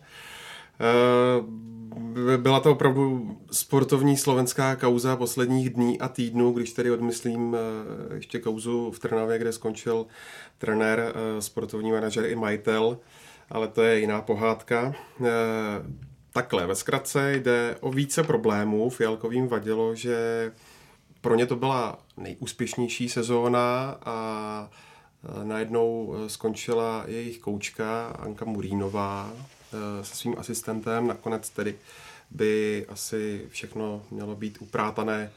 Eh, 0.80 2.38
byla 2.38 2.60
to 2.60 2.72
opravdu 2.72 3.38
sportovní 3.52 4.18
slovenská 4.18 4.76
kauza 4.76 5.16
posledních 5.16 5.70
dní 5.70 6.00
a 6.00 6.08
týdnů, 6.08 6.52
když 6.52 6.74
tedy 6.74 6.92
odmyslím 6.92 7.56
eh, 7.56 8.16
ještě 8.16 8.40
kauzu 8.40 8.92
v 8.92 9.00
Trnavě, 9.00 9.40
kde 9.40 9.54
skončil 9.54 10.06
trenér, 10.58 11.14
sportovní 11.40 11.92
manažer 11.92 12.26
i 12.26 12.36
majitel 12.36 12.98
ale 13.50 13.68
to 13.68 13.84
je 13.84 14.00
jiná 14.00 14.22
pohádka. 14.22 14.94
E, 16.36 16.42
takhle, 16.42 16.68
ve 16.68 16.76
zkratce 16.76 17.34
jde 17.34 17.78
o 17.80 17.92
více 17.92 18.24
problémů. 18.24 18.90
Fialkovým 18.90 19.48
vadilo, 19.48 19.96
že 19.96 20.52
pro 21.22 21.36
ně 21.36 21.46
to 21.46 21.56
byla 21.56 22.00
nejúspěšnější 22.18 23.10
sezóna 23.10 23.98
a 24.06 24.70
e, 25.42 25.46
najednou 25.46 26.16
e, 26.16 26.30
skončila 26.30 27.04
jejich 27.08 27.40
koučka 27.40 28.08
Anka 28.08 28.46
Murínová 28.46 29.34
se 30.02 30.16
svým 30.16 30.36
asistentem. 30.38 31.08
Nakonec 31.08 31.50
tedy 31.50 31.76
by 32.32 32.86
asi 32.90 33.46
všechno 33.50 34.04
mělo 34.12 34.36
být 34.36 34.58
uprátané 34.62 35.32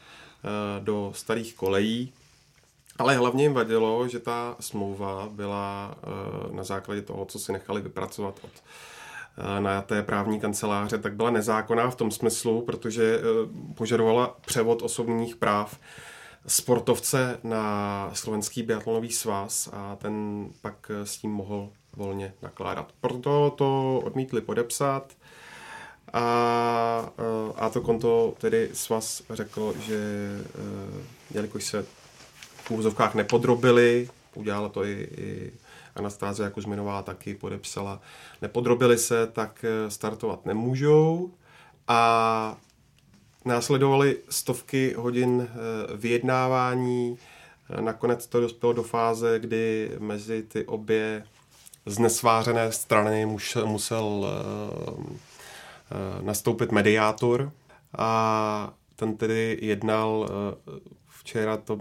do 0.78 1.12
starých 1.14 1.54
kolejí. 1.54 2.12
Ale 2.98 3.16
hlavně 3.16 3.44
jim 3.44 3.52
vadilo, 3.52 4.08
že 4.08 4.18
ta 4.18 4.56
smlouva 4.60 5.28
byla 5.32 5.94
na 6.52 6.64
základě 6.64 7.02
toho, 7.02 7.24
co 7.24 7.38
si 7.38 7.52
nechali 7.52 7.80
vypracovat 7.80 8.40
od 8.42 8.52
na 9.58 9.82
té 9.82 10.02
právní 10.02 10.40
kanceláře, 10.40 10.98
tak 10.98 11.14
byla 11.14 11.30
nezákonná 11.30 11.90
v 11.90 11.96
tom 11.96 12.10
smyslu, 12.10 12.62
protože 12.62 13.18
eh, 13.18 13.22
požadovala 13.74 14.36
převod 14.46 14.82
osobních 14.82 15.36
práv 15.36 15.78
sportovce 16.46 17.38
na 17.44 18.10
slovenský 18.12 18.62
biatlonový 18.62 19.12
svaz 19.12 19.68
a 19.72 19.96
ten 19.96 20.46
pak 20.62 20.90
s 21.04 21.18
tím 21.18 21.30
mohl 21.30 21.68
volně 21.96 22.34
nakládat. 22.42 22.92
Proto 23.00 23.54
to 23.58 24.00
odmítli 24.04 24.40
podepsat 24.40 25.12
a, 26.12 27.10
a 27.56 27.68
to 27.68 27.80
konto 27.80 28.34
tedy 28.38 28.70
svaz 28.72 29.22
řekl, 29.30 29.74
že 29.80 30.00
jelikož 31.30 31.64
se 31.64 31.84
v 32.56 32.70
úvozovkách 32.70 33.14
nepodrobili, 33.14 34.08
udělala 34.34 34.68
to 34.68 34.84
i, 34.84 35.08
i 35.16 35.52
Anastázia 35.98 36.50
Kuzminová 36.50 37.02
taky 37.02 37.34
podepsala, 37.34 38.00
nepodrobili 38.42 38.98
se, 38.98 39.26
tak 39.26 39.64
eh, 39.64 39.90
startovat 39.90 40.46
nemůžou. 40.46 41.30
A 41.88 42.56
následovaly 43.44 44.18
stovky 44.28 44.94
hodin 44.96 45.48
eh, 45.50 45.96
vyjednávání, 45.96 47.18
eh, 47.70 47.82
nakonec 47.82 48.26
to 48.26 48.40
dospělo 48.40 48.72
do 48.72 48.82
fáze, 48.82 49.38
kdy 49.38 49.90
mezi 49.98 50.42
ty 50.42 50.64
obě 50.64 51.24
znesvářené 51.86 52.72
strany 52.72 53.26
musel 53.64 54.26
nastoupit 56.22 56.72
mediátor. 56.72 57.52
A 57.98 58.72
ten 58.96 59.16
tedy 59.16 59.58
jednal 59.62 60.28
Včera 61.28 61.56
to 61.56 61.78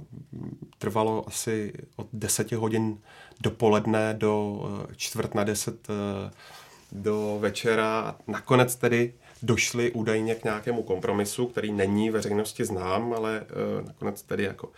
trvalo 0.78 1.24
asi 1.28 1.74
od 1.96 2.08
10 2.14 2.52
hodin 2.52 2.98
dopoledne 3.42 4.14
do 4.14 4.64
eh, 4.90 4.94
čtvrt 4.96 5.36
na 5.36 5.44
10 5.44 5.88
eh, 5.90 6.32
do 6.92 7.38
večera. 7.40 8.16
Nakonec 8.28 8.76
tedy 8.76 9.14
došli 9.44 9.92
údajně 9.92 10.36
k 10.36 10.44
nějakému 10.44 10.84
kompromisu, 10.84 11.48
který 11.48 11.72
není 11.72 12.10
veřejnosti 12.10 12.66
znám, 12.66 13.14
ale 13.14 13.42
eh, 13.42 13.84
nakonec 13.88 14.22
tedy 14.22 14.44
jako 14.44 14.72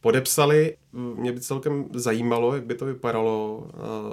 podepsali. 0.00 0.76
Mě 0.92 1.32
by 1.32 1.40
celkem 1.40 1.88
zajímalo, 1.94 2.54
jak 2.54 2.64
by 2.64 2.74
to 2.74 2.84
vypadalo, 2.84 3.66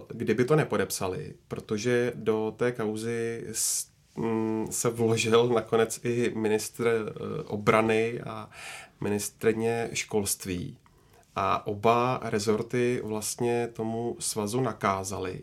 kdyby 0.07 0.45
to 0.45 0.55
nepodepsali, 0.55 1.33
protože 1.47 2.11
do 2.15 2.53
té 2.57 2.71
kauzy 2.71 3.47
mm, 4.15 4.67
se 4.69 4.89
vložil 4.89 5.47
nakonec 5.47 5.99
i 6.03 6.31
ministr 6.35 7.13
obrany 7.45 8.21
a 8.21 8.49
ministrně 9.01 9.89
školství 9.93 10.77
a 11.35 11.67
oba 11.67 12.19
rezorty 12.23 13.01
vlastně 13.03 13.67
tomu 13.67 14.15
svazu 14.19 14.61
nakázali, 14.61 15.41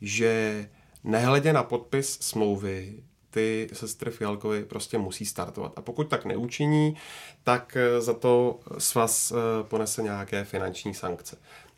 že 0.00 0.68
nehledě 1.04 1.52
na 1.52 1.62
podpis 1.62 2.18
smlouvy 2.20 3.02
ty 3.30 3.68
sestry 3.72 4.10
Fialkovi 4.10 4.64
prostě 4.64 4.98
musí 4.98 5.26
startovat. 5.26 5.72
A 5.76 5.80
pokud 5.80 6.04
tak 6.04 6.24
neučiní, 6.24 6.96
tak 7.42 7.76
eh, 7.76 8.00
za 8.00 8.14
to 8.14 8.60
svaz 8.78 9.32
eh, 9.32 9.34
ponese 9.62 10.02
nějaké 10.02 10.44
finanční 10.44 10.94
sankce. 10.94 11.36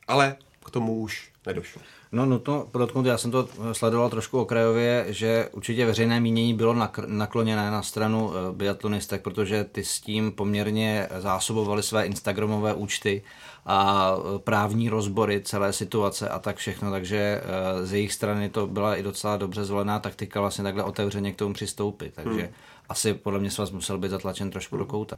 Ale 0.08 0.36
k 0.66 0.70
tomu 0.70 1.00
už 1.00 1.32
nedošlo. 1.46 1.82
No 2.12 2.26
nutno 2.26 2.68
podotknout, 2.72 3.06
já 3.06 3.18
jsem 3.18 3.30
to 3.30 3.48
sledoval 3.72 4.10
trošku 4.10 4.40
okrajově, 4.40 5.06
že 5.08 5.48
určitě 5.52 5.86
veřejné 5.86 6.20
mínění 6.20 6.54
bylo 6.54 6.76
nakloněné 7.06 7.70
na 7.70 7.82
stranu 7.82 8.32
eh, 8.32 8.52
biatlonistek, 8.52 9.22
protože 9.22 9.64
ty 9.64 9.84
s 9.84 10.00
tím 10.00 10.32
poměrně 10.32 11.08
zásobovali 11.18 11.82
své 11.82 12.06
instagramové 12.06 12.74
účty 12.74 13.22
a 13.66 14.12
eh, 14.16 14.38
právní 14.38 14.88
rozbory 14.88 15.40
celé 15.40 15.72
situace 15.72 16.28
a 16.28 16.38
tak 16.38 16.56
všechno, 16.56 16.90
takže 16.90 17.16
eh, 17.18 17.86
z 17.86 17.92
jejich 17.92 18.12
strany 18.12 18.48
to 18.48 18.66
byla 18.66 18.96
i 18.96 19.02
docela 19.02 19.36
dobře 19.36 19.64
zvolená 19.64 19.98
taktika 19.98 20.40
vlastně 20.40 20.64
takhle 20.64 20.84
otevřeně 20.84 21.32
k 21.32 21.36
tomu 21.36 21.54
přistoupit, 21.54 22.14
takže 22.14 22.40
hmm. 22.40 22.52
asi 22.88 23.14
podle 23.14 23.38
mě 23.38 23.50
vás 23.58 23.70
musel 23.70 23.98
být 23.98 24.10
zatlačen 24.10 24.50
trošku 24.50 24.76
do 24.76 24.84
kouta. 24.84 25.16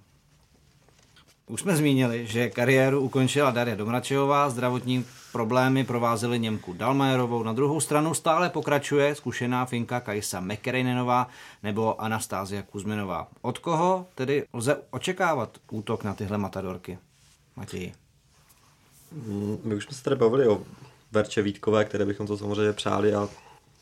Už 1.48 1.60
jsme 1.60 1.76
zmínili, 1.76 2.26
že 2.26 2.50
kariéru 2.50 3.00
ukončila 3.00 3.50
Daria 3.50 3.76
Domračevová, 3.76 4.50
zdravotní 4.50 5.04
problémy 5.32 5.84
provázely 5.84 6.38
Němku 6.38 6.72
Dalmajerovou. 6.72 7.42
Na 7.42 7.52
druhou 7.52 7.80
stranu 7.80 8.14
stále 8.14 8.50
pokračuje 8.50 9.14
zkušená 9.14 9.66
Finka 9.66 10.00
Kajsa 10.00 10.40
Mekerejnenová 10.40 11.28
nebo 11.62 12.00
Anastázia 12.00 12.62
Kuzminová. 12.62 13.28
Od 13.42 13.58
koho 13.58 14.06
tedy 14.14 14.44
lze 14.52 14.76
očekávat 14.90 15.58
útok 15.70 16.04
na 16.04 16.14
tyhle 16.14 16.38
matadorky? 16.38 16.98
Matěji. 17.56 17.92
Mm, 19.12 19.58
My 19.64 19.74
už 19.74 19.84
jsme 19.84 19.94
se 19.94 20.02
tady 20.02 20.16
bavili 20.16 20.48
o 20.48 20.62
Verče 21.12 21.42
Vítkové, 21.42 21.84
které 21.84 22.04
bychom 22.04 22.26
to 22.26 22.38
samozřejmě 22.38 22.72
přáli 22.72 23.14
a 23.14 23.28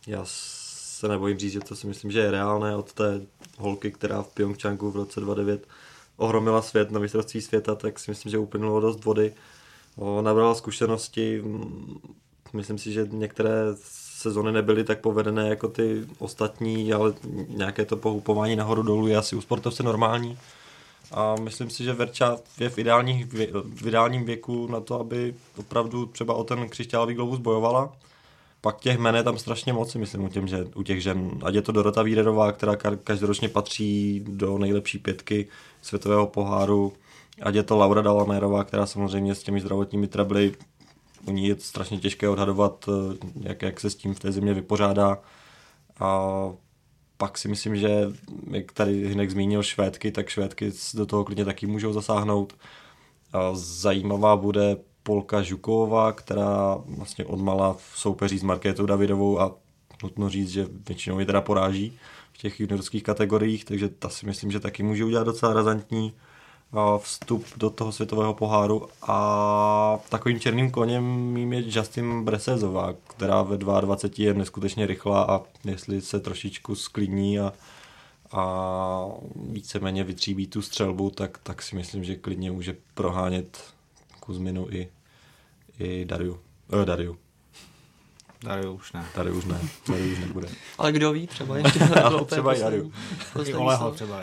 já 0.06 0.20
se 0.24 1.08
nebojím 1.08 1.38
říct, 1.38 1.52
že 1.52 1.60
to 1.60 1.76
si 1.76 1.86
myslím, 1.86 2.10
že 2.10 2.18
je 2.18 2.30
reálné 2.30 2.76
od 2.76 2.92
té 2.92 3.20
holky, 3.58 3.90
která 3.92 4.22
v 4.22 4.28
Pyeongchangu 4.28 4.90
v 4.90 4.96
roce 4.96 5.20
2009 5.20 5.66
ohromila 6.16 6.62
svět 6.62 6.90
na 6.90 7.00
mistrovství 7.00 7.40
světa, 7.40 7.74
tak 7.74 7.98
si 7.98 8.10
myslím, 8.10 8.30
že 8.30 8.38
uplynulo 8.38 8.80
dost 8.80 9.04
vody. 9.04 9.34
Nabrala 10.20 10.54
zkušenosti, 10.54 11.42
myslím 12.52 12.78
si, 12.78 12.92
že 12.92 13.08
některé 13.10 13.52
sezony 14.18 14.52
nebyly 14.52 14.84
tak 14.84 15.00
povedené 15.00 15.48
jako 15.48 15.68
ty 15.68 16.04
ostatní, 16.18 16.92
ale 16.92 17.14
nějaké 17.48 17.84
to 17.84 17.96
pohupování 17.96 18.56
nahoru 18.56 18.82
dolů 18.82 19.06
je 19.06 19.16
asi 19.16 19.36
u 19.36 19.40
sportovce 19.40 19.82
normální. 19.82 20.38
A 21.12 21.34
myslím 21.40 21.70
si, 21.70 21.84
že 21.84 21.92
Verča 21.92 22.38
je 22.60 22.68
v, 22.70 22.78
ideálních, 22.78 23.26
v 23.74 23.86
ideálním 23.86 24.24
věku 24.24 24.66
na 24.66 24.80
to, 24.80 25.00
aby 25.00 25.34
opravdu 25.56 26.06
třeba 26.06 26.34
o 26.34 26.44
ten 26.44 26.68
křišťálový 26.68 27.14
globus 27.14 27.38
bojovala. 27.38 27.92
Pak 28.66 28.80
těch 28.80 28.98
men 28.98 29.14
je 29.14 29.22
tam 29.22 29.38
strašně 29.38 29.72
moc, 29.72 29.94
myslím, 29.94 30.24
u, 30.24 30.28
těm, 30.28 30.48
že, 30.48 30.64
u 30.74 30.82
těch 30.82 31.02
žen. 31.02 31.30
Ať 31.42 31.54
je 31.54 31.62
to 31.62 31.72
Dorota 31.72 32.02
Víderová, 32.02 32.52
která 32.52 32.74
ka- 32.74 32.98
každoročně 33.04 33.48
patří 33.48 34.24
do 34.28 34.58
nejlepší 34.58 34.98
pětky 34.98 35.48
světového 35.82 36.26
poháru, 36.26 36.92
ať 37.42 37.54
je 37.54 37.62
to 37.62 37.76
Laura 37.76 38.02
Dalanérová, 38.02 38.64
která 38.64 38.86
samozřejmě 38.86 39.34
s 39.34 39.42
těmi 39.42 39.60
zdravotními 39.60 40.08
trebly, 40.08 40.54
u 41.26 41.30
ní 41.30 41.46
je 41.46 41.56
strašně 41.58 41.98
těžké 41.98 42.28
odhadovat, 42.28 42.88
eh, 42.88 43.16
jak, 43.40 43.62
jak 43.62 43.80
se 43.80 43.90
s 43.90 43.94
tím 43.94 44.14
v 44.14 44.20
té 44.20 44.32
země 44.32 44.54
vypořádá. 44.54 45.18
A 46.00 46.30
pak 47.16 47.38
si 47.38 47.48
myslím, 47.48 47.76
že 47.76 48.00
jak 48.50 48.72
tady 48.72 49.08
Hinek 49.08 49.30
zmínil 49.30 49.62
Švédky, 49.62 50.12
tak 50.12 50.28
Švédky 50.28 50.72
do 50.94 51.06
toho 51.06 51.24
klidně 51.24 51.44
taky 51.44 51.66
můžou 51.66 51.92
zasáhnout. 51.92 52.52
A 53.32 53.50
zajímavá 53.54 54.36
bude 54.36 54.76
Polka 55.07 55.42
Žuková, 55.42 56.12
která 56.12 56.78
vlastně 56.86 57.24
odmala 57.24 57.72
v 57.72 57.92
soupeří 57.94 58.38
s 58.38 58.42
Markétou 58.42 58.86
Davidovou 58.86 59.40
a 59.40 59.54
nutno 60.02 60.28
říct, 60.28 60.50
že 60.50 60.66
většinou 60.88 61.18
je 61.18 61.26
teda 61.26 61.40
poráží 61.40 61.98
v 62.32 62.38
těch 62.38 62.61
juniorských 62.61 63.02
kategoriích, 63.02 63.64
takže 63.64 63.88
ta 63.88 64.09
si 64.09 64.26
myslím, 64.26 64.50
že 64.50 64.61
taky 64.61 64.82
může 64.82 65.04
udělat 65.04 65.24
docela 65.24 65.52
razantní 65.52 66.12
vstup 66.98 67.44
do 67.57 67.70
toho 67.70 67.92
světového 67.92 68.34
poháru. 68.34 68.88
A 69.02 69.98
takovým 70.09 70.40
černým 70.40 70.70
koněm 70.70 71.04
mým 71.04 71.52
je 71.52 71.62
Justin 71.66 72.24
Bresezová, 72.24 72.94
která 73.09 73.42
ve 73.42 73.59
22 73.59 74.26
je 74.26 74.34
neskutečně 74.34 74.86
rychlá 74.86 75.22
a 75.22 75.40
jestli 75.64 76.00
se 76.00 76.20
trošičku 76.20 76.74
sklidní 76.74 77.38
a, 77.38 77.52
a 78.32 79.07
víceméně 79.50 80.04
vytříbí 80.04 80.46
tu 80.46 80.62
střelbu, 80.62 81.11
tak, 81.11 81.38
tak 81.42 81.62
si 81.62 81.76
myslím, 81.76 82.04
že 82.04 82.16
klidně 82.16 82.50
může 82.50 82.76
prohánět 82.94 83.76
Kuzminu 84.20 84.66
i, 84.70 84.88
i 85.79 86.05
Dariu. 86.05 86.41
Eh, 86.83 86.85
Dariu. 86.85 87.18
Tady 88.39 88.68
už 88.68 88.93
ne. 88.93 89.07
Tady 89.14 89.31
už 89.31 89.45
ne, 89.45 89.61
tady 89.87 90.12
už 90.12 90.18
nebude. 90.18 90.49
Ale 90.79 90.93
kdo 90.93 91.12
ví, 91.12 91.27
třeba 91.27 91.57
ještě 91.59 91.79
třeba 92.27 92.55
i 92.55 92.61
Dariu. 92.61 92.93
I 93.45 93.55
Oleho 93.55 93.91
třeba. 93.91 94.22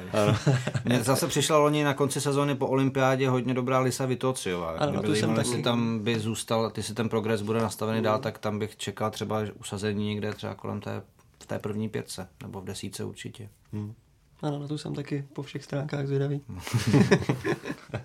Mně 0.86 1.04
zase 1.04 1.28
přišla 1.28 1.58
loni 1.58 1.84
na 1.84 1.94
konci 1.94 2.22
sezóny 2.22 2.56
po 2.56 2.68
olympiádě 2.68 3.30
hodně 3.30 3.54
dobrá 3.54 3.80
Lisa 3.80 4.06
Vitociová. 4.06 4.72
Ano, 4.72 5.02
tu 5.02 5.16
jsem 5.16 5.36
taky. 5.36 5.62
tam 5.62 6.00
by 6.00 6.20
zůstal, 6.20 6.70
ty 6.70 6.84
si 6.84 6.94
ten 6.94 7.10
progres 7.10 7.42
bude 7.42 7.62
nastavený 7.62 8.02
dál, 8.02 8.20
tak 8.20 8.38
tam 8.38 8.60
bych 8.60 8.78
čekal 8.78 9.12
třeba 9.12 9.42
usazení 9.60 10.08
někde 10.08 10.34
třeba 10.34 10.56
kolem 10.56 10.82
té, 10.82 11.02
v 11.44 11.46
té 11.46 11.60
první 11.60 11.90
pětce, 11.90 12.28
nebo 12.42 12.62
v 12.62 12.66
desíce 12.66 13.04
určitě. 13.04 13.50
Ano, 14.42 14.60
na 14.60 14.68
tu 14.68 14.78
jsem 14.78 14.96
taky 14.96 15.26
po 15.34 15.44
všech 15.44 15.64
stránkách 15.64 16.08
zvědavý. 16.08 16.42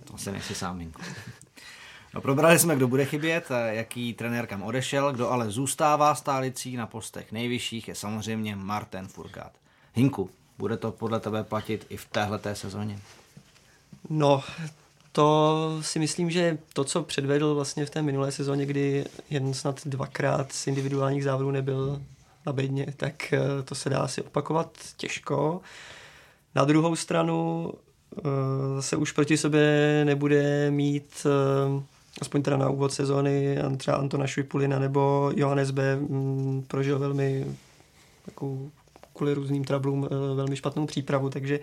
To 0.05 0.15
asi 0.15 0.33
nechci 0.33 0.55
sám, 0.55 0.79
Hinko. 0.79 1.03
No, 2.15 2.21
probrali 2.21 2.59
jsme, 2.59 2.77
kdo 2.77 2.89
bude 2.89 3.05
chybět, 3.05 3.49
jaký 3.67 4.15
trenér 4.15 4.47
kam 4.47 4.63
odešel, 4.63 5.13
kdo 5.13 5.31
ale 5.31 5.51
zůstává 5.51 6.15
stálicí 6.15 6.77
na 6.77 6.87
postech 6.87 7.33
nejvyšších, 7.33 7.89
je 7.89 7.95
samozřejmě 7.95 8.57
Martin 8.57 9.09
Furkát. 9.09 9.53
Hinku, 9.95 10.31
bude 10.59 10.77
to 10.77 10.93
podle 10.93 11.21
tebe 11.21 11.45
platit 11.45 11.87
i 11.89 11.97
v 11.97 12.05
téhleté 12.07 12.55
sezóně? 12.55 12.99
No, 14.11 14.43
to 15.13 15.79
si 15.81 15.99
myslím, 15.99 16.31
že 16.31 16.59
to, 16.73 16.85
co 16.85 17.03
předvedl 17.03 17.55
vlastně 17.55 17.87
v 17.87 17.91
té 17.91 18.03
minulé 18.03 18.33
sezóně, 18.33 18.67
kdy 18.67 19.05
jen 19.31 19.55
snad 19.55 19.87
dvakrát 19.87 20.53
z 20.53 20.67
individuálních 20.67 21.25
závodů 21.25 21.51
nebyl 21.51 22.03
na 22.47 22.53
bedně, 22.53 22.87
tak 22.97 23.33
eh, 23.33 23.63
to 23.65 23.75
se 23.75 23.91
dá 23.91 23.99
asi 23.99 24.23
opakovat 24.23 24.71
těžko. 24.97 25.61
Na 26.55 26.65
druhou 26.65 26.97
stranu 26.97 27.73
eh, 28.19 28.83
se 28.83 28.97
už 28.97 29.13
proti 29.13 29.37
sobě 29.37 30.03
nebude 30.05 30.71
mít 30.71 31.27
eh, 31.27 31.83
aspoň 32.21 32.43
teda 32.43 32.57
na 32.57 32.69
úvod 32.69 32.93
sezóny 32.93 33.59
třeba 33.77 33.97
Antona 33.97 34.27
Švipulina 34.27 34.79
nebo 34.79 35.33
Johannes 35.37 35.71
B. 35.71 35.97
mm, 35.97 36.65
prožil 36.69 36.99
velmi 36.99 37.47
takovou 38.25 38.71
kvůli 39.15 39.35
různým 39.35 39.65
trablům 39.65 40.05
eh, 40.07 40.35
velmi 40.35 40.57
špatnou 40.57 40.87
přípravu, 40.87 41.31
takže 41.31 41.61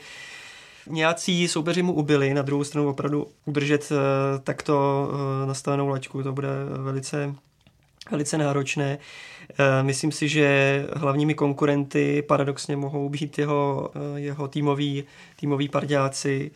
Nějací 0.89 1.47
soupeři 1.47 1.81
mu 1.81 1.93
ubyli, 1.93 2.33
na 2.33 2.41
druhou 2.41 2.63
stranu 2.63 2.89
opravdu 2.89 3.27
udržet 3.45 3.91
eh, 3.91 3.95
takto 4.39 5.07
eh, 5.43 5.47
nastavenou 5.47 5.87
laťku, 5.87 6.23
to 6.23 6.33
bude 6.33 6.47
velice, 6.77 7.35
velice 8.11 8.37
náročné. 8.37 8.97
Myslím 9.81 10.11
si, 10.11 10.29
že 10.29 10.85
hlavními 10.93 11.33
konkurenty 11.33 12.21
paradoxně 12.21 12.77
mohou 12.77 13.09
být 13.09 13.37
jeho, 13.37 13.89
eh, 13.95 14.19
jeho 14.19 14.47
týmoví, 14.47 15.03
týmoví 15.39 15.69
parďáci, 15.69 16.51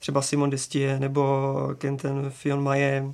třeba 0.00 0.22
Simon 0.22 0.50
Destie 0.50 1.00
nebo 1.00 1.54
Kenten 1.78 2.30
Fionmaje. 2.30 3.12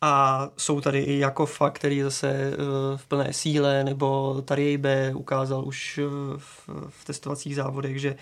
A 0.00 0.48
jsou 0.56 0.80
tady 0.80 0.98
i 0.98 1.18
Jakofa, 1.18 1.70
který 1.70 1.96
je 1.96 2.04
zase 2.04 2.28
eh, 2.30 2.56
v 2.96 3.06
plné 3.06 3.32
síle, 3.32 3.84
nebo 3.84 4.36
Tarjejbe 4.42 5.14
ukázal 5.14 5.64
už 5.64 5.98
eh, 5.98 6.08
v, 6.36 6.68
v 6.88 7.04
testovacích 7.04 7.56
závodech, 7.56 8.00
že 8.00 8.16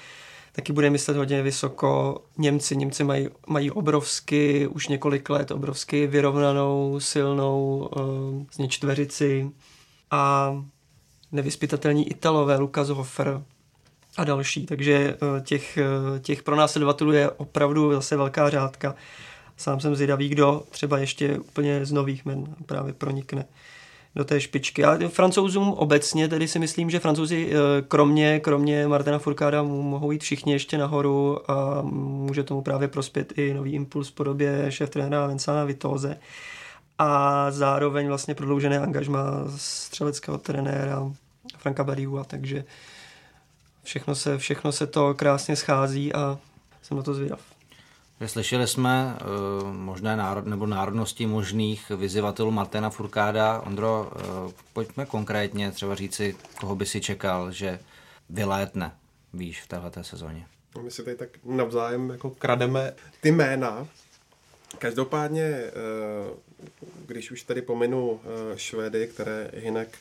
taky 0.52 0.72
bude 0.72 0.90
myslet 0.90 1.16
hodně 1.16 1.42
vysoko. 1.42 2.18
Němci, 2.38 2.76
Němci 2.76 3.04
mají, 3.04 3.28
mají 3.46 3.70
obrovsky, 3.70 4.66
už 4.66 4.88
několik 4.88 5.30
let, 5.30 5.50
obrovsky 5.50 6.06
vyrovnanou, 6.06 7.00
silnou 7.00 7.88
uh, 7.96 8.44
zně 8.52 8.68
čtveřici 8.68 9.50
a 10.10 10.52
nevyspytatelní 11.32 12.10
Italové, 12.10 12.56
Lukas 12.56 12.88
Hofer 12.88 13.42
a 14.18 14.24
další. 14.24 14.66
Takže 14.66 14.92
eh, 15.14 15.40
těch, 15.40 15.78
eh, 15.78 16.20
těch 16.20 16.42
pronásledovatelů 16.42 17.12
je 17.12 17.30
opravdu 17.30 17.92
zase 17.92 18.16
velká 18.16 18.50
řádka. 18.50 18.94
Sám 19.56 19.80
jsem 19.80 19.94
zvědavý, 19.94 20.28
kdo 20.28 20.62
třeba 20.70 20.98
ještě 20.98 21.38
úplně 21.38 21.86
z 21.86 21.92
nových 21.92 22.24
men 22.24 22.44
právě 22.66 22.92
pronikne 22.92 23.44
do 24.14 24.24
té 24.24 24.40
špičky. 24.40 24.84
A 24.84 25.08
francouzům 25.08 25.72
obecně 25.72 26.28
tedy 26.28 26.48
si 26.48 26.58
myslím, 26.58 26.90
že 26.90 26.98
francouzi 26.98 27.50
eh, 27.50 27.82
kromě, 27.88 28.40
kromě 28.40 28.88
Martina 28.88 29.18
Furkáda 29.18 29.62
mohou 29.62 30.12
jít 30.12 30.22
všichni 30.22 30.52
ještě 30.52 30.78
nahoru 30.78 31.50
a 31.50 31.82
může 31.82 32.42
tomu 32.42 32.62
právě 32.62 32.88
prospět 32.88 33.32
i 33.38 33.54
nový 33.54 33.72
impuls 33.72 34.08
v 34.08 34.14
podobě 34.14 34.66
šéf 34.68 34.90
trenéra 34.90 35.26
Vincana 35.26 35.64
Vitoze 35.64 36.16
a 36.98 37.46
zároveň 37.50 38.08
vlastně 38.08 38.34
prodloužené 38.34 38.78
angažma 38.78 39.22
střeleckého 39.56 40.38
trenéra 40.38 41.12
Franka 41.58 41.84
Bariua, 41.84 42.24
takže 42.24 42.64
všechno 43.88 44.14
se, 44.14 44.38
všechno 44.38 44.72
se 44.72 44.86
to 44.86 45.14
krásně 45.14 45.56
schází 45.56 46.12
a 46.12 46.38
jsem 46.82 46.96
na 46.96 47.02
to 47.02 47.14
zvědav. 47.14 47.40
Slyšeli 48.26 48.66
jsme 48.66 49.16
uh, 49.62 49.72
možné 49.72 50.16
národ, 50.16 50.46
nebo 50.46 50.66
národnosti 50.66 51.26
možných 51.26 51.90
vyzývatelů 51.90 52.50
Martina 52.50 52.90
Furkáda. 52.90 53.60
Ondro, 53.60 54.12
uh, 54.46 54.52
pojďme 54.72 55.06
konkrétně 55.06 55.70
třeba 55.70 55.94
říci, 55.94 56.36
koho 56.60 56.76
by 56.76 56.86
si 56.86 57.00
čekal, 57.00 57.52
že 57.52 57.78
vylétne, 58.30 58.92
víš, 59.34 59.62
v 59.62 59.68
téhleté 59.68 60.04
sezóně. 60.04 60.46
No, 60.76 60.82
My 60.82 60.90
si 60.90 61.04
tady 61.04 61.16
tak 61.16 61.28
navzájem 61.44 62.10
jako 62.10 62.30
krademe 62.30 62.94
ty 63.20 63.32
jména. 63.32 63.86
Každopádně, 64.78 65.42
eh, 65.42 65.70
když 67.06 67.30
už 67.30 67.42
tady 67.42 67.62
pominu 67.62 68.20
eh, 68.24 68.58
Švédy, 68.58 69.06
které 69.06 69.50
Hinek 69.54 69.98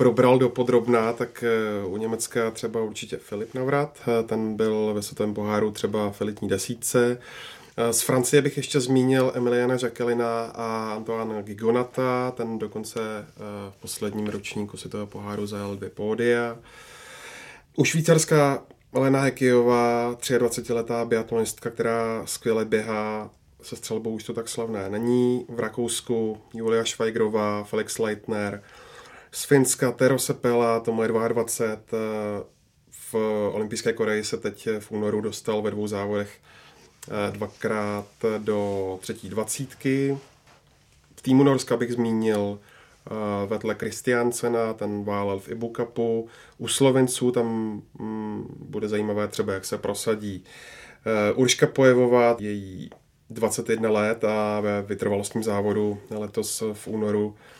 probral 0.00 0.38
do 0.38 0.48
podrobná, 0.48 1.12
tak 1.12 1.44
eh, 1.44 1.86
u 1.86 1.96
Německa 1.96 2.50
třeba 2.50 2.82
určitě 2.82 3.16
Filip 3.16 3.54
Navrat, 3.54 3.98
eh, 4.08 4.22
ten 4.22 4.56
byl 4.56 4.94
ve 4.94 5.02
světovém 5.02 5.34
poháru 5.34 5.70
třeba 5.70 6.10
v 6.10 6.20
elitní 6.20 6.48
desítce. 6.48 7.18
Eh, 7.76 7.92
Z 7.92 8.02
Francie 8.02 8.42
bych 8.42 8.56
ještě 8.56 8.80
zmínil 8.80 9.32
Emiliana 9.34 9.74
Jacquelina 9.82 10.44
a 10.44 10.92
Antoine 10.96 11.42
Gigonata, 11.42 12.30
ten 12.30 12.58
dokonce 12.58 13.00
v 13.70 13.76
posledním 13.80 14.26
ročníku 14.26 14.76
světového 14.76 15.06
poháru 15.06 15.46
zajel 15.46 15.76
dvě 15.76 15.90
pódia. 15.90 16.58
U 17.76 17.84
Švýcarska 17.84 18.62
Elena 18.94 19.20
Hekijová, 19.20 20.14
23-letá 20.14 21.04
biatlonistka, 21.04 21.70
která 21.70 22.22
skvěle 22.26 22.64
běhá 22.64 23.30
se 23.62 23.76
střelbou, 23.76 24.10
už 24.10 24.24
to 24.24 24.32
tak 24.32 24.48
slavné 24.48 24.90
není. 24.90 25.46
V 25.48 25.60
Rakousku 25.60 26.38
Julia 26.54 26.84
Švajgrová, 26.84 27.64
Felix 27.64 27.98
Leitner, 27.98 28.62
z 29.32 29.44
Finska 29.44 29.92
Tero 29.92 30.18
Sepela, 30.18 30.80
tomu 30.80 31.02
je 31.02 31.08
22. 31.08 31.76
eh, 31.92 32.44
V 32.90 33.14
olympijské 33.52 33.92
Koreji 33.92 34.24
se 34.24 34.36
teď 34.36 34.68
v 34.78 34.90
únoru 34.90 35.20
dostal 35.20 35.62
ve 35.62 35.70
dvou 35.70 35.86
závodech 35.86 36.38
dvakrát 37.30 38.06
do 38.38 38.98
třetí 39.00 39.28
dvacítky. 39.28 40.18
V 41.16 41.22
týmu 41.22 41.42
Norska 41.42 41.76
bych 41.76 41.92
zmínil 41.92 42.58
vedle 43.46 43.74
Kristiansena, 43.74 44.74
ten 44.74 45.04
válel 45.04 45.38
v 45.38 45.48
Ibu 45.48 45.72
Cupu. 45.76 46.28
U 46.58 46.68
Slovenců 46.68 47.30
tam 47.32 47.46
mm, 47.98 48.56
bude 48.60 48.88
zajímavé 48.88 49.28
třeba, 49.28 49.52
jak 49.52 49.64
se 49.64 49.78
prosadí. 49.78 50.44
Urška 51.34 51.66
Pojevová, 51.66 52.36
její 52.38 52.90
21 53.30 53.90
let 53.90 54.24
a 54.24 54.60
ve 54.60 54.82
vytrvalostním 54.82 55.42
závodu 55.44 55.98
letos 56.10 56.62
v 56.72 56.88
únoru 56.88 57.36
eh, 57.36 57.59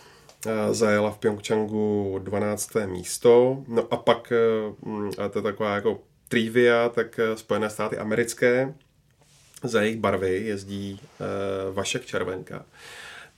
zajela 0.70 1.10
v 1.10 1.18
Pyeongchangu 1.18 2.20
12. 2.22 2.70
místo. 2.86 3.64
No 3.68 3.86
a 3.90 3.96
pak, 3.96 4.32
eh, 4.32 5.22
a 5.22 5.28
to 5.28 5.38
je 5.38 5.42
taková 5.42 5.74
jako 5.74 6.00
trivia, 6.28 6.88
tak 6.88 7.18
eh, 7.18 7.36
Spojené 7.36 7.70
státy 7.70 7.98
americké 7.98 8.74
za 9.62 9.82
jejich 9.82 9.98
barvy 9.98 10.42
jezdí 10.44 11.00
Vašek 11.72 12.06
Červenka. 12.06 12.64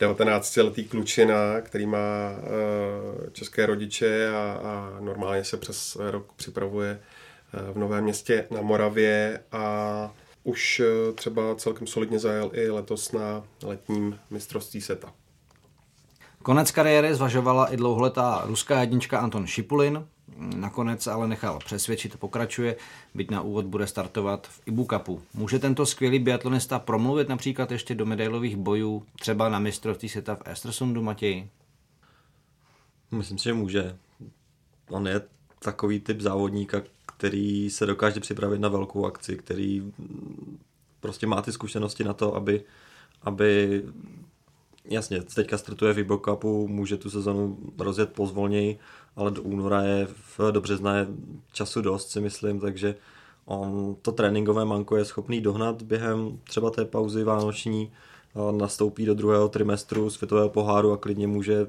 19-letý 0.00 0.84
klučina, 0.84 1.60
který 1.60 1.86
má 1.86 2.34
české 3.32 3.66
rodiče 3.66 4.28
a, 4.28 4.60
a 4.64 5.00
normálně 5.00 5.44
se 5.44 5.56
přes 5.56 5.96
rok 6.00 6.32
připravuje 6.36 7.00
v 7.72 7.78
Novém 7.78 8.04
městě 8.04 8.46
na 8.50 8.60
Moravě 8.60 9.40
a 9.52 10.14
už 10.44 10.80
eh, 10.80 11.12
třeba 11.12 11.54
celkem 11.54 11.86
solidně 11.86 12.18
zajel 12.18 12.50
i 12.54 12.70
letos 12.70 13.12
na 13.12 13.44
letním 13.62 14.18
mistrovství 14.30 14.80
seta. 14.80 15.14
Konec 16.42 16.70
kariéry 16.70 17.14
zvažovala 17.14 17.66
i 17.72 17.76
dlouholetá 17.76 18.42
ruská 18.46 18.80
jednička 18.80 19.18
Anton 19.18 19.46
Šipulin, 19.46 20.06
nakonec 20.56 21.06
ale 21.06 21.28
nechal 21.28 21.58
přesvědčit, 21.58 22.16
pokračuje, 22.16 22.76
byť 23.14 23.30
na 23.30 23.42
úvod 23.42 23.64
bude 23.64 23.86
startovat 23.86 24.46
v 24.46 24.60
Ibu 24.66 24.86
Cupu. 24.90 25.22
Může 25.34 25.58
tento 25.58 25.86
skvělý 25.86 26.18
biatlonista 26.18 26.78
promluvit 26.78 27.28
například 27.28 27.72
ještě 27.72 27.94
do 27.94 28.06
medailových 28.06 28.56
bojů, 28.56 29.06
třeba 29.20 29.48
na 29.48 29.58
mistrovství 29.58 30.08
světa 30.08 30.34
v 30.34 30.42
Estersundu, 30.44 31.02
Matěj? 31.02 31.48
Myslím 33.10 33.38
si, 33.38 33.44
že 33.44 33.54
může. 33.54 33.96
On 34.90 35.08
je 35.08 35.20
takový 35.58 36.00
typ 36.00 36.20
závodníka, 36.20 36.82
který 37.16 37.70
se 37.70 37.86
dokáže 37.86 38.20
připravit 38.20 38.58
na 38.58 38.68
velkou 38.68 39.06
akci, 39.06 39.36
který 39.36 39.92
prostě 41.00 41.26
má 41.26 41.42
ty 41.42 41.52
zkušenosti 41.52 42.04
na 42.04 42.12
to, 42.12 42.34
aby, 42.34 42.64
aby 43.22 43.82
jasně, 44.84 45.22
teďka 45.22 45.58
startuje 45.58 45.92
v 45.92 46.20
Cupu, 46.24 46.68
může 46.68 46.96
tu 46.96 47.10
sezonu 47.10 47.58
rozjet 47.78 48.12
pozvolněji, 48.12 48.78
ale 49.16 49.30
do 49.30 49.42
února 49.42 49.82
je, 49.82 50.08
v, 50.38 50.52
do 50.52 50.60
března 50.60 50.96
je 50.96 51.06
času 51.52 51.80
dost, 51.80 52.10
si 52.10 52.20
myslím, 52.20 52.60
takže 52.60 52.94
on 53.44 53.96
to 54.02 54.12
tréninkové 54.12 54.64
manko 54.64 54.96
je 54.96 55.04
schopný 55.04 55.40
dohnat 55.40 55.82
během 55.82 56.38
třeba 56.44 56.70
té 56.70 56.84
pauzy 56.84 57.24
vánoční, 57.24 57.92
nastoupí 58.50 59.06
do 59.06 59.14
druhého 59.14 59.48
trimestru 59.48 60.10
světového 60.10 60.48
poháru 60.48 60.92
a 60.92 60.96
klidně 60.96 61.26
může 61.26 61.66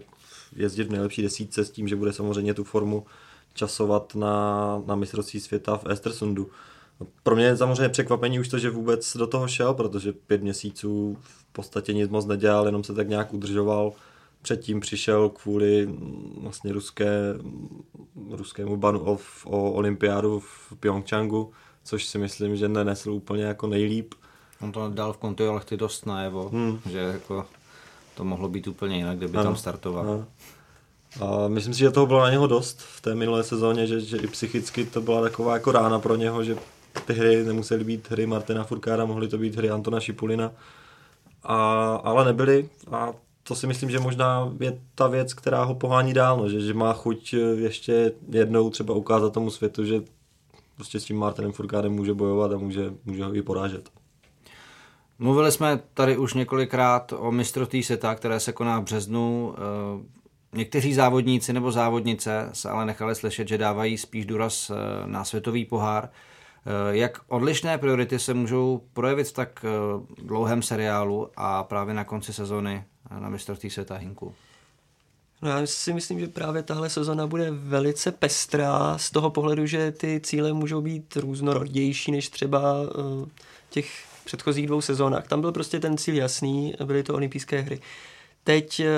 jezdit 0.56 0.84
v 0.84 0.92
nejlepší 0.92 1.22
desítce 1.22 1.66
s 1.66 1.72
tím, 1.72 1.88
že 1.88 1.96
bude 1.96 2.14
samozřejmě 2.14 2.54
tu 2.54 2.64
formu 2.64 3.06
časovat 3.54 4.16
na, 4.16 4.82
na 4.86 4.96
mistrovství 4.96 5.40
světa 5.40 5.78
v 5.78 5.86
Estersundu. 5.86 6.50
Pro 7.24 7.36
mě 7.36 7.46
je 7.46 7.58
samozřejmě 7.58 7.90
překvapení 7.90 8.40
už 8.40 8.48
to, 8.48 8.60
že 8.60 8.70
vůbec 8.70 9.18
do 9.18 9.28
toho 9.28 9.48
šel, 9.48 9.74
protože 9.74 10.14
pět 10.14 10.42
měsíců 10.42 11.18
v 11.20 11.46
podstatě 11.52 11.94
nic 11.94 12.10
moc 12.10 12.26
nedělal, 12.26 12.66
jenom 12.66 12.84
se 12.84 12.94
tak 12.94 13.10
nějak 13.10 13.34
udržoval. 13.34 13.92
Předtím 14.42 14.80
přišel 14.80 15.30
kvůli 15.30 15.86
mm, 15.86 16.40
vlastně 16.42 16.74
ruské, 16.74 17.10
ruskému 18.32 18.78
banu 18.78 19.00
o, 19.00 19.18
o 19.46 19.72
olympiádu 19.72 20.40
v 20.40 20.74
Pyeongchangu, 20.80 21.52
což 21.84 22.06
si 22.06 22.18
myslím, 22.18 22.56
že 22.56 22.70
nenesl 22.70 23.12
úplně 23.12 23.44
jako 23.44 23.68
nejlíp. 23.68 24.14
On 24.62 24.72
to 24.72 24.90
dal 24.90 25.14
v 25.14 25.18
kontiolechty 25.18 25.78
dost 25.78 26.06
najevo, 26.06 26.50
hmm. 26.50 26.80
že 26.90 26.98
jako 26.98 27.46
to 28.16 28.24
mohlo 28.24 28.50
být 28.50 28.68
úplně 28.68 28.98
jinak, 28.98 29.18
kdyby 29.18 29.38
ano, 29.38 29.44
tam 29.44 29.56
startoval. 29.56 30.10
Ano. 30.10 30.26
A 31.22 31.48
myslím 31.48 31.74
si, 31.74 31.80
že 31.80 31.92
toho 31.92 32.06
bylo 32.06 32.20
na 32.22 32.30
něho 32.30 32.48
dost 32.48 32.82
v 32.82 33.02
té 33.02 33.16
minulé 33.16 33.44
sezóně, 33.44 33.88
že, 33.88 34.00
že 34.00 34.18
i 34.18 34.28
psychicky 34.28 34.86
to 34.86 35.02
byla 35.02 35.22
taková 35.22 35.54
jako 35.54 35.72
rána 35.72 36.00
pro 36.00 36.16
něho, 36.16 36.44
že 36.44 36.58
ty 37.06 37.14
hry 37.14 37.44
nemusely 37.44 37.84
být 37.84 38.12
hry 38.12 38.26
Martina 38.26 38.64
Furkára, 38.64 39.06
mohly 39.06 39.28
to 39.28 39.38
být 39.38 39.56
hry 39.56 39.70
Antona 39.70 40.00
Šipulina, 40.00 40.52
a, 41.44 41.56
ale 41.96 42.26
nebyly 42.26 42.70
a 42.92 43.14
to 43.44 43.56
si 43.56 43.68
myslím, 43.68 43.90
že 43.90 44.00
možná 44.00 44.54
je 44.60 44.80
ta 44.96 45.08
věc, 45.08 45.34
která 45.34 45.64
ho 45.64 45.76
pohání 45.76 46.14
dál, 46.14 46.38
no, 46.38 46.50
že, 46.50 46.62
že 46.62 46.74
má 46.74 46.94
chuť 46.94 47.36
ještě 47.56 48.12
jednou 48.30 48.70
třeba 48.70 48.94
ukázat 48.94 49.34
tomu 49.34 49.52
světu, 49.52 49.86
že 49.86 50.02
prostě 50.76 51.00
s 51.00 51.06
tím 51.06 51.18
Martinem 51.18 51.52
Furkádem 51.52 51.92
může 51.92 52.14
bojovat 52.14 52.52
a 52.52 52.58
může, 52.58 52.94
může 53.06 53.24
ho 53.24 53.36
i 53.36 53.42
porážet. 53.42 53.90
Mluvili 55.20 55.52
jsme 55.52 55.80
tady 55.94 56.18
už 56.18 56.34
několikrát 56.34 57.14
o 57.18 57.32
mistrovství 57.32 57.84
světa, 57.84 58.16
které 58.16 58.40
se 58.40 58.52
koná 58.52 58.80
v 58.80 58.84
březnu. 58.84 59.56
Někteří 60.54 60.94
závodníci 60.94 61.54
nebo 61.54 61.72
závodnice 61.72 62.50
se 62.54 62.70
ale 62.70 62.86
nechali 62.86 63.16
slyšet, 63.16 63.48
že 63.48 63.58
dávají 63.58 63.98
spíš 63.98 64.26
důraz 64.26 64.70
eh, 64.70 65.08
na 65.08 65.24
světový 65.24 65.66
pohár. 65.66 66.10
Eh, 66.66 66.98
jak 66.98 67.22
odlišné 67.28 67.78
priority 67.78 68.20
se 68.20 68.34
můžou 68.34 68.82
projevit 68.94 69.28
v 69.28 69.34
tak 69.34 69.66
eh, 69.66 69.70
dlouhém 70.24 70.62
seriálu 70.62 71.30
a 71.38 71.64
právě 71.64 71.94
na 71.94 72.04
konci 72.04 72.34
sezony 72.34 72.84
na 73.20 73.30
mistrovství 73.30 73.70
světa 73.70 73.96
Hinku? 73.96 74.34
No 75.42 75.50
já 75.50 75.66
si 75.66 75.94
myslím, 75.94 76.20
že 76.20 76.28
právě 76.28 76.64
tahle 76.64 76.90
sezona 76.90 77.28
bude 77.28 77.52
velice 77.52 78.12
pestrá 78.12 78.98
z 78.98 79.12
toho 79.12 79.30
pohledu, 79.30 79.66
že 79.66 79.92
ty 79.92 80.22
cíle 80.24 80.54
můžou 80.54 80.82
být 80.82 81.18
různorodější 81.18 82.12
než 82.12 82.30
třeba 82.30 82.62
těch 83.70 84.06
předchozích 84.26 84.68
dvou 84.68 84.82
sezónách. 84.82 85.28
Tam 85.28 85.42
byl 85.42 85.52
prostě 85.52 85.80
ten 85.80 85.98
cíl 85.98 86.16
jasný, 86.16 86.74
byly 86.86 87.04
to 87.04 87.14
olympijské 87.14 87.62
hry. 87.62 87.80
Teď 88.44 88.80
eh, 88.80 88.90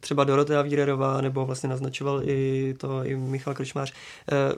třeba 0.00 0.24
Dorotea 0.24 0.62
Vírerová, 0.62 1.20
nebo 1.20 1.46
vlastně 1.46 1.68
naznačoval 1.68 2.22
i 2.24 2.74
to 2.78 3.04
i 3.04 3.16
Michal 3.16 3.54
Krčmář, 3.54 3.92
eh, 4.32 4.54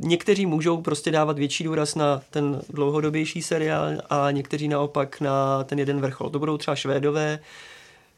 někteří 0.00 0.46
můžou 0.46 0.82
prostě 0.82 1.10
dávat 1.10 1.38
větší 1.38 1.64
důraz 1.64 1.94
na 1.94 2.22
ten 2.30 2.60
dlouhodobější 2.70 3.42
seriál 3.42 3.88
a 4.10 4.30
někteří 4.30 4.68
naopak 4.68 5.20
na 5.20 5.64
ten 5.64 5.78
jeden 5.78 6.00
vrchol. 6.00 6.30
To 6.30 6.38
budou 6.38 6.58
třeba 6.58 6.74
Švédové, 6.74 7.38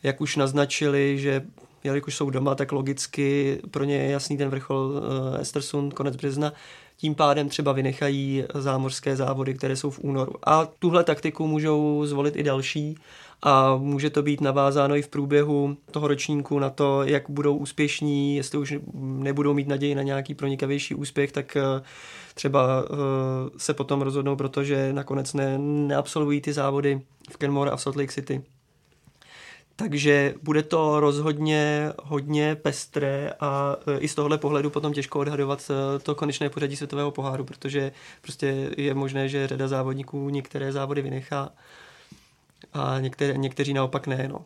jak 0.02 0.20
už 0.20 0.36
naznačili, 0.36 1.18
že 1.18 1.42
jelikož 1.84 2.16
jsou 2.16 2.30
doma, 2.30 2.54
tak 2.54 2.72
logicky 2.72 3.58
pro 3.70 3.84
ně 3.84 3.96
je 3.96 4.10
jasný 4.10 4.36
ten 4.36 4.48
vrchol 4.48 4.92
eh, 5.36 5.40
Estersund, 5.40 5.94
konec 5.94 6.16
března. 6.16 6.52
Tím 7.00 7.14
pádem 7.14 7.48
třeba 7.48 7.72
vynechají 7.72 8.44
zámořské 8.54 9.16
závody, 9.16 9.54
které 9.54 9.76
jsou 9.76 9.90
v 9.90 9.98
únoru. 9.98 10.32
A 10.46 10.68
tuhle 10.78 11.04
taktiku 11.04 11.46
můžou 11.46 12.06
zvolit 12.06 12.36
i 12.36 12.42
další 12.42 12.96
a 13.42 13.76
může 13.76 14.10
to 14.10 14.22
být 14.22 14.40
navázáno 14.40 14.96
i 14.96 15.02
v 15.02 15.08
průběhu 15.08 15.76
toho 15.90 16.08
ročníku 16.08 16.58
na 16.58 16.70
to, 16.70 17.02
jak 17.02 17.30
budou 17.30 17.56
úspěšní, 17.56 18.36
jestli 18.36 18.58
už 18.58 18.74
nebudou 18.94 19.54
mít 19.54 19.68
naději 19.68 19.94
na 19.94 20.02
nějaký 20.02 20.34
pronikavější 20.34 20.94
úspěch, 20.94 21.32
tak 21.32 21.56
eh, 21.56 21.82
třeba 22.34 22.84
eh, 22.84 22.94
se 23.56 23.74
potom 23.74 24.02
rozhodnou, 24.02 24.36
protože 24.36 24.92
nakonec 24.92 25.34
ne, 25.34 25.58
neabsolvují 25.58 26.40
ty 26.40 26.52
závody 26.52 27.00
v 27.30 27.36
Kenmore 27.36 27.70
a 27.70 27.76
v 27.76 27.82
Salt 27.82 27.96
Lake 27.96 28.12
City. 28.12 28.42
Takže 29.80 30.34
bude 30.42 30.62
to 30.62 31.00
rozhodně 31.00 31.92
hodně 32.02 32.54
pestré 32.54 33.32
a 33.40 33.76
eh, 33.86 33.98
i 33.98 34.08
z 34.08 34.14
tohohle 34.14 34.38
pohledu 34.38 34.70
potom 34.70 34.92
těžko 34.92 35.18
odhadovat 35.18 35.70
to 36.02 36.14
konečné 36.14 36.50
pořadí 36.50 36.76
světového 36.76 37.10
poháru, 37.10 37.44
protože 37.44 37.92
prostě 38.22 38.70
je 38.76 38.94
možné, 38.94 39.28
že 39.28 39.46
řada 39.46 39.68
závodníků 39.68 40.28
některé 40.28 40.72
závody 40.72 41.02
vynechá 41.02 41.52
a 42.72 43.00
některé, 43.00 43.36
někteří 43.36 43.72
naopak 43.72 44.06
ne. 44.06 44.28
No. 44.28 44.44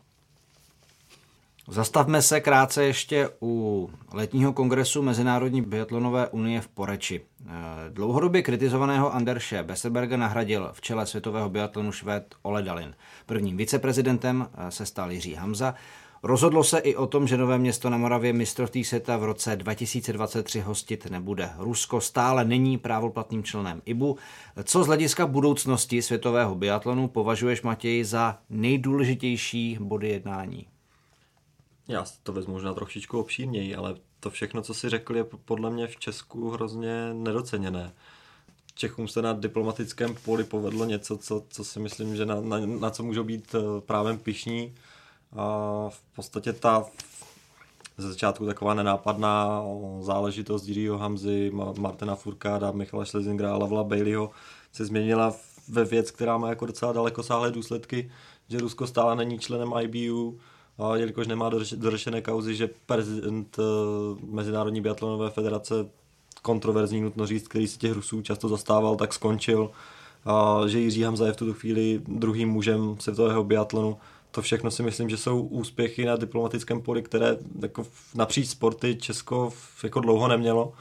Zastavme 1.67 2.21
se 2.21 2.41
krátce 2.41 2.83
ještě 2.83 3.29
u 3.41 3.89
letního 4.13 4.53
kongresu 4.53 5.01
Mezinárodní 5.01 5.61
biatlonové 5.61 6.27
unie 6.27 6.61
v 6.61 6.67
Poreči. 6.67 7.21
Eh, 7.45 7.51
dlouhodobě 7.89 8.41
kritizovaného 8.41 9.13
Anderše 9.13 9.63
Besselberga 9.63 10.17
nahradil 10.17 10.69
v 10.73 10.81
čele 10.81 11.05
světového 11.05 11.49
biatlonu 11.49 11.91
švéd 11.91 12.35
Ole 12.41 12.63
Dalin. 12.63 12.95
Prvním 13.25 13.57
viceprezidentem 13.57 14.47
eh, 14.53 14.71
se 14.71 14.85
stal 14.85 15.11
Jiří 15.11 15.33
Hamza. 15.33 15.75
Rozhodlo 16.23 16.63
se 16.63 16.79
i 16.79 16.95
o 16.95 17.07
tom, 17.07 17.27
že 17.27 17.37
Nové 17.37 17.57
město 17.57 17.89
na 17.89 17.97
Moravě 17.97 18.33
mistrovství 18.33 18.83
světa 18.83 19.17
v 19.17 19.23
roce 19.23 19.55
2023 19.55 20.59
hostit 20.59 21.11
nebude. 21.11 21.49
Rusko 21.57 22.01
stále 22.01 22.45
není 22.45 22.77
právoplatným 22.77 23.43
členem 23.43 23.81
IBU. 23.85 24.17
Co 24.63 24.83
z 24.83 24.87
hlediska 24.87 25.27
budoucnosti 25.27 26.01
světového 26.01 26.55
biatlonu 26.55 27.07
považuješ, 27.07 27.61
Matěj, 27.61 28.03
za 28.03 28.37
nejdůležitější 28.49 29.77
body 29.81 30.09
jednání? 30.09 30.72
Já 31.87 32.05
to 32.23 32.33
vezmu 32.33 32.53
možná 32.53 32.73
trošičku 32.73 33.19
obšírněji, 33.19 33.75
ale 33.75 33.95
to 34.19 34.29
všechno, 34.29 34.61
co 34.61 34.73
si 34.73 34.89
řekl, 34.89 35.15
je 35.15 35.23
podle 35.23 35.69
mě 35.69 35.87
v 35.87 35.97
Česku 35.97 36.49
hrozně 36.49 37.13
nedoceněné. 37.13 37.93
Čechům 38.75 39.07
se 39.07 39.21
na 39.21 39.33
diplomatickém 39.33 40.15
poli 40.25 40.43
povedlo 40.43 40.85
něco, 40.85 41.17
co, 41.17 41.43
co 41.49 41.63
si 41.63 41.79
myslím, 41.79 42.15
že 42.15 42.25
na, 42.25 42.41
na, 42.41 42.59
na 42.59 42.89
co 42.89 43.03
můžou 43.03 43.23
být 43.23 43.55
eh, 43.55 43.81
právem 43.81 44.17
pišní 44.17 44.75
a 45.35 45.45
v 45.89 46.01
podstatě 46.15 46.53
ta 46.53 46.85
ze 47.97 48.09
začátku 48.09 48.45
taková 48.45 48.73
nenápadná 48.73 49.63
záležitost 50.01 50.67
Jiřího 50.67 50.97
Hamzy, 50.97 51.51
Martina 51.77 52.15
Furkáda, 52.15 52.71
Michala 52.71 53.05
Schlesingra 53.05 53.53
a 53.53 53.57
Lavla 53.57 53.83
Baileyho 53.83 54.31
se 54.71 54.85
změnila 54.85 55.35
ve 55.67 55.85
věc, 55.85 56.11
která 56.11 56.37
má 56.37 56.49
jako 56.49 56.65
docela 56.65 56.93
dalekosáhlé 56.93 57.51
důsledky, 57.51 58.11
že 58.49 58.57
Rusko 58.57 58.87
stále 58.87 59.15
není 59.15 59.39
členem 59.39 59.73
IBU, 59.81 60.39
a 60.77 60.95
jelikož 60.95 61.27
nemá 61.27 61.51
dořešené 61.75 62.21
kauzy, 62.21 62.55
že 62.55 62.69
prezident 62.85 63.57
uh, 63.59 64.33
Mezinárodní 64.33 64.81
biatlonové 64.81 65.29
federace 65.29 65.73
kontroverzní 66.41 67.01
nutno 67.01 67.27
říct, 67.27 67.47
který 67.47 67.67
se 67.67 67.77
těch 67.77 67.91
Rusů 67.91 68.21
často 68.21 68.49
zastával, 68.49 68.95
tak 68.95 69.13
skončil. 69.13 69.71
A 70.25 70.61
že 70.67 70.79
Jiří 70.79 71.03
Hamza 71.03 71.25
je 71.25 71.33
v 71.33 71.37
tuto 71.37 71.53
chvíli 71.53 72.01
druhým 72.07 72.49
mužem 72.49 72.95
světového 72.99 73.43
biatlonu. 73.43 73.97
To 74.31 74.41
všechno 74.41 74.71
si 74.71 74.83
myslím, 74.83 75.09
že 75.09 75.17
jsou 75.17 75.41
úspěchy 75.41 76.05
na 76.05 76.15
diplomatickém 76.15 76.81
poli, 76.81 77.01
které 77.01 77.37
jako 77.61 77.87
napříč 78.15 78.47
sporty 78.47 78.95
Česko 78.95 79.53
jako 79.83 79.99
dlouho 79.99 80.27
nemělo. 80.27 80.73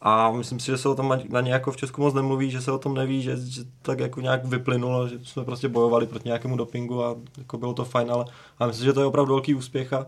A 0.00 0.30
myslím 0.30 0.60
si, 0.60 0.66
že 0.66 0.78
se 0.78 0.88
o 0.88 0.94
tom 0.94 1.18
na 1.28 1.40
ně 1.40 1.52
jako 1.52 1.72
v 1.72 1.76
Česku 1.76 2.00
moc 2.00 2.14
nemluví, 2.14 2.50
že 2.50 2.60
se 2.60 2.72
o 2.72 2.78
tom 2.78 2.94
neví, 2.94 3.22
že, 3.22 3.36
že 3.36 3.64
tak 3.82 3.98
jako 3.98 4.20
nějak 4.20 4.44
vyplynulo, 4.44 5.08
že 5.08 5.18
jsme 5.22 5.44
prostě 5.44 5.68
bojovali 5.68 6.06
proti 6.06 6.28
nějakému 6.28 6.56
dopingu 6.56 7.04
a 7.04 7.16
jako 7.38 7.58
bylo 7.58 7.74
to 7.74 7.84
fajn, 7.84 8.10
ale, 8.10 8.24
ale 8.58 8.68
myslím, 8.68 8.86
že 8.86 8.92
to 8.92 9.00
je 9.00 9.06
opravdu 9.06 9.34
velký 9.34 9.54
úspěch 9.54 9.92
a, 9.92 10.06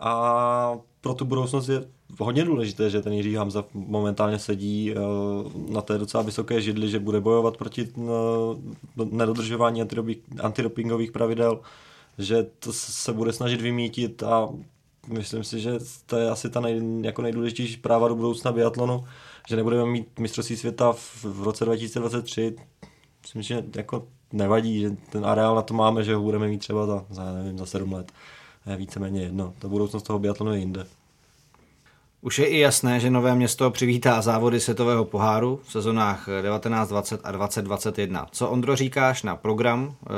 a 0.00 0.78
pro 1.00 1.14
tu 1.14 1.24
budoucnost 1.24 1.68
je 1.68 1.84
hodně 2.18 2.44
důležité, 2.44 2.90
že 2.90 3.02
ten 3.02 3.12
Jiří 3.12 3.34
Hamza 3.34 3.64
momentálně 3.74 4.38
sedí 4.38 4.92
eh, 4.92 4.94
na 5.72 5.82
té 5.82 5.98
docela 5.98 6.22
vysoké 6.22 6.60
židli, 6.60 6.88
že 6.88 6.98
bude 6.98 7.20
bojovat 7.20 7.56
proti 7.56 7.88
eh, 7.98 9.04
nedodržování 9.10 9.82
antidopingových 10.40 11.12
pravidel, 11.12 11.60
že 12.18 12.46
to 12.58 12.72
se 12.72 13.12
bude 13.12 13.32
snažit 13.32 13.60
vymítit 13.60 14.22
a 14.22 14.48
myslím 15.08 15.44
si, 15.44 15.60
že 15.60 15.78
to 16.06 16.16
je 16.16 16.30
asi 16.30 16.50
ta 16.50 16.60
nej, 16.60 17.00
jako 17.00 17.22
nejdůležitější 17.22 17.76
práva 17.76 18.08
do 18.08 18.14
budoucna 18.14 18.52
biatlonu, 18.52 19.04
že 19.48 19.56
nebudeme 19.56 19.86
mít 19.86 20.18
mistrovství 20.18 20.56
světa 20.56 20.92
v, 20.92 21.24
v 21.24 21.42
roce 21.42 21.64
2023. 21.64 22.56
Myslím, 23.22 23.42
že 23.42 23.64
jako 23.76 24.06
nevadí, 24.32 24.80
že 24.80 24.90
ten 25.10 25.26
areál 25.26 25.54
na 25.54 25.62
to 25.62 25.74
máme, 25.74 26.04
že 26.04 26.14
ho 26.14 26.22
budeme 26.22 26.48
mít 26.48 26.58
třeba 26.58 26.86
za, 26.86 27.04
za, 27.10 27.32
nevím, 27.32 27.58
za 27.58 27.66
sedm 27.66 27.92
let. 27.92 28.12
Je 28.66 28.76
víceméně 28.76 29.22
jedno. 29.22 29.54
Ta 29.58 29.68
budoucnost 29.68 30.02
toho 30.02 30.18
biatlonu 30.18 30.52
je 30.52 30.58
jinde. 30.58 30.86
Už 32.24 32.38
je 32.38 32.46
i 32.46 32.58
jasné, 32.58 33.00
že 33.00 33.10
Nové 33.10 33.34
město 33.34 33.70
přivítá 33.70 34.22
závody 34.22 34.60
světového 34.60 35.04
poháru 35.04 35.60
v 35.64 35.72
sezonách 35.72 36.28
1920 36.42 37.20
a 37.24 37.32
2021. 37.32 38.26
Co 38.30 38.48
Ondro 38.48 38.76
říkáš 38.76 39.22
na 39.22 39.36
program 39.36 39.94
e, 39.94 40.08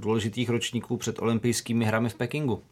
důležitých 0.00 0.50
ročníků 0.50 0.96
před 0.96 1.18
olympijskými 1.18 1.84
hrami 1.84 2.08
v 2.08 2.14
Pekingu? 2.14 2.62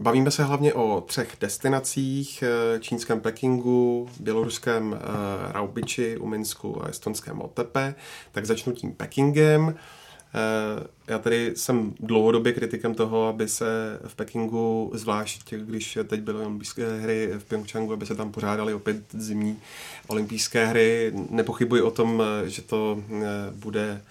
Bavíme 0.00 0.30
se 0.30 0.44
hlavně 0.44 0.74
o 0.74 1.00
třech 1.00 1.36
destinacích, 1.40 2.42
eh, 2.42 2.80
čínském 2.80 3.20
Pekingu, 3.20 4.08
běloruském 4.20 4.98
eh, 5.00 5.52
Raubiči 5.52 6.16
u 6.16 6.26
Minsku 6.26 6.84
a 6.84 6.88
estonském 6.88 7.40
Otepe. 7.40 7.94
Tak 8.32 8.46
začnu 8.46 8.72
tím 8.72 8.92
Pekingem. 8.92 9.74
Eh, 10.34 10.86
já 11.06 11.18
tady 11.18 11.52
jsem 11.56 11.94
dlouhodobě 12.00 12.52
kritikem 12.52 12.94
toho, 12.94 13.28
aby 13.28 13.48
se 13.48 14.00
v 14.06 14.14
Pekingu, 14.14 14.90
zvlášť 14.94 15.54
když 15.54 15.98
teď 16.06 16.20
byly 16.20 16.38
olympijské 16.38 16.98
hry 16.98 17.30
v 17.38 17.44
Pyeongchangu, 17.44 17.92
aby 17.92 18.06
se 18.06 18.14
tam 18.14 18.32
pořádaly 18.32 18.74
opět 18.74 18.96
zimní 19.10 19.58
olympijské 20.06 20.66
hry. 20.66 21.12
Nepochybuji 21.30 21.82
o 21.82 21.90
tom, 21.90 22.22
že 22.46 22.62
to 22.62 23.02
bude 23.54 24.02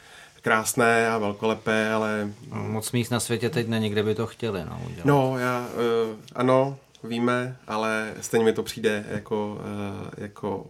krásné 0.42 1.10
a 1.10 1.18
velkolepé, 1.18 1.92
ale... 1.92 2.30
Moc 2.52 2.92
míst 2.92 3.10
na 3.10 3.20
světě 3.20 3.50
teď 3.50 3.68
není, 3.68 3.90
kde 3.90 4.04
by 4.04 4.16
to 4.16 4.28
chtěli. 4.28 4.66
No, 4.70 4.82
udělat. 4.86 5.06
no 5.06 5.38
já, 5.38 5.60
uh, 5.60 6.16
ano, 6.36 6.78
víme, 7.04 7.58
ale 7.68 8.14
stejně 8.22 8.46
mi 8.46 8.54
to 8.54 8.64
přijde 8.64 9.06
jako, 9.10 9.60
uh, 9.60 10.08
jako 10.18 10.66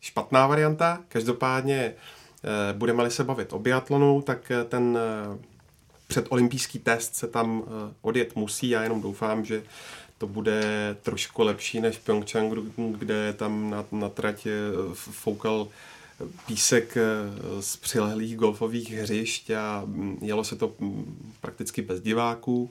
špatná 0.00 0.46
varianta. 0.46 0.98
Každopádně 1.08 1.92
uh, 1.92 2.78
budeme-li 2.78 3.10
se 3.10 3.24
bavit 3.24 3.52
o 3.52 3.58
biatlonu, 3.58 4.22
tak 4.22 4.52
ten 4.68 4.98
uh, 5.28 5.38
předolympijský 6.06 6.78
test 6.78 7.14
se 7.14 7.28
tam 7.28 7.60
uh, 7.60 7.66
odjet 8.02 8.36
musí. 8.36 8.68
Já 8.68 8.82
jenom 8.82 9.02
doufám, 9.02 9.44
že 9.44 9.62
to 10.18 10.26
bude 10.26 10.62
trošku 11.02 11.42
lepší 11.42 11.80
než 11.80 11.98
Pyeongchang, 11.98 12.52
kde 12.76 13.32
tam 13.32 13.70
na, 13.70 13.84
na 13.92 14.08
trať 14.08 14.46
foukal 14.94 15.68
písek 16.46 16.96
eh, 16.96 17.02
z 17.62 17.76
přilehlých 17.76 18.36
golfových 18.36 18.92
hřišť 18.92 19.50
a 19.50 19.82
mm, 19.86 20.18
jelo 20.22 20.44
se 20.44 20.56
to 20.56 20.74
mm, 20.78 21.32
prakticky 21.40 21.82
bez 21.82 22.00
diváků. 22.00 22.70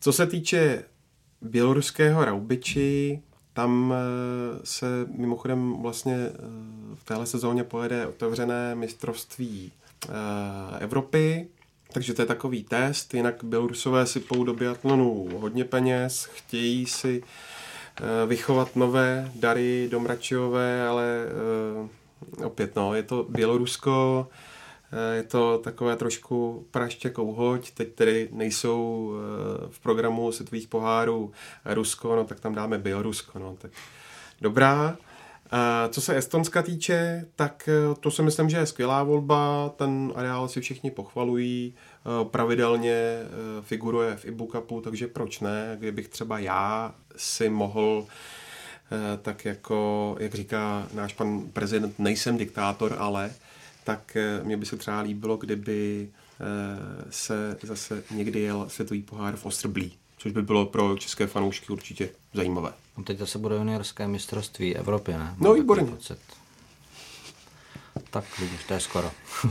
Co 0.00 0.12
se 0.12 0.26
týče 0.26 0.84
běloruského 1.42 2.24
Raubiči, 2.24 3.22
tam 3.52 3.94
eh, 3.94 4.60
se 4.64 4.86
mimochodem 5.16 5.82
vlastně 5.82 6.14
eh, 6.14 6.32
v 6.94 7.04
téhle 7.04 7.26
sezóně 7.26 7.64
pojede 7.64 8.06
otevřené 8.06 8.74
mistrovství 8.74 9.72
Evropy, 10.78 11.48
takže 11.92 12.14
to 12.14 12.22
je 12.22 12.26
takový 12.26 12.64
test, 12.64 13.14
jinak 13.14 13.44
Bělorusové 13.44 14.06
sypou 14.06 14.44
do 14.44 14.54
biatlonu 14.54 15.28
hodně 15.38 15.64
peněz, 15.64 16.24
chtějí 16.24 16.86
si 16.86 17.22
vychovat 18.26 18.76
nové 18.76 19.32
dary 19.34 19.88
do 19.90 20.00
Mračiové, 20.00 20.88
ale 20.88 21.26
opět 22.44 22.76
no, 22.76 22.94
je 22.94 23.02
to 23.02 23.26
Bělorusko, 23.28 24.28
eh, 24.92 25.16
je 25.16 25.22
to 25.22 25.58
takové 25.58 25.96
trošku 25.96 26.66
praště 26.70 27.10
kouhoť, 27.10 27.70
teď 27.70 27.94
tedy 27.94 28.28
nejsou 28.32 29.12
eh, 29.14 29.68
v 29.70 29.80
programu 29.80 30.32
světových 30.32 30.68
pohárů 30.68 31.32
Rusko, 31.64 32.16
no 32.16 32.24
tak 32.24 32.40
tam 32.40 32.54
dáme 32.54 32.78
Bělorusko, 32.78 33.38
no 33.38 33.56
tak 33.58 33.70
dobrá. 34.40 34.96
Co 35.90 36.00
se 36.00 36.16
Estonska 36.16 36.62
týče, 36.62 37.26
tak 37.36 37.68
eh, 37.68 37.94
to 38.00 38.10
si 38.10 38.22
myslím, 38.22 38.50
že 38.50 38.56
je 38.56 38.66
skvělá 38.66 39.02
volba, 39.02 39.68
ten 39.76 40.12
areál 40.14 40.48
si 40.48 40.60
všichni 40.60 40.90
pochvalují, 40.90 41.74
pravidelně 42.30 43.22
figuruje 43.60 44.16
v 44.16 44.24
Cupu, 44.52 44.80
takže 44.80 45.06
proč 45.06 45.40
ne, 45.40 45.76
kdybych 45.78 46.08
třeba 46.08 46.38
já 46.38 46.94
si 47.16 47.48
mohl 47.48 48.06
tak 49.22 49.44
jako, 49.44 50.16
jak 50.20 50.34
říká 50.34 50.88
náš 50.94 51.12
pan 51.14 51.42
prezident, 51.52 51.98
nejsem 51.98 52.36
diktátor, 52.36 52.96
ale 52.98 53.30
tak 53.84 54.16
eh, 54.16 54.40
mě 54.44 54.56
by 54.56 54.66
se 54.66 54.76
třeba 54.76 55.00
líbilo, 55.00 55.36
kdyby 55.36 56.08
eh, 56.40 57.04
se 57.10 57.56
zase 57.62 58.02
někdy 58.10 58.40
jel 58.40 58.68
světový 58.68 59.02
pohár 59.02 59.36
v 59.36 59.46
Ostrblí, 59.46 59.92
což 60.18 60.32
by 60.32 60.42
bylo 60.42 60.66
pro 60.66 60.96
české 60.96 61.26
fanoušky 61.26 61.72
určitě 61.72 62.08
zajímavé. 62.34 62.72
No 62.98 63.04
teď 63.04 63.18
zase 63.18 63.38
bude 63.38 63.56
juniorské 63.56 64.08
mistrovství 64.08 64.76
Evropy, 64.76 65.12
ne? 65.12 65.18
Mám 65.18 65.36
no 65.40 65.54
výborně. 65.54 65.92
Tak 68.10 68.38
vidíš, 68.38 68.64
to 68.64 68.74
je 68.74 68.80
skoro. 68.80 69.10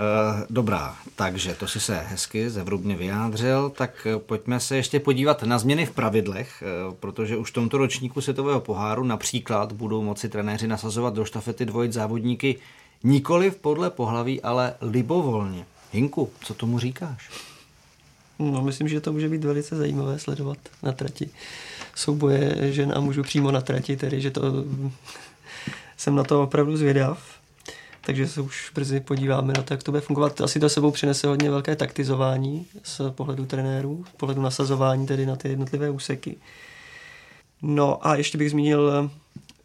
Eh, 0.00 0.46
dobrá, 0.50 0.96
takže 1.16 1.54
to 1.54 1.68
si 1.68 1.80
se 1.80 1.98
hezky 1.98 2.50
zevrubně 2.50 2.96
vyjádřil, 2.96 3.70
tak 3.70 4.06
eh, 4.06 4.18
pojďme 4.18 4.60
se 4.60 4.76
ještě 4.76 5.00
podívat 5.00 5.42
na 5.42 5.58
změny 5.58 5.86
v 5.86 5.90
pravidlech, 5.90 6.62
eh, 6.62 6.94
protože 7.00 7.36
už 7.36 7.50
v 7.50 7.54
tomto 7.54 7.78
ročníku 7.78 8.20
světového 8.20 8.60
poháru 8.60 9.04
například 9.04 9.72
budou 9.72 10.02
moci 10.02 10.28
trenéři 10.28 10.66
nasazovat 10.66 11.14
do 11.14 11.24
štafety 11.24 11.66
dvojit 11.66 11.92
závodníky 11.92 12.56
nikoli 13.04 13.50
podle 13.50 13.90
pohlaví, 13.90 14.42
ale 14.42 14.74
libovolně. 14.80 15.66
Hinku, 15.92 16.30
co 16.40 16.54
tomu 16.54 16.78
říkáš? 16.78 17.30
No, 18.38 18.62
myslím, 18.62 18.88
že 18.88 19.00
to 19.00 19.12
může 19.12 19.28
být 19.28 19.44
velice 19.44 19.76
zajímavé 19.76 20.18
sledovat 20.18 20.58
na 20.82 20.92
trati. 20.92 21.30
Souboje 21.94 22.72
žen 22.72 22.92
a 22.96 23.00
mužů 23.00 23.22
přímo 23.22 23.50
na 23.50 23.60
trati, 23.60 23.96
tedy 23.96 24.20
že 24.20 24.30
to 24.30 24.42
jsem 25.96 26.14
na 26.14 26.24
to 26.24 26.42
opravdu 26.42 26.76
zvědav 26.76 27.37
takže 28.00 28.28
se 28.28 28.40
už 28.40 28.70
brzy 28.74 29.00
podíváme 29.00 29.52
na 29.52 29.62
to, 29.62 29.74
jak 29.74 29.82
to 29.82 29.90
bude 29.90 30.00
fungovat. 30.00 30.40
Asi 30.40 30.60
to 30.60 30.68
sebou 30.68 30.90
přinese 30.90 31.26
hodně 31.26 31.50
velké 31.50 31.76
taktizování 31.76 32.66
z 32.82 33.00
pohledu 33.10 33.46
trenérů, 33.46 34.04
z 34.08 34.16
pohledu 34.16 34.42
nasazování 34.42 35.06
tedy 35.06 35.26
na 35.26 35.36
ty 35.36 35.48
jednotlivé 35.48 35.90
úseky. 35.90 36.36
No 37.62 38.06
a 38.06 38.16
ještě 38.16 38.38
bych 38.38 38.50
zmínil 38.50 39.10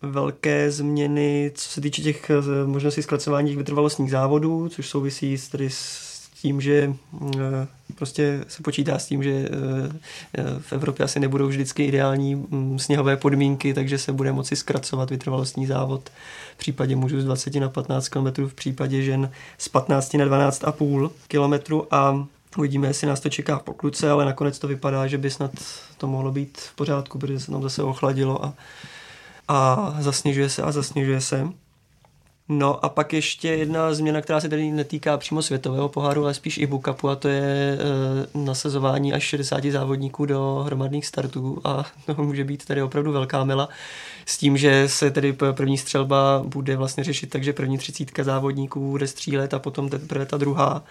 velké 0.01 0.71
změny, 0.71 1.51
co 1.55 1.69
se 1.69 1.81
týče 1.81 2.01
těch 2.01 2.29
eh, 2.29 2.67
možností 2.67 3.01
zkracování 3.01 3.49
těch 3.49 3.57
vytrvalostních 3.57 4.11
závodů, 4.11 4.69
což 4.69 4.89
souvisí 4.89 5.37
s, 5.37 5.49
tedy 5.49 5.69
s 5.69 6.12
tím, 6.43 6.61
že 6.61 6.93
eh, 7.35 7.67
prostě 7.95 8.43
se 8.47 8.63
počítá 8.63 8.99
s 8.99 9.05
tím, 9.05 9.23
že 9.23 9.31
eh, 9.31 9.49
v 10.59 10.73
Evropě 10.73 11.03
asi 11.03 11.19
nebudou 11.19 11.47
vždycky 11.47 11.85
ideální 11.85 12.35
mm, 12.35 12.79
sněhové 12.79 13.17
podmínky, 13.17 13.73
takže 13.73 13.97
se 13.97 14.11
bude 14.13 14.31
moci 14.31 14.55
zkracovat 14.55 15.09
vytrvalostní 15.09 15.65
závod 15.65 16.09
v 16.53 16.57
případě 16.57 16.95
mužů 16.95 17.21
z 17.21 17.25
20 17.25 17.55
na 17.55 17.69
15 17.69 18.09
km, 18.09 18.47
v 18.47 18.53
případě 18.53 19.01
žen 19.01 19.31
z 19.57 19.69
15 19.69 20.13
na 20.13 20.25
12,5 20.25 21.09
km 21.27 21.81
a 21.91 22.27
Uvidíme, 22.57 22.87
jestli 22.87 23.07
nás 23.07 23.19
to 23.19 23.29
čeká 23.29 23.59
po 23.59 23.73
kluce, 23.73 24.09
ale 24.09 24.25
nakonec 24.25 24.59
to 24.59 24.67
vypadá, 24.67 25.07
že 25.07 25.17
by 25.17 25.29
snad 25.29 25.51
to 25.97 26.07
mohlo 26.07 26.31
být 26.31 26.57
v 26.57 26.75
pořádku, 26.75 27.19
protože 27.19 27.39
se 27.39 27.51
nám 27.51 27.61
zase 27.61 27.83
ochladilo 27.83 28.45
a, 28.45 28.53
a 29.47 29.93
zasněžuje 29.99 30.49
se 30.49 30.61
a 30.61 30.71
zasněžuje 30.71 31.21
se. 31.21 31.47
No 32.49 32.85
a 32.85 32.89
pak 32.89 33.13
ještě 33.13 33.47
jedna 33.47 33.93
změna, 33.93 34.21
která 34.21 34.39
se 34.39 34.49
tady 34.49 34.71
netýká 34.71 35.17
přímo 35.17 35.41
světového 35.41 35.89
poháru, 35.89 36.23
ale 36.23 36.33
spíš 36.33 36.57
i 36.57 36.67
Bukapu 36.67 37.09
a 37.09 37.15
to 37.15 37.27
je 37.27 37.41
e, 37.43 37.77
nasazování 38.37 39.13
až 39.13 39.23
60 39.23 39.65
závodníků 39.65 40.25
do 40.25 40.63
hromadných 40.65 41.05
startů 41.05 41.61
a 41.63 41.85
to 42.05 42.23
může 42.23 42.43
být 42.43 42.65
tady 42.65 42.81
opravdu 42.81 43.11
velká 43.11 43.43
mila 43.43 43.69
s 44.25 44.37
tím, 44.37 44.57
že 44.57 44.89
se 44.89 45.11
tedy 45.11 45.33
první 45.33 45.77
střelba 45.77 46.43
bude 46.45 46.75
vlastně 46.77 47.03
řešit 47.03 47.29
tak, 47.29 47.43
že 47.43 47.53
první 47.53 47.77
třicítka 47.77 48.23
závodníků 48.23 48.91
bude 48.91 49.07
střílet 49.07 49.53
a 49.53 49.59
potom 49.59 49.89
teprve 49.89 50.25
ta 50.25 50.37
druhá. 50.37 50.83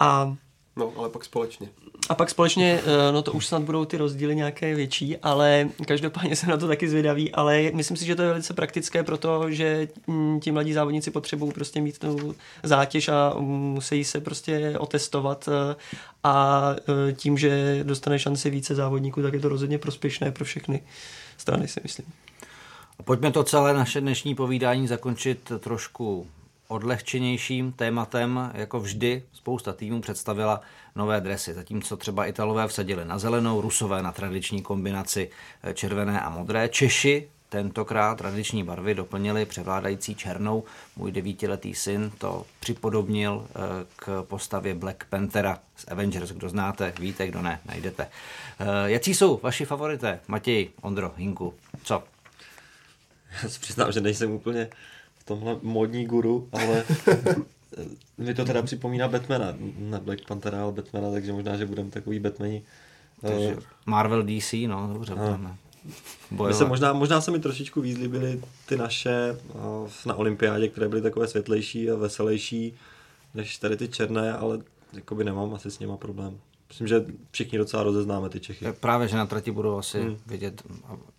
A 0.00 0.36
No, 0.76 0.92
ale 0.96 1.08
pak 1.08 1.24
společně. 1.24 1.68
A 2.08 2.14
pak 2.14 2.30
společně, 2.30 2.80
eh, 2.84 3.12
no 3.12 3.22
to 3.22 3.32
už 3.32 3.46
snad 3.46 3.62
budou 3.62 3.84
ty 3.84 3.96
rozdíly 3.96 4.36
nějaké 4.36 4.74
větší, 4.74 5.16
ale 5.16 5.68
každopádně 5.86 6.36
jsem 6.36 6.48
na 6.48 6.56
to 6.56 6.66
taky 6.66 6.88
zvědavý, 6.88 7.32
ale 7.32 7.70
myslím 7.74 7.96
si, 7.96 8.06
že 8.06 8.16
to 8.16 8.22
je 8.22 8.28
velice 8.28 8.54
praktické, 8.54 9.02
protože 9.02 9.88
mm, 10.06 10.40
ti 10.40 10.52
mladí 10.52 10.72
závodníci 10.72 11.10
potřebují 11.10 11.52
prostě 11.52 11.80
mít 11.80 11.98
tu 11.98 12.34
zátěž 12.62 13.08
a 13.08 13.34
musí 13.38 14.04
se 14.04 14.20
prostě 14.20 14.74
otestovat 14.78 15.48
eh, 15.48 15.76
a 16.24 16.66
eh, 16.78 17.12
tím, 17.12 17.38
že 17.38 17.80
dostane 17.82 18.18
šanci 18.18 18.50
více 18.50 18.74
závodníků, 18.74 19.22
tak 19.22 19.34
je 19.34 19.40
to 19.40 19.48
rozhodně 19.48 19.78
prospěšné 19.78 20.32
pro 20.32 20.44
všechny 20.44 20.82
strany, 21.36 21.68
si 21.68 21.80
myslím. 21.82 22.06
Pojďme 23.04 23.32
to 23.32 23.44
celé 23.44 23.74
naše 23.74 24.00
dnešní 24.00 24.34
povídání 24.34 24.86
zakončit 24.86 25.52
trošku 25.58 26.26
odlehčenějším 26.68 27.72
tématem, 27.72 28.50
jako 28.54 28.80
vždy, 28.80 29.22
spousta 29.32 29.72
týmů 29.72 30.00
představila 30.00 30.60
nové 30.96 31.20
dresy, 31.20 31.54
zatímco 31.54 31.96
třeba 31.96 32.26
Italové 32.26 32.68
vsadili 32.68 33.04
na 33.04 33.18
zelenou, 33.18 33.60
Rusové 33.60 34.02
na 34.02 34.12
tradiční 34.12 34.62
kombinaci 34.62 35.30
eh, 35.62 35.74
červené 35.74 36.20
a 36.20 36.30
modré, 36.30 36.68
Češi 36.68 37.28
tentokrát 37.48 38.18
tradiční 38.18 38.62
barvy 38.62 38.94
doplnili 38.94 39.46
převládající 39.46 40.14
černou. 40.14 40.64
Můj 40.96 41.12
devítiletý 41.12 41.74
syn 41.74 42.12
to 42.18 42.46
připodobnil 42.60 43.46
eh, 43.48 43.58
k 43.96 44.22
postavě 44.22 44.74
Black 44.74 45.04
Panthera 45.04 45.58
z 45.76 45.84
Avengers. 45.88 46.30
Kdo 46.30 46.48
znáte, 46.48 46.92
víte, 47.00 47.26
kdo 47.26 47.42
ne, 47.42 47.60
najdete. 47.66 48.08
Eh, 48.58 48.64
jaký 48.84 49.14
jsou 49.14 49.40
vaši 49.42 49.64
favorité? 49.64 50.20
Matěj, 50.28 50.68
Ondro, 50.80 51.12
Hinku, 51.16 51.54
co? 51.82 52.02
Já 53.42 53.48
si 53.48 53.60
přiznám, 53.60 53.92
že 53.92 54.00
nejsem 54.00 54.30
úplně 54.30 54.68
tomhle 55.26 55.56
modní 55.62 56.06
guru, 56.06 56.48
ale 56.52 56.84
mi 58.18 58.34
to 58.34 58.44
teda 58.44 58.62
připomíná 58.62 59.08
Batmana, 59.08 59.54
ne 59.78 60.00
Black 60.00 60.26
Panthera, 60.28 60.62
ale 60.62 60.72
Batmana, 60.72 61.10
takže 61.10 61.32
možná, 61.32 61.56
že 61.56 61.66
budeme 61.66 61.90
takový 61.90 62.20
Batmani. 62.20 62.62
Takže 63.20 63.56
uh, 63.56 63.62
Marvel 63.86 64.22
DC, 64.22 64.52
no 64.66 64.90
dobře, 64.92 65.14
no. 65.14 65.24
budeme. 65.24 65.56
My 66.48 66.54
se 66.54 66.64
možná, 66.64 66.92
možná 66.92 67.20
se 67.20 67.30
mi 67.30 67.38
trošičku 67.38 67.80
víc 67.80 67.98
líbily 67.98 68.42
ty 68.66 68.76
naše 68.76 69.38
uh, 69.54 69.90
na 70.06 70.14
olympiádě, 70.14 70.68
které 70.68 70.88
byly 70.88 71.02
takové 71.02 71.28
světlejší 71.28 71.90
a 71.90 71.94
veselější 71.94 72.74
než 73.34 73.58
tady 73.58 73.76
ty 73.76 73.88
černé, 73.88 74.32
ale 74.32 74.58
jakoby 74.92 75.24
nemám 75.24 75.54
asi 75.54 75.70
s 75.70 75.78
nima 75.78 75.96
problém. 75.96 76.38
Myslím, 76.68 76.86
že 76.86 77.04
všichni 77.30 77.58
docela 77.58 77.82
rozeznáme 77.82 78.28
ty 78.28 78.40
Čechy. 78.40 78.66
Právě, 78.80 79.08
že 79.08 79.16
na 79.16 79.26
trati 79.26 79.50
budou 79.50 79.78
asi 79.78 80.00
hmm. 80.00 80.16
vidět 80.26 80.62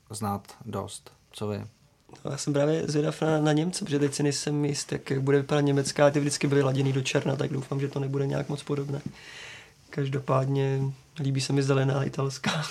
a 0.09 0.13
znát 0.13 0.55
dost. 0.65 1.11
Co 1.31 1.47
vy? 1.47 1.63
No, 2.25 2.31
já 2.31 2.37
jsem 2.37 2.53
právě 2.53 2.83
zvědav 2.87 3.21
na, 3.21 3.41
na 3.41 3.53
Němce, 3.53 3.85
protože 3.85 3.99
teď 3.99 4.13
si 4.13 4.23
nejsem 4.23 4.65
jist, 4.65 4.91
jak 4.91 5.21
bude 5.21 5.37
vypadat 5.37 5.61
německá, 5.61 6.11
ty 6.11 6.19
vždycky 6.19 6.47
byly 6.47 6.61
laděný 6.61 6.93
do 6.93 7.01
černa, 7.01 7.35
tak 7.35 7.51
doufám, 7.51 7.79
že 7.79 7.87
to 7.87 7.99
nebude 7.99 8.27
nějak 8.27 8.49
moc 8.49 8.63
podobné. 8.63 9.01
Každopádně 9.89 10.81
líbí 11.19 11.41
se 11.41 11.53
mi 11.53 11.63
zelená 11.63 12.03
italská. 12.03 12.63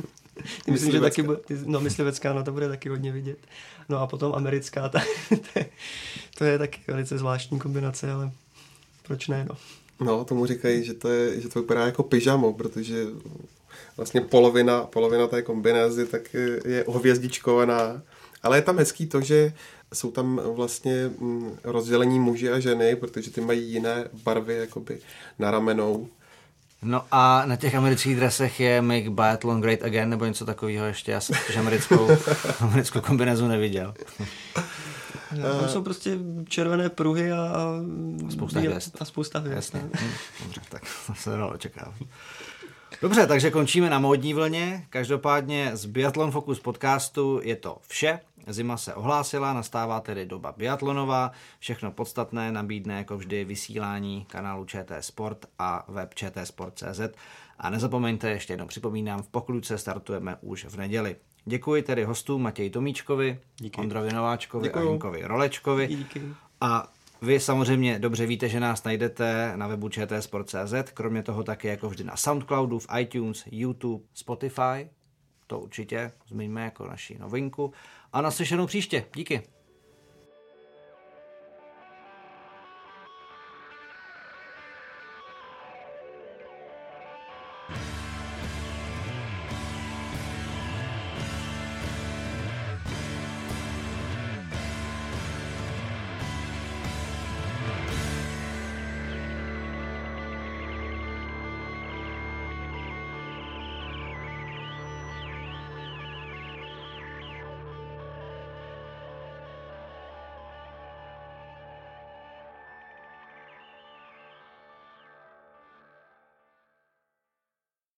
Myslím, 0.70 0.92
že 0.92 1.00
taky 1.00 1.22
bude, 1.22 1.38
no 1.64 1.80
myslivecká, 1.80 2.32
no 2.32 2.44
to 2.44 2.52
bude 2.52 2.68
taky 2.68 2.88
hodně 2.88 3.12
vidět. 3.12 3.38
No 3.88 3.98
a 3.98 4.06
potom 4.06 4.34
americká, 4.34 4.88
ta, 4.88 5.02
to, 5.28 5.58
je, 5.58 5.66
to 6.38 6.44
je 6.44 6.58
taky 6.58 6.80
velice 6.86 7.18
zvláštní 7.18 7.58
kombinace, 7.58 8.12
ale 8.12 8.30
proč 9.02 9.28
ne, 9.28 9.46
no. 9.48 9.56
No, 10.00 10.24
tomu 10.24 10.46
říkají, 10.46 10.84
že 10.84 10.94
to, 10.94 11.08
je, 11.08 11.40
že 11.40 11.48
to 11.48 11.60
vypadá 11.60 11.86
jako 11.86 12.02
pyžamo, 12.02 12.52
protože 12.52 13.06
vlastně 13.96 14.20
polovina, 14.20 14.82
polovina 14.82 15.26
té 15.26 15.42
kombinézy 15.42 16.06
tak 16.06 16.34
je, 16.34 16.60
je 16.64 16.84
ovězdičkovaná 16.84 18.02
ale 18.46 18.58
je 18.58 18.62
tam 18.62 18.78
hezký 18.78 19.06
to, 19.06 19.20
že 19.20 19.52
jsou 19.94 20.10
tam 20.10 20.40
vlastně 20.54 21.10
mm, 21.18 21.58
rozdělení 21.64 22.20
muži 22.20 22.50
a 22.50 22.60
ženy, 22.60 22.96
protože 22.96 23.30
ty 23.30 23.40
mají 23.40 23.72
jiné 23.72 24.04
barvy 24.24 24.56
jakoby 24.56 24.98
na 25.38 25.50
ramenou. 25.50 26.08
No 26.82 27.02
a 27.10 27.42
na 27.46 27.56
těch 27.56 27.74
amerických 27.74 28.16
dresech 28.16 28.60
je 28.60 28.82
Make 28.82 29.10
Biathlon 29.10 29.60
Great 29.60 29.82
Again 29.82 30.10
nebo 30.10 30.24
něco 30.24 30.46
takového 30.46 30.86
ještě. 30.86 31.12
Já 31.12 31.20
jsem 31.20 31.36
že 31.52 31.58
americkou, 31.58 32.08
americkou 32.60 33.00
kombinézu 33.00 33.48
neviděl. 33.48 33.94
No, 35.32 35.60
tam 35.60 35.68
jsou 35.68 35.82
prostě 35.82 36.18
červené 36.48 36.88
pruhy 36.88 37.32
a, 37.32 37.36
a 37.36 37.80
spousta 38.30 38.60
hvězd. 38.60 38.96
A 39.00 39.04
spousta 39.04 39.38
hvězd. 39.38 39.56
Jasně. 39.56 39.80
No. 39.82 39.88
Hm, 40.00 40.10
dobře, 40.44 40.60
tak 40.68 40.82
to 41.06 41.14
se 41.14 41.30
dalo 41.30 41.52
očekávat. 41.52 41.94
Dobře, 43.02 43.26
takže 43.26 43.50
končíme 43.50 43.90
na 43.90 43.98
módní 43.98 44.34
vlně. 44.34 44.86
Každopádně 44.90 45.70
z 45.74 45.86
Biathlon 45.86 46.30
Focus 46.30 46.60
podcastu 46.60 47.40
je 47.42 47.56
to 47.56 47.78
vše. 47.88 48.20
Zima 48.46 48.76
se 48.76 48.94
ohlásila, 48.94 49.52
nastává 49.52 50.00
tedy 50.00 50.26
doba 50.26 50.54
biatlonová. 50.56 51.32
Všechno 51.58 51.92
podstatné 51.92 52.52
nabídne 52.52 52.94
jako 52.94 53.16
vždy 53.16 53.44
vysílání 53.44 54.24
kanálu 54.24 54.64
ČT 54.64 55.04
Sport 55.04 55.46
a 55.58 55.84
web 55.88 56.14
čtsport.cz. 56.14 57.00
A 57.58 57.70
nezapomeňte, 57.70 58.30
ještě 58.30 58.52
jednou 58.52 58.66
připomínám, 58.66 59.22
v 59.22 59.28
Pokluce 59.28 59.78
startujeme 59.78 60.36
už 60.40 60.64
v 60.64 60.76
neděli. 60.76 61.16
Děkuji 61.44 61.82
tedy 61.82 62.04
hostům 62.04 62.42
Matěji 62.42 62.70
Tomíčkovi, 62.70 63.40
Díky. 63.56 63.80
Ondrovi 63.80 64.12
Nováčkovi 64.12 64.68
Děkuju. 64.68 64.88
a 64.88 64.90
Jinkovi 64.90 65.24
Rolečkovi. 65.24 65.86
Díky. 65.86 66.22
A 66.60 66.92
vy 67.22 67.40
samozřejmě 67.40 67.98
dobře 67.98 68.26
víte, 68.26 68.48
že 68.48 68.60
nás 68.60 68.84
najdete 68.84 69.52
na 69.56 69.66
webu 69.66 69.88
čtsport.cz, 69.88 70.90
kromě 70.94 71.22
toho 71.22 71.42
také 71.42 71.68
jako 71.68 71.88
vždy 71.88 72.04
na 72.04 72.16
Soundcloudu, 72.16 72.78
v 72.78 72.86
iTunes, 72.98 73.44
YouTube, 73.50 74.04
Spotify, 74.14 74.88
to 75.46 75.60
určitě 75.60 76.12
zmiňme 76.28 76.64
jako 76.64 76.86
naši 76.86 77.18
novinku. 77.18 77.72
A 78.12 78.20
naslyšenou 78.20 78.66
příště. 78.66 79.04
Díky. 79.14 79.55